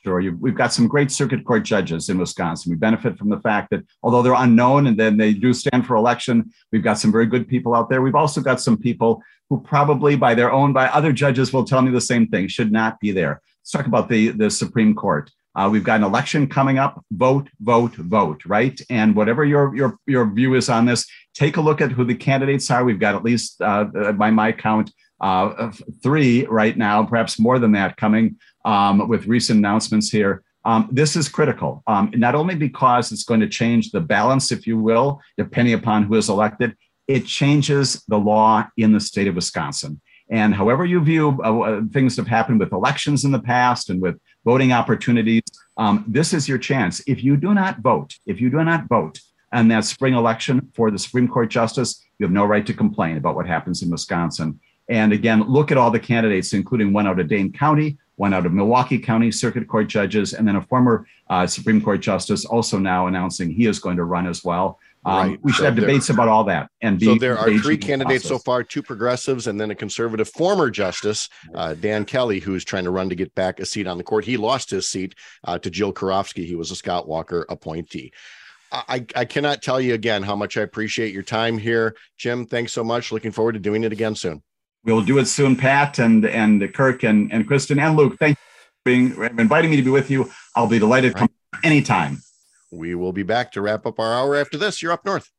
Sure. 0.03 0.21
You, 0.21 0.37
we've 0.39 0.55
got 0.55 0.71
some 0.71 0.87
great 0.87 1.11
circuit 1.11 1.43
court 1.43 1.63
judges 1.63 2.07
in 2.07 2.17
Wisconsin. 2.17 2.69
We 2.69 2.77
benefit 2.77 3.17
from 3.17 3.27
the 3.27 3.41
fact 3.41 3.71
that 3.71 3.83
although 4.03 4.21
they're 4.21 4.35
unknown 4.35 4.87
and 4.87 4.97
then 4.97 5.17
they 5.17 5.33
do 5.33 5.51
stand 5.51 5.85
for 5.85 5.97
election, 5.97 6.49
we've 6.71 6.83
got 6.83 6.97
some 6.97 7.11
very 7.11 7.25
good 7.25 7.45
people 7.45 7.75
out 7.75 7.89
there. 7.89 8.01
We've 8.01 8.15
also 8.15 8.39
got 8.39 8.61
some 8.61 8.77
people 8.77 9.21
who 9.49 9.59
probably 9.59 10.15
by 10.15 10.33
their 10.33 10.49
own, 10.49 10.71
by 10.71 10.87
other 10.87 11.11
judges 11.11 11.51
will 11.51 11.65
tell 11.65 11.81
me 11.81 11.91
the 11.91 11.99
same 11.99 12.27
thing, 12.27 12.47
should 12.47 12.71
not 12.71 13.01
be 13.01 13.11
there. 13.11 13.41
Let's 13.61 13.71
talk 13.71 13.85
about 13.85 14.07
the, 14.07 14.29
the 14.29 14.49
Supreme 14.49 14.95
Court. 14.95 15.29
Uh, 15.57 15.67
we've 15.67 15.83
got 15.83 15.99
an 15.99 16.03
election 16.03 16.47
coming 16.47 16.77
up. 16.77 17.03
Vote, 17.11 17.49
vote, 17.61 17.95
vote, 17.95 18.45
right? 18.45 18.79
And 18.91 19.15
whatever 19.15 19.43
your 19.43 19.75
your 19.75 19.97
your 20.05 20.31
view 20.31 20.53
is 20.53 20.69
on 20.69 20.85
this, 20.85 21.07
take 21.33 21.57
a 21.57 21.61
look 21.61 21.81
at 21.81 21.91
who 21.91 22.05
the 22.05 22.15
candidates 22.15 22.69
are. 22.69 22.83
We've 22.83 22.99
got 22.99 23.15
at 23.15 23.23
least, 23.23 23.59
uh, 23.59 23.85
by 24.13 24.29
my 24.29 24.51
count, 24.51 24.91
uh, 25.19 25.71
three 26.03 26.45
right 26.45 26.77
now, 26.77 27.03
perhaps 27.03 27.39
more 27.39 27.57
than 27.57 27.71
that, 27.71 27.97
coming 27.97 28.37
um, 28.65 29.07
with 29.07 29.25
recent 29.25 29.57
announcements 29.57 30.11
here. 30.11 30.43
Um, 30.63 30.89
this 30.91 31.15
is 31.15 31.27
critical, 31.27 31.81
um, 31.87 32.11
not 32.13 32.35
only 32.35 32.53
because 32.53 33.11
it's 33.11 33.23
going 33.23 33.39
to 33.39 33.47
change 33.47 33.91
the 33.91 34.01
balance, 34.01 34.51
if 34.51 34.67
you 34.67 34.77
will, 34.77 35.21
depending 35.37 35.73
upon 35.73 36.03
who 36.03 36.15
is 36.15 36.29
elected. 36.29 36.75
It 37.07 37.25
changes 37.25 38.03
the 38.07 38.19
law 38.19 38.67
in 38.77 38.91
the 38.91 38.99
state 38.99 39.27
of 39.27 39.35
Wisconsin. 39.35 40.01
And 40.29 40.53
however 40.53 40.85
you 40.85 40.99
view 40.99 41.39
uh, 41.43 41.59
uh 41.59 41.81
things 41.93 42.17
have 42.17 42.27
happened 42.27 42.59
with 42.59 42.73
elections 42.73 43.23
in 43.23 43.31
the 43.31 43.39
past 43.39 43.89
and 43.89 44.01
with 44.01 44.19
voting 44.47 44.71
opportunities. 44.71 45.43
Um, 45.75 46.05
this 46.07 46.31
is 46.31 46.47
your 46.47 46.57
chance. 46.57 47.01
If 47.05 47.21
you 47.21 47.35
do 47.35 47.53
not 47.53 47.79
vote, 47.79 48.17
if 48.25 48.39
you 48.39 48.49
do 48.49 48.63
not 48.63 48.87
vote 48.87 49.19
on 49.51 49.67
that 49.67 49.83
spring 49.83 50.13
election 50.13 50.71
for 50.73 50.89
the 50.89 50.97
Supreme 50.97 51.27
Court 51.27 51.49
justice, 51.49 52.01
you 52.17 52.25
have 52.25 52.31
no 52.31 52.45
right 52.45 52.65
to 52.65 52.73
complain 52.73 53.17
about 53.17 53.35
what 53.35 53.45
happens 53.45 53.83
in 53.83 53.89
Wisconsin. 53.89 54.57
And 54.87 55.11
again, 55.11 55.41
look 55.41 55.69
at 55.69 55.77
all 55.77 55.91
the 55.91 55.99
candidates, 55.99 56.53
including 56.53 56.93
one 56.93 57.07
out 57.07 57.19
of 57.19 57.27
Dane 57.27 57.51
County, 57.51 57.97
one 58.15 58.33
out 58.33 58.45
of 58.45 58.53
Milwaukee 58.53 58.99
County 58.99 59.33
Circuit 59.33 59.67
Court 59.67 59.87
judges, 59.87 60.33
and 60.33 60.47
then 60.47 60.55
a 60.55 60.61
former 60.61 61.05
uh, 61.29 61.45
Supreme 61.45 61.81
Court 61.81 61.99
justice 61.99 62.45
also 62.45 62.79
now 62.79 63.07
announcing 63.07 63.49
he 63.49 63.65
is 63.65 63.79
going 63.79 63.97
to 63.97 64.05
run 64.05 64.27
as 64.27 64.45
well. 64.45 64.79
Um, 65.05 65.29
right. 65.29 65.39
We 65.41 65.51
should 65.51 65.59
so 65.59 65.65
have 65.65 65.75
debates 65.75 66.09
about 66.09 66.27
all 66.27 66.43
that. 66.45 66.69
And 66.81 67.01
so 67.01 67.15
there 67.15 67.37
are 67.37 67.49
three 67.59 67.77
candidates 67.77 68.27
so 68.27 68.37
far: 68.37 68.63
two 68.63 68.83
progressives, 68.83 69.47
and 69.47 69.59
then 69.59 69.71
a 69.71 69.75
conservative 69.75 70.27
former 70.29 70.69
justice, 70.69 71.29
uh, 71.55 71.75
Dan 71.75 72.03
Kelly, 72.05 72.39
who 72.39 72.55
is 72.55 72.65
trying 72.65 72.83
to 72.83 72.91
run 72.91 73.09
to 73.09 73.15
get 73.15 73.33
back 73.35 73.59
a 73.59 73.65
seat 73.65 73.87
on 73.87 73.97
the 73.97 74.03
court. 74.03 74.25
He 74.25 74.37
lost 74.37 74.69
his 74.69 74.89
seat 74.89 75.15
uh, 75.45 75.59
to 75.59 75.69
Jill 75.69 75.93
Karofsky. 75.93 76.45
He 76.45 76.55
was 76.55 76.71
a 76.71 76.75
Scott 76.75 77.07
Walker 77.07 77.45
appointee. 77.49 78.11
I, 78.71 79.05
I 79.15 79.25
cannot 79.25 79.61
tell 79.61 79.79
you 79.79 79.93
again 79.93 80.23
how 80.23 80.35
much 80.35 80.57
I 80.57 80.61
appreciate 80.61 81.13
your 81.13 81.23
time 81.23 81.57
here, 81.57 81.95
Jim. 82.17 82.45
Thanks 82.45 82.73
so 82.73 82.83
much. 82.83 83.11
Looking 83.11 83.31
forward 83.31 83.53
to 83.53 83.59
doing 83.59 83.83
it 83.83 83.93
again 83.93 84.15
soon. 84.15 84.43
We'll 84.83 85.01
do 85.01 85.17
it 85.19 85.25
soon, 85.25 85.55
Pat 85.55 85.99
and 85.99 86.25
and 86.25 86.73
Kirk 86.73 87.03
and 87.03 87.31
and 87.31 87.47
Kristen 87.47 87.79
and 87.79 87.95
Luke. 87.95 88.17
Thank 88.19 88.37
you 88.37 89.13
for 89.15 89.25
being 89.25 89.39
inviting 89.39 89.71
me 89.71 89.77
to 89.77 89.83
be 89.83 89.89
with 89.89 90.11
you. 90.11 90.29
I'll 90.55 90.67
be 90.67 90.79
delighted 90.79 91.13
to 91.13 91.19
come 91.19 91.29
anytime. 91.63 92.21
We 92.71 92.95
will 92.95 93.13
be 93.13 93.23
back 93.23 93.51
to 93.53 93.61
wrap 93.61 93.85
up 93.85 93.99
our 93.99 94.13
hour 94.13 94.35
after 94.35 94.57
this. 94.57 94.81
You're 94.81 94.91
up 94.91 95.05
north. 95.05 95.31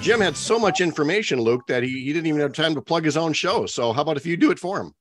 Jim 0.00 0.20
had 0.20 0.36
so 0.36 0.58
much 0.58 0.80
information, 0.80 1.40
Luke, 1.40 1.66
that 1.66 1.82
he, 1.82 2.04
he 2.04 2.12
didn't 2.12 2.28
even 2.28 2.40
have 2.40 2.52
time 2.52 2.74
to 2.74 2.80
plug 2.80 3.04
his 3.04 3.16
own 3.16 3.32
show. 3.32 3.66
So, 3.66 3.92
how 3.92 4.02
about 4.02 4.16
if 4.16 4.24
you 4.24 4.36
do 4.36 4.50
it 4.50 4.58
for 4.58 4.80
him? 4.80 4.94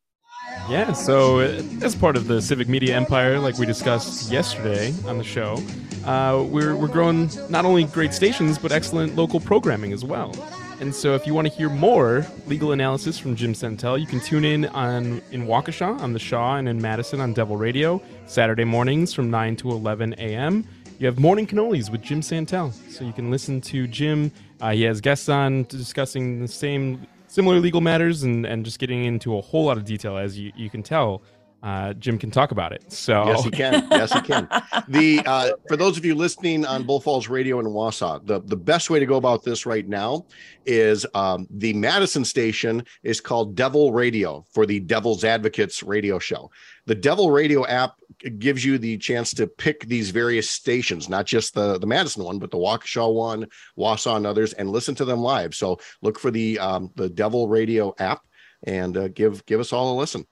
Yeah, 0.70 0.92
so 0.92 1.40
uh, 1.40 1.62
as 1.82 1.96
part 1.96 2.18
of 2.18 2.28
the 2.28 2.42
civic 2.42 2.68
media 2.68 2.96
empire, 2.96 3.40
like 3.40 3.58
we 3.58 3.66
discussed 3.66 4.30
yesterday 4.30 4.94
on 5.06 5.18
the 5.18 5.24
show, 5.24 5.64
uh, 6.04 6.44
we're, 6.46 6.76
we're 6.76 6.90
growing 6.90 7.30
not 7.50 7.64
only 7.64 7.86
great 7.86 8.14
stations, 8.14 8.58
but 8.58 8.74
excellent 8.74 9.16
local 9.16 9.40
programming 9.40 9.94
as 9.94 10.04
well. 10.04 10.36
And 10.80 10.94
so 10.94 11.16
if 11.16 11.26
you 11.26 11.34
want 11.34 11.48
to 11.48 11.54
hear 11.54 11.70
more 11.70 12.26
legal 12.46 12.72
analysis 12.72 13.18
from 13.18 13.36
Jim 13.36 13.56
Santelle, 13.56 13.98
you 13.98 14.06
can 14.06 14.20
tune 14.20 14.46
in 14.46 14.66
on 14.66 15.22
in 15.32 15.48
Waukesha 15.48 16.00
on 16.02 16.14
the 16.14 16.20
Shaw 16.20 16.58
and 16.58 16.70
in 16.70 16.82
Madison 16.82 17.20
on 17.20 17.34
Devil 17.34 17.58
Radio, 17.58 18.02
Saturday 18.26 18.64
mornings 18.64 19.14
from 19.14 19.32
9 19.32 19.56
to 19.58 19.72
11 19.72 20.16
a.m. 20.20 20.68
You 21.00 21.08
have 21.08 21.18
Morning 21.18 21.48
Cannolis 21.48 21.90
with 21.90 22.02
Jim 22.02 22.22
Santelle. 22.22 22.72
So 22.90 23.06
you 23.06 23.14
can 23.14 23.32
listen 23.32 23.62
to 23.62 23.88
Jim. 23.88 24.32
Uh, 24.60 24.72
he 24.72 24.84
has 24.84 25.02
guests 25.02 25.30
on 25.30 25.64
discussing 25.64 26.42
the 26.42 26.48
same 26.48 27.08
similar 27.28 27.60
legal 27.60 27.82
matters 27.82 28.24
and, 28.24 28.46
and 28.46 28.66
just 28.66 28.80
getting 28.80 29.06
into 29.06 29.38
a 29.38 29.42
whole 29.42 29.66
lot 29.66 29.78
of 29.78 29.86
detail 29.86 30.18
as 30.18 30.38
you, 30.38 30.52
you 30.56 30.70
can 30.70 30.84
tell 30.84 31.22
uh, 31.64 31.94
Jim 31.94 32.18
can 32.18 32.30
talk 32.30 32.52
about 32.52 32.72
it. 32.72 32.92
So 32.92 33.26
yes, 33.26 33.44
he 33.44 33.52
can. 33.52 33.88
Yes, 33.90 34.14
he 34.14 34.22
can. 34.22 34.48
The 34.88 35.22
uh, 35.26 35.52
for 35.68 35.76
those 35.76 35.98
of 35.98 36.06
you 36.06 36.14
listening 36.14 36.66
on 36.66 36.84
Bull 36.84 37.00
Falls 37.00 37.28
Radio 37.28 37.60
in 37.60 37.66
Wausau, 37.66 38.26
the 38.26 38.42
the 38.42 38.56
best 38.56 38.90
way 38.90 39.00
to 39.00 39.06
go 39.06 39.18
about 39.18 39.44
this 39.44 39.66
right 39.66 39.88
now 39.88 40.26
is 40.66 41.06
um, 41.16 41.48
the 41.50 41.74
Madison 41.74 42.24
station 42.24 42.84
is 43.04 43.20
called 43.20 43.56
Devil 43.56 43.92
Radio 43.92 44.46
for 44.52 44.66
the 44.66 44.80
Devil's 44.80 45.24
Advocates 45.24 45.82
radio 45.82 46.20
show. 46.20 46.52
The 46.86 46.96
Devil 46.96 47.32
Radio 47.32 47.66
app 47.66 47.96
gives 48.40 48.64
you 48.64 48.78
the 48.78 48.98
chance 48.98 49.34
to 49.36 49.48
pick 49.48 49.86
these 49.86 50.10
various 50.10 50.50
stations, 50.50 51.10
not 51.10 51.26
just 51.26 51.54
the 51.54 51.78
the 51.78 51.88
Madison 51.88 52.24
one, 52.24 52.40
but 52.40 52.52
the 52.52 52.58
Waukesha 52.58 53.14
one, 53.14 53.48
Wausau, 53.78 54.18
and 54.18 54.26
others, 54.26 54.54
and 54.54 54.70
listen 54.70 54.96
to 54.96 55.06
them 55.06 55.20
live. 55.20 55.56
So 55.56 55.80
look 56.02 56.20
for 56.20 56.32
the 56.32 56.60
um, 56.60 56.92
the 56.96 57.10
Devil 57.10 57.48
Radio 57.48 57.94
app 58.00 58.22
and 58.64 58.98
uh, 58.98 59.08
give 59.10 59.46
give 59.46 59.60
us 59.60 59.74
all 59.74 59.94
a 59.94 59.96
listen. 59.98 60.26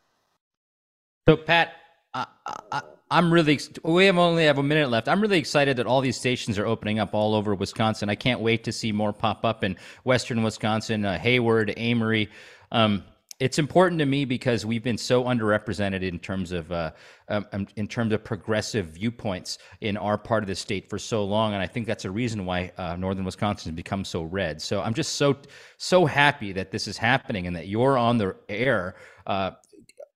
So, 1.27 1.35
Pat, 1.35 1.73
I, 2.13 2.25
I, 2.71 2.81
I'm 3.09 3.31
really. 3.31 3.59
We 3.83 4.05
have 4.05 4.17
only 4.17 4.45
have 4.45 4.57
a 4.57 4.63
minute 4.63 4.89
left. 4.89 5.07
I'm 5.07 5.21
really 5.21 5.39
excited 5.39 5.77
that 5.77 5.87
all 5.87 6.01
these 6.01 6.17
stations 6.17 6.57
are 6.57 6.65
opening 6.65 6.99
up 6.99 7.13
all 7.13 7.35
over 7.35 7.55
Wisconsin. 7.55 8.09
I 8.09 8.15
can't 8.15 8.41
wait 8.41 8.63
to 8.65 8.71
see 8.71 8.91
more 8.91 9.13
pop 9.13 9.45
up 9.45 9.63
in 9.63 9.77
Western 10.03 10.43
Wisconsin, 10.43 11.05
uh, 11.05 11.17
Hayward, 11.19 11.73
Amery. 11.77 12.29
Um, 12.71 13.03
it's 13.39 13.59
important 13.59 13.99
to 13.99 14.05
me 14.05 14.23
because 14.23 14.65
we've 14.65 14.83
been 14.83 14.97
so 14.97 15.25
underrepresented 15.25 16.03
in 16.03 16.19
terms 16.19 16.53
of 16.53 16.71
uh, 16.71 16.91
um, 17.27 17.45
um, 17.51 17.67
in 17.75 17.87
terms 17.87 18.13
of 18.13 18.23
progressive 18.23 18.87
viewpoints 18.87 19.57
in 19.81 19.97
our 19.97 20.17
part 20.17 20.43
of 20.43 20.47
the 20.47 20.55
state 20.55 20.89
for 20.89 20.97
so 20.97 21.23
long, 21.25 21.53
and 21.53 21.61
I 21.61 21.67
think 21.67 21.85
that's 21.85 22.05
a 22.05 22.11
reason 22.11 22.45
why 22.45 22.71
uh, 22.77 22.95
northern 22.95 23.25
Wisconsin 23.25 23.71
has 23.71 23.75
become 23.75 24.05
so 24.05 24.23
red. 24.23 24.61
So 24.61 24.81
I'm 24.81 24.93
just 24.93 25.13
so 25.13 25.35
so 25.77 26.05
happy 26.05 26.53
that 26.53 26.71
this 26.71 26.87
is 26.87 26.97
happening 26.97 27.47
and 27.47 27.55
that 27.55 27.67
you're 27.67 27.97
on 27.97 28.17
the 28.17 28.35
air 28.47 28.95
uh, 29.27 29.51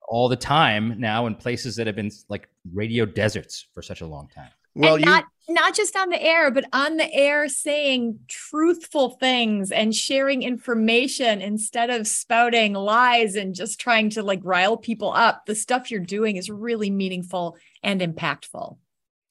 all 0.07 0.29
the 0.29 0.37
time 0.37 0.99
now 0.99 1.25
in 1.27 1.35
places 1.35 1.75
that 1.75 1.87
have 1.87 1.97
been 1.97 2.11
like 2.29 2.47
radio 2.73 3.05
deserts 3.05 3.67
for 3.73 3.81
such 3.81 3.99
a 3.99 4.07
long 4.07 4.29
time. 4.33 4.49
Well, 4.75 4.95
and 4.95 5.03
you... 5.03 5.11
not 5.11 5.25
just 5.73 5.95
on 5.95 6.09
the 6.09 6.21
air, 6.21 6.51
but 6.51 6.65
on 6.73 6.97
the 6.97 7.11
air 7.13 7.47
saying 7.47 8.19
truthful 8.27 9.11
things 9.11 9.71
and 9.71 9.95
sharing 9.95 10.43
information 10.43 11.41
instead 11.41 11.89
of 11.89 12.07
spouting 12.07 12.73
lies 12.73 13.35
and 13.35 13.55
just 13.55 13.79
trying 13.79 14.09
to 14.11 14.23
like 14.23 14.41
rile 14.43 14.77
people 14.77 15.13
up. 15.13 15.45
The 15.45 15.55
stuff 15.55 15.91
you're 15.91 15.99
doing 15.99 16.35
is 16.35 16.49
really 16.49 16.89
meaningful 16.89 17.57
and 17.83 18.01
impactful. 18.01 18.77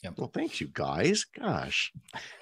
Yep. 0.04 0.14
Well, 0.16 0.30
thanks 0.32 0.60
you 0.60 0.68
guys. 0.72 1.24
Gosh, 1.24 1.92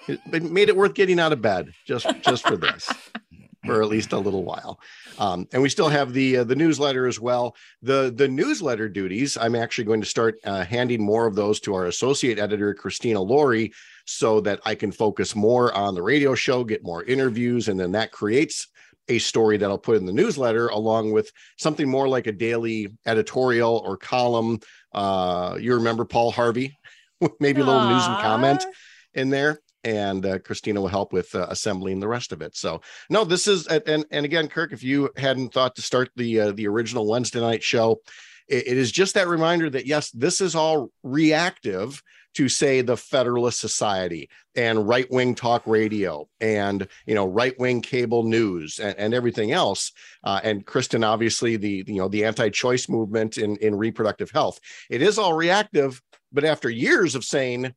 it 0.07 0.43
made 0.43 0.69
it 0.69 0.75
worth 0.75 0.93
getting 0.93 1.19
out 1.19 1.33
of 1.33 1.41
bed 1.41 1.71
just 1.85 2.07
just 2.21 2.47
for 2.47 2.55
this. 2.55 2.91
for 3.67 3.81
at 3.81 3.89
least 3.89 4.13
a 4.13 4.17
little 4.17 4.43
while. 4.43 4.79
Um, 5.19 5.47
and 5.53 5.61
we 5.61 5.69
still 5.69 5.89
have 5.89 6.13
the 6.13 6.37
uh, 6.37 6.43
the 6.43 6.55
newsletter 6.55 7.07
as 7.07 7.19
well. 7.19 7.55
The 7.81 8.13
the 8.15 8.27
newsletter 8.27 8.89
duties. 8.89 9.37
I'm 9.37 9.55
actually 9.55 9.85
going 9.85 10.01
to 10.01 10.07
start 10.07 10.39
uh, 10.43 10.63
handing 10.63 11.03
more 11.03 11.27
of 11.27 11.35
those 11.35 11.59
to 11.61 11.73
our 11.73 11.85
associate 11.85 12.39
editor 12.39 12.73
Christina 12.73 13.21
Laurie, 13.21 13.73
so 14.05 14.41
that 14.41 14.59
I 14.65 14.75
can 14.75 14.91
focus 14.91 15.35
more 15.35 15.73
on 15.73 15.93
the 15.93 16.01
radio 16.01 16.33
show, 16.33 16.63
get 16.63 16.83
more 16.83 17.03
interviews, 17.03 17.67
and 17.67 17.79
then 17.79 17.91
that 17.91 18.11
creates 18.11 18.67
a 19.09 19.19
story 19.19 19.57
that 19.57 19.69
I'll 19.69 19.77
put 19.77 19.97
in 19.97 20.05
the 20.05 20.13
newsletter 20.13 20.67
along 20.67 21.11
with 21.13 21.31
something 21.57 21.87
more 21.87 22.09
like 22.09 22.27
a 22.27 22.31
daily 22.31 22.89
editorial 23.05 23.81
or 23.85 23.95
column. 23.97 24.59
Uh, 24.93 25.57
you 25.59 25.75
remember 25.75 26.03
Paul 26.03 26.31
Harvey, 26.31 26.77
maybe 27.39 27.61
a 27.61 27.65
little 27.65 27.81
Aww. 27.81 27.93
news 27.93 28.05
and 28.05 28.17
comment 28.17 28.65
in 29.13 29.29
there 29.29 29.61
and 29.87 30.25
uh, 30.25 30.39
Christina 30.39 30.81
will 30.81 30.89
help 30.89 31.13
with 31.13 31.33
uh, 31.33 31.47
assembling 31.49 32.01
the 32.01 32.09
rest 32.09 32.33
of 32.33 32.41
it. 32.41 32.57
So 32.57 32.81
no, 33.09 33.23
this 33.23 33.47
is 33.47 33.67
and 33.67 34.05
and 34.11 34.25
again, 34.25 34.49
Kirk, 34.49 34.73
if 34.73 34.83
you 34.83 35.09
hadn't 35.15 35.53
thought 35.53 35.75
to 35.77 35.81
start 35.81 36.09
the 36.17 36.41
uh, 36.41 36.51
the 36.51 36.67
original 36.67 37.07
Wednesday 37.07 37.39
night 37.39 37.63
show, 37.63 38.01
it, 38.49 38.67
it 38.67 38.77
is 38.77 38.91
just 38.91 39.13
that 39.13 39.29
reminder 39.29 39.69
that 39.69 39.85
yes, 39.85 40.11
this 40.11 40.41
is 40.41 40.55
all 40.55 40.91
reactive 41.03 42.03
to 42.33 42.49
say 42.49 42.81
the 42.81 42.97
Federalist 42.97 43.61
Society 43.61 44.29
and 44.55 44.87
right 44.87 45.09
wing 45.09 45.33
talk 45.33 45.65
radio 45.65 46.27
and 46.41 46.85
you 47.05 47.15
know 47.15 47.25
right 47.25 47.57
wing 47.57 47.81
cable 47.81 48.23
news 48.23 48.79
and, 48.79 48.95
and 48.99 49.13
everything 49.13 49.53
else. 49.53 49.93
Uh, 50.21 50.41
and 50.43 50.65
Kristen, 50.65 51.05
obviously 51.05 51.55
the 51.55 51.85
you 51.87 51.95
know 51.95 52.09
the 52.09 52.25
anti 52.25 52.49
choice 52.49 52.89
movement 52.89 53.37
in 53.37 53.55
in 53.57 53.73
reproductive 53.73 54.31
health. 54.31 54.59
It 54.89 55.01
is 55.01 55.17
all 55.17 55.31
reactive, 55.31 56.01
but 56.33 56.43
after 56.43 56.69
years 56.69 57.15
of 57.15 57.23
saying 57.23 57.73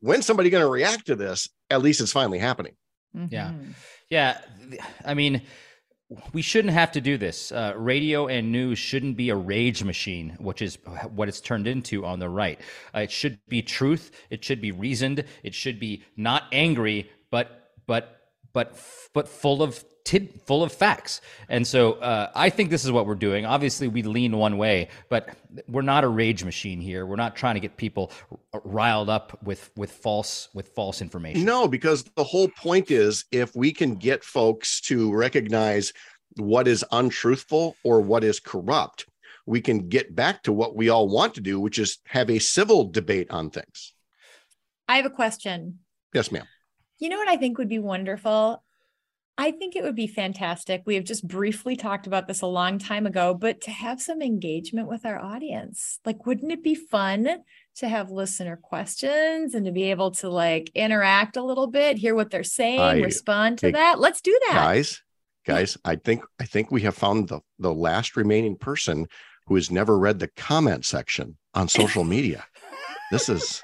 when's 0.00 0.26
somebody 0.26 0.50
going 0.50 0.64
to 0.64 0.70
react 0.70 1.06
to 1.06 1.16
this? 1.16 1.48
At 1.70 1.82
least 1.82 2.00
it's 2.00 2.12
finally 2.12 2.38
happening. 2.38 2.74
Mm-hmm. 3.16 3.34
Yeah. 3.34 3.52
Yeah. 4.08 4.38
I 5.04 5.14
mean, 5.14 5.42
we 6.32 6.42
shouldn't 6.42 6.74
have 6.74 6.92
to 6.92 7.00
do 7.00 7.16
this. 7.16 7.52
Uh, 7.52 7.72
radio 7.76 8.26
and 8.26 8.50
news 8.50 8.78
shouldn't 8.78 9.16
be 9.16 9.30
a 9.30 9.36
rage 9.36 9.84
machine, 9.84 10.36
which 10.40 10.60
is 10.60 10.78
what 11.14 11.28
it's 11.28 11.40
turned 11.40 11.68
into 11.68 12.04
on 12.04 12.18
the 12.18 12.28
right. 12.28 12.60
Uh, 12.94 13.00
it 13.00 13.10
should 13.10 13.38
be 13.48 13.62
truth. 13.62 14.10
It 14.28 14.44
should 14.44 14.60
be 14.60 14.72
reasoned. 14.72 15.24
It 15.42 15.54
should 15.54 15.78
be 15.78 16.02
not 16.16 16.44
angry, 16.52 17.10
but 17.30 17.70
but 17.86 18.19
but 18.52 18.78
but 19.12 19.28
full 19.28 19.62
of 19.62 19.84
tid, 20.04 20.40
full 20.44 20.62
of 20.62 20.72
facts. 20.72 21.20
And 21.48 21.66
so 21.66 21.92
uh, 21.94 22.30
I 22.34 22.50
think 22.50 22.70
this 22.70 22.84
is 22.84 22.92
what 22.92 23.06
we're 23.06 23.14
doing. 23.14 23.46
Obviously, 23.46 23.88
we 23.88 24.02
lean 24.02 24.36
one 24.36 24.56
way, 24.58 24.88
but 25.08 25.36
we're 25.68 25.82
not 25.82 26.04
a 26.04 26.08
rage 26.08 26.44
machine 26.44 26.80
here. 26.80 27.06
We're 27.06 27.16
not 27.16 27.36
trying 27.36 27.54
to 27.54 27.60
get 27.60 27.76
people 27.76 28.10
riled 28.64 29.08
up 29.08 29.38
with 29.42 29.70
with 29.76 29.92
false 29.92 30.48
with 30.54 30.68
false 30.68 31.00
information. 31.00 31.44
No, 31.44 31.68
because 31.68 32.04
the 32.16 32.24
whole 32.24 32.48
point 32.48 32.90
is 32.90 33.24
if 33.30 33.54
we 33.54 33.72
can 33.72 33.94
get 33.94 34.24
folks 34.24 34.80
to 34.82 35.12
recognize 35.12 35.92
what 36.36 36.68
is 36.68 36.84
untruthful 36.92 37.76
or 37.84 38.00
what 38.00 38.24
is 38.24 38.40
corrupt, 38.40 39.06
we 39.46 39.60
can 39.60 39.88
get 39.88 40.14
back 40.14 40.42
to 40.44 40.52
what 40.52 40.76
we 40.76 40.88
all 40.88 41.08
want 41.08 41.34
to 41.34 41.40
do, 41.40 41.58
which 41.58 41.78
is 41.78 41.98
have 42.06 42.30
a 42.30 42.38
civil 42.38 42.84
debate 42.84 43.30
on 43.30 43.50
things. 43.50 43.94
I 44.88 44.96
have 44.96 45.06
a 45.06 45.10
question. 45.10 45.80
Yes, 46.12 46.32
ma'am. 46.32 46.46
You 47.00 47.08
know 47.08 47.16
what 47.16 47.28
I 47.28 47.36
think 47.36 47.58
would 47.58 47.68
be 47.68 47.78
wonderful? 47.78 48.62
I 49.38 49.52
think 49.52 49.74
it 49.74 49.82
would 49.82 49.96
be 49.96 50.06
fantastic. 50.06 50.82
We 50.84 50.96
have 50.96 51.04
just 51.04 51.26
briefly 51.26 51.74
talked 51.74 52.06
about 52.06 52.28
this 52.28 52.42
a 52.42 52.46
long 52.46 52.78
time 52.78 53.06
ago, 53.06 53.32
but 53.32 53.62
to 53.62 53.70
have 53.70 54.02
some 54.02 54.20
engagement 54.20 54.86
with 54.86 55.06
our 55.06 55.18
audience. 55.18 55.98
Like, 56.04 56.26
wouldn't 56.26 56.52
it 56.52 56.62
be 56.62 56.74
fun 56.74 57.38
to 57.76 57.88
have 57.88 58.10
listener 58.10 58.58
questions 58.62 59.54
and 59.54 59.64
to 59.64 59.72
be 59.72 59.84
able 59.84 60.10
to 60.10 60.28
like 60.28 60.70
interact 60.74 61.38
a 61.38 61.42
little 61.42 61.68
bit, 61.68 61.96
hear 61.96 62.14
what 62.14 62.30
they're 62.30 62.44
saying, 62.44 62.80
I, 62.80 63.00
respond 63.00 63.60
to 63.60 63.72
that? 63.72 63.98
Let's 63.98 64.20
do 64.20 64.38
that. 64.48 64.56
Guys, 64.56 65.02
guys, 65.46 65.78
I 65.86 65.96
think 65.96 66.22
I 66.38 66.44
think 66.44 66.70
we 66.70 66.82
have 66.82 66.94
found 66.94 67.28
the 67.28 67.40
the 67.58 67.72
last 67.72 68.16
remaining 68.16 68.56
person 68.56 69.06
who 69.46 69.54
has 69.54 69.70
never 69.70 69.98
read 69.98 70.18
the 70.18 70.28
comment 70.28 70.84
section 70.84 71.38
on 71.54 71.66
social 71.66 72.04
media. 72.04 72.44
this 73.10 73.30
is 73.30 73.62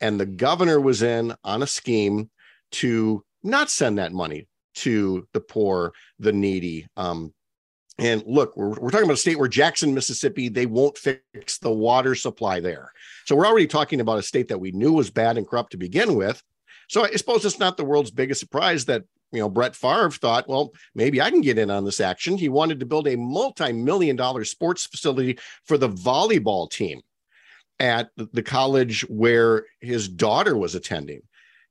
And 0.00 0.20
the 0.20 0.26
governor 0.26 0.80
was 0.80 1.02
in 1.02 1.34
on 1.44 1.62
a 1.62 1.66
scheme 1.66 2.30
to 2.72 3.24
not 3.42 3.70
send 3.70 3.98
that 3.98 4.12
money 4.12 4.48
to 4.76 5.26
the 5.32 5.40
poor, 5.40 5.92
the 6.18 6.32
needy. 6.32 6.86
Um, 6.96 7.32
and 7.98 8.22
look, 8.26 8.56
we're, 8.56 8.70
we're 8.70 8.90
talking 8.90 9.04
about 9.04 9.14
a 9.14 9.18
state 9.18 9.38
where 9.38 9.48
Jackson, 9.48 9.94
Mississippi, 9.94 10.48
they 10.48 10.66
won't 10.66 10.98
fix 10.98 11.58
the 11.58 11.72
water 11.72 12.14
supply 12.14 12.60
there. 12.60 12.92
So 13.24 13.34
we're 13.34 13.46
already 13.46 13.68
talking 13.68 14.00
about 14.00 14.18
a 14.18 14.22
state 14.22 14.48
that 14.48 14.60
we 14.60 14.72
knew 14.72 14.92
was 14.92 15.10
bad 15.10 15.38
and 15.38 15.48
corrupt 15.48 15.70
to 15.72 15.78
begin 15.78 16.16
with. 16.16 16.42
So 16.88 17.04
I 17.04 17.12
suppose 17.12 17.44
it's 17.46 17.58
not 17.58 17.76
the 17.78 17.84
world's 17.84 18.10
biggest 18.10 18.40
surprise 18.40 18.84
that 18.86 19.04
you 19.34 19.40
know 19.40 19.48
Brett 19.48 19.76
Favre 19.76 20.10
thought, 20.10 20.48
well, 20.48 20.72
maybe 20.94 21.20
I 21.20 21.30
can 21.30 21.40
get 21.40 21.58
in 21.58 21.70
on 21.70 21.84
this 21.84 22.00
action. 22.00 22.38
He 22.38 22.48
wanted 22.48 22.80
to 22.80 22.86
build 22.86 23.08
a 23.08 23.16
multi-million 23.16 24.16
dollar 24.16 24.44
sports 24.44 24.86
facility 24.86 25.38
for 25.64 25.76
the 25.76 25.88
volleyball 25.88 26.70
team 26.70 27.00
at 27.80 28.10
the 28.16 28.42
college 28.42 29.02
where 29.08 29.66
his 29.80 30.08
daughter 30.08 30.56
was 30.56 30.74
attending. 30.74 31.22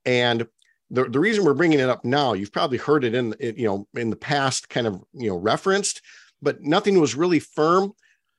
And 0.06 0.46
the, 0.90 1.06
the 1.06 1.20
reason 1.20 1.46
we're 1.46 1.54
bringing 1.54 1.80
it 1.80 1.90
up 1.90 2.04
now, 2.04 2.34
you've 2.34 2.52
probably 2.52 2.78
heard 2.78 3.04
it 3.04 3.16
in 3.16 3.34
you 3.40 3.66
know 3.66 3.88
in 3.96 4.10
the 4.10 4.16
past, 4.16 4.70
kind 4.70 4.88
of 4.88 5.02
you 5.14 5.30
know 5.30 5.38
referenced, 5.38 6.02
but 6.42 6.62
nothing 6.62 7.00
was 7.00 7.16
really 7.16 7.40
firm. 7.40 7.94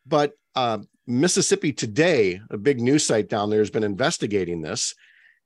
But 0.06 0.34
uh, 0.54 0.78
Mississippi 1.06 1.72
Today, 1.72 2.40
a 2.50 2.58
big 2.58 2.80
news 2.80 3.06
site 3.06 3.28
down 3.28 3.50
there, 3.50 3.60
has 3.60 3.70
been 3.70 3.82
investigating 3.82 4.60
this, 4.60 4.94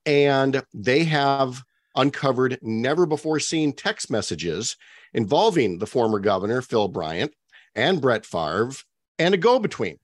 and 0.05 0.61
they 0.73 1.03
have 1.05 1.63
uncovered 1.99 2.57
never 2.61 3.05
before 3.05 3.39
seen 3.39 3.73
text 3.73 4.09
messages 4.09 4.77
involving 5.13 5.79
the 5.79 5.87
former 5.87 6.19
governor 6.19 6.61
Phil 6.61 6.87
Bryant 6.87 7.33
and 7.75 8.01
Brett 8.01 8.25
Favre 8.25 8.71
and 9.17 9.33
a 9.33 9.37
go-between. 9.37 9.97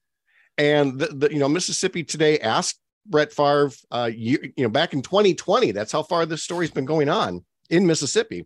And 0.57 0.99
the, 0.99 1.07
the 1.07 1.33
you 1.33 1.39
know 1.39 1.49
Mississippi 1.49 2.03
Today 2.03 2.39
asked 2.39 2.79
Brett 3.05 3.31
Favre, 3.31 3.71
uh, 3.91 4.09
you, 4.13 4.51
you 4.55 4.63
know, 4.63 4.69
back 4.69 4.93
in 4.93 5.01
2020, 5.01 5.71
that's 5.71 5.91
how 5.91 6.03
far 6.03 6.25
this 6.25 6.43
story's 6.43 6.71
been 6.71 6.85
going 6.85 7.09
on 7.09 7.43
in 7.69 7.85
Mississippi. 7.85 8.45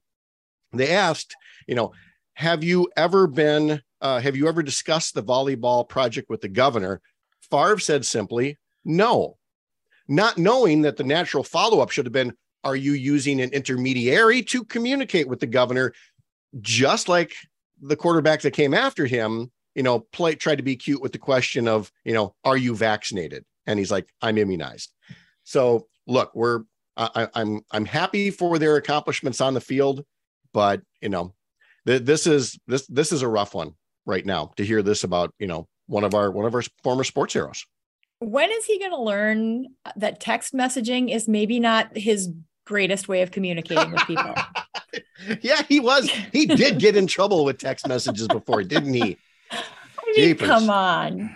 They 0.73 0.91
asked, 0.91 1.35
you 1.67 1.75
know, 1.75 1.93
have 2.33 2.63
you 2.63 2.89
ever 2.97 3.27
been, 3.27 3.81
uh, 4.01 4.19
have 4.19 4.35
you 4.35 4.47
ever 4.47 4.63
discussed 4.63 5.13
the 5.13 5.23
volleyball 5.23 5.87
project 5.87 6.29
with 6.29 6.41
the 6.41 6.49
governor? 6.49 7.01
Favre 7.49 7.79
said 7.79 8.05
simply, 8.05 8.57
no, 8.83 9.37
not 10.07 10.37
knowing 10.37 10.81
that 10.81 10.97
the 10.97 11.03
natural 11.03 11.43
follow 11.43 11.79
up 11.79 11.91
should 11.91 12.05
have 12.05 12.13
been, 12.13 12.33
are 12.63 12.75
you 12.75 12.93
using 12.93 13.41
an 13.41 13.49
intermediary 13.51 14.41
to 14.43 14.63
communicate 14.63 15.27
with 15.27 15.39
the 15.39 15.47
governor? 15.47 15.93
Just 16.61 17.07
like 17.07 17.33
the 17.81 17.95
quarterback 17.95 18.41
that 18.41 18.51
came 18.51 18.73
after 18.73 19.05
him, 19.05 19.51
you 19.75 19.83
know, 19.83 19.99
play, 19.99 20.35
tried 20.35 20.57
to 20.57 20.63
be 20.63 20.75
cute 20.75 21.01
with 21.01 21.11
the 21.11 21.17
question 21.17 21.67
of, 21.67 21.91
you 22.03 22.13
know, 22.13 22.35
are 22.43 22.57
you 22.57 22.75
vaccinated? 22.75 23.45
And 23.65 23.79
he's 23.79 23.91
like, 23.91 24.07
I'm 24.21 24.37
immunized. 24.37 24.91
So 25.43 25.87
look, 26.07 26.31
we're, 26.33 26.61
I, 26.97 27.09
I- 27.15 27.41
I'm, 27.41 27.61
I'm 27.71 27.85
happy 27.85 28.31
for 28.31 28.57
their 28.59 28.75
accomplishments 28.75 29.41
on 29.41 29.53
the 29.53 29.61
field, 29.61 30.03
but 30.53 30.81
you 31.01 31.09
know, 31.09 31.33
th- 31.87 32.01
this 32.03 32.27
is, 32.27 32.59
this, 32.67 32.85
this 32.87 33.11
is 33.11 33.21
a 33.21 33.27
rough 33.27 33.53
one 33.53 33.73
right 34.05 34.25
now 34.25 34.51
to 34.57 34.65
hear 34.65 34.81
this 34.81 35.03
about, 35.03 35.33
you 35.39 35.47
know, 35.47 35.67
one 35.85 36.03
of 36.03 36.13
our, 36.13 36.31
one 36.31 36.45
of 36.45 36.55
our 36.55 36.63
former 36.83 37.03
sports 37.03 37.33
heroes. 37.33 37.65
When 38.19 38.51
is 38.51 38.65
he 38.65 38.79
going 38.79 38.91
to 38.91 39.01
learn 39.01 39.67
that 39.95 40.19
text 40.19 40.53
messaging 40.53 41.13
is 41.13 41.27
maybe 41.27 41.59
not 41.59 41.95
his 41.95 42.29
greatest 42.69 43.07
way 43.07 43.23
of 43.23 43.31
communicating 43.31 43.91
with 43.91 44.01
people? 44.05 44.33
yeah, 45.41 45.63
he 45.67 45.79
was. 45.79 46.07
He 46.31 46.45
did 46.45 46.79
get 46.79 46.95
in 46.95 47.07
trouble 47.07 47.43
with 47.43 47.57
text 47.57 47.87
messages 47.87 48.27
before, 48.27 48.63
didn't 48.63 48.93
he? 48.93 49.17
I 49.51 49.61
mean, 50.15 50.35
come 50.37 50.69
on. 50.69 51.35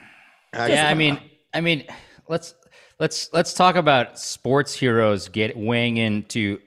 yeah, 0.53 0.87
I 0.87 0.93
mean, 0.93 1.19
I 1.53 1.59
mean, 1.61 1.85
let's 2.29 2.53
let's 2.99 3.29
let's 3.33 3.53
talk 3.53 3.75
about 3.75 4.19
sports 4.19 4.73
heroes 4.73 5.27
get 5.27 5.57
weighing 5.57 5.97
into 5.97 6.59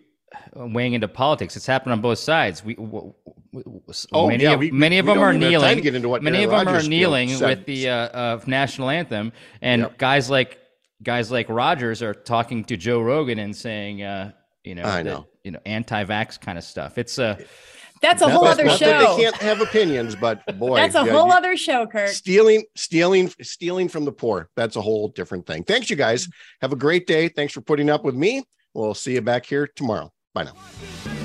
weighing 0.54 0.94
into 0.94 1.08
politics. 1.08 1.56
It's 1.56 1.66
happened 1.66 1.92
on 1.92 2.00
both 2.00 2.18
sides. 2.18 2.64
We, 2.64 2.74
w- 2.74 3.12
w- 3.52 3.82
Oh, 4.12 4.28
many 4.28 4.42
yeah, 4.44 4.52
of 4.52 4.60
we- 4.60 4.70
many 4.70 4.98
of 4.98 5.06
we 5.06 5.12
them 5.14 5.22
are 5.22 5.32
even 5.32 5.40
have 5.42 5.50
time 5.52 5.60
to 5.62 5.68
kneeling. 5.70 5.82
get 5.82 5.94
into 5.94 6.08
what 6.08 6.22
many 6.22 6.38
Aaron 6.38 6.50
of 6.52 6.58
them 6.58 6.68
are 6.68 6.72
Rodgers, 6.72 6.84
you 6.88 6.90
know, 6.90 6.96
kneeling 6.96 7.28
said. 7.30 7.48
with 7.58 7.66
the 7.66 7.88
uh, 7.88 7.94
uh, 7.94 8.40
national 8.46 8.90
anthem, 8.90 9.32
and 9.62 9.82
Yep. 9.82 9.98
guys 9.98 10.28
like 10.28 10.58
guys 11.02 11.30
like 11.30 11.48
Rodgers 11.48 12.02
are 12.02 12.14
talking 12.14 12.64
to 12.64 12.76
Joe 12.76 13.00
Rogan 13.00 13.38
and 13.38 13.54
saying, 13.56 14.02
uh, 14.02 14.32
you 14.66 14.74
know, 14.74 14.82
I 14.84 15.02
that, 15.02 15.04
know. 15.04 15.26
you 15.44 15.52
know, 15.52 15.60
anti-vax 15.64 16.40
kind 16.40 16.58
of 16.58 16.64
stuff. 16.64 16.98
It's 16.98 17.18
uh, 17.18 17.36
That's 18.02 18.20
a 18.20 18.28
whole 18.28 18.44
that- 18.44 18.50
other 18.54 18.64
not 18.64 18.80
that 18.80 19.00
show. 19.02 19.16
They 19.16 19.22
can't 19.22 19.36
have 19.36 19.60
opinions, 19.60 20.14
but 20.16 20.44
boy, 20.58 20.76
That's 20.76 20.94
a 20.96 21.04
yeah, 21.04 21.12
whole 21.12 21.28
you- 21.28 21.32
other 21.32 21.56
show, 21.56 21.86
Kirk. 21.86 22.08
stealing 22.08 22.64
stealing 22.74 23.32
stealing 23.42 23.88
from 23.88 24.04
the 24.04 24.12
poor 24.12 24.50
that's 24.56 24.76
a 24.76 24.80
whole 24.82 25.08
different 25.08 25.46
thing 25.46 25.62
thanks 25.64 25.88
you 25.88 25.96
guys 25.96 26.28
have 26.60 26.72
a 26.72 26.76
great 26.76 27.06
day 27.06 27.28
thanks 27.28 27.52
for 27.54 27.60
putting 27.62 27.88
up 27.88 28.04
with 28.04 28.14
me 28.14 28.42
we'll 28.74 28.92
see 28.94 29.14
you 29.14 29.22
back 29.22 29.46
here 29.46 29.66
tomorrow 29.76 30.12
bye 30.34 30.44
now 30.44 31.15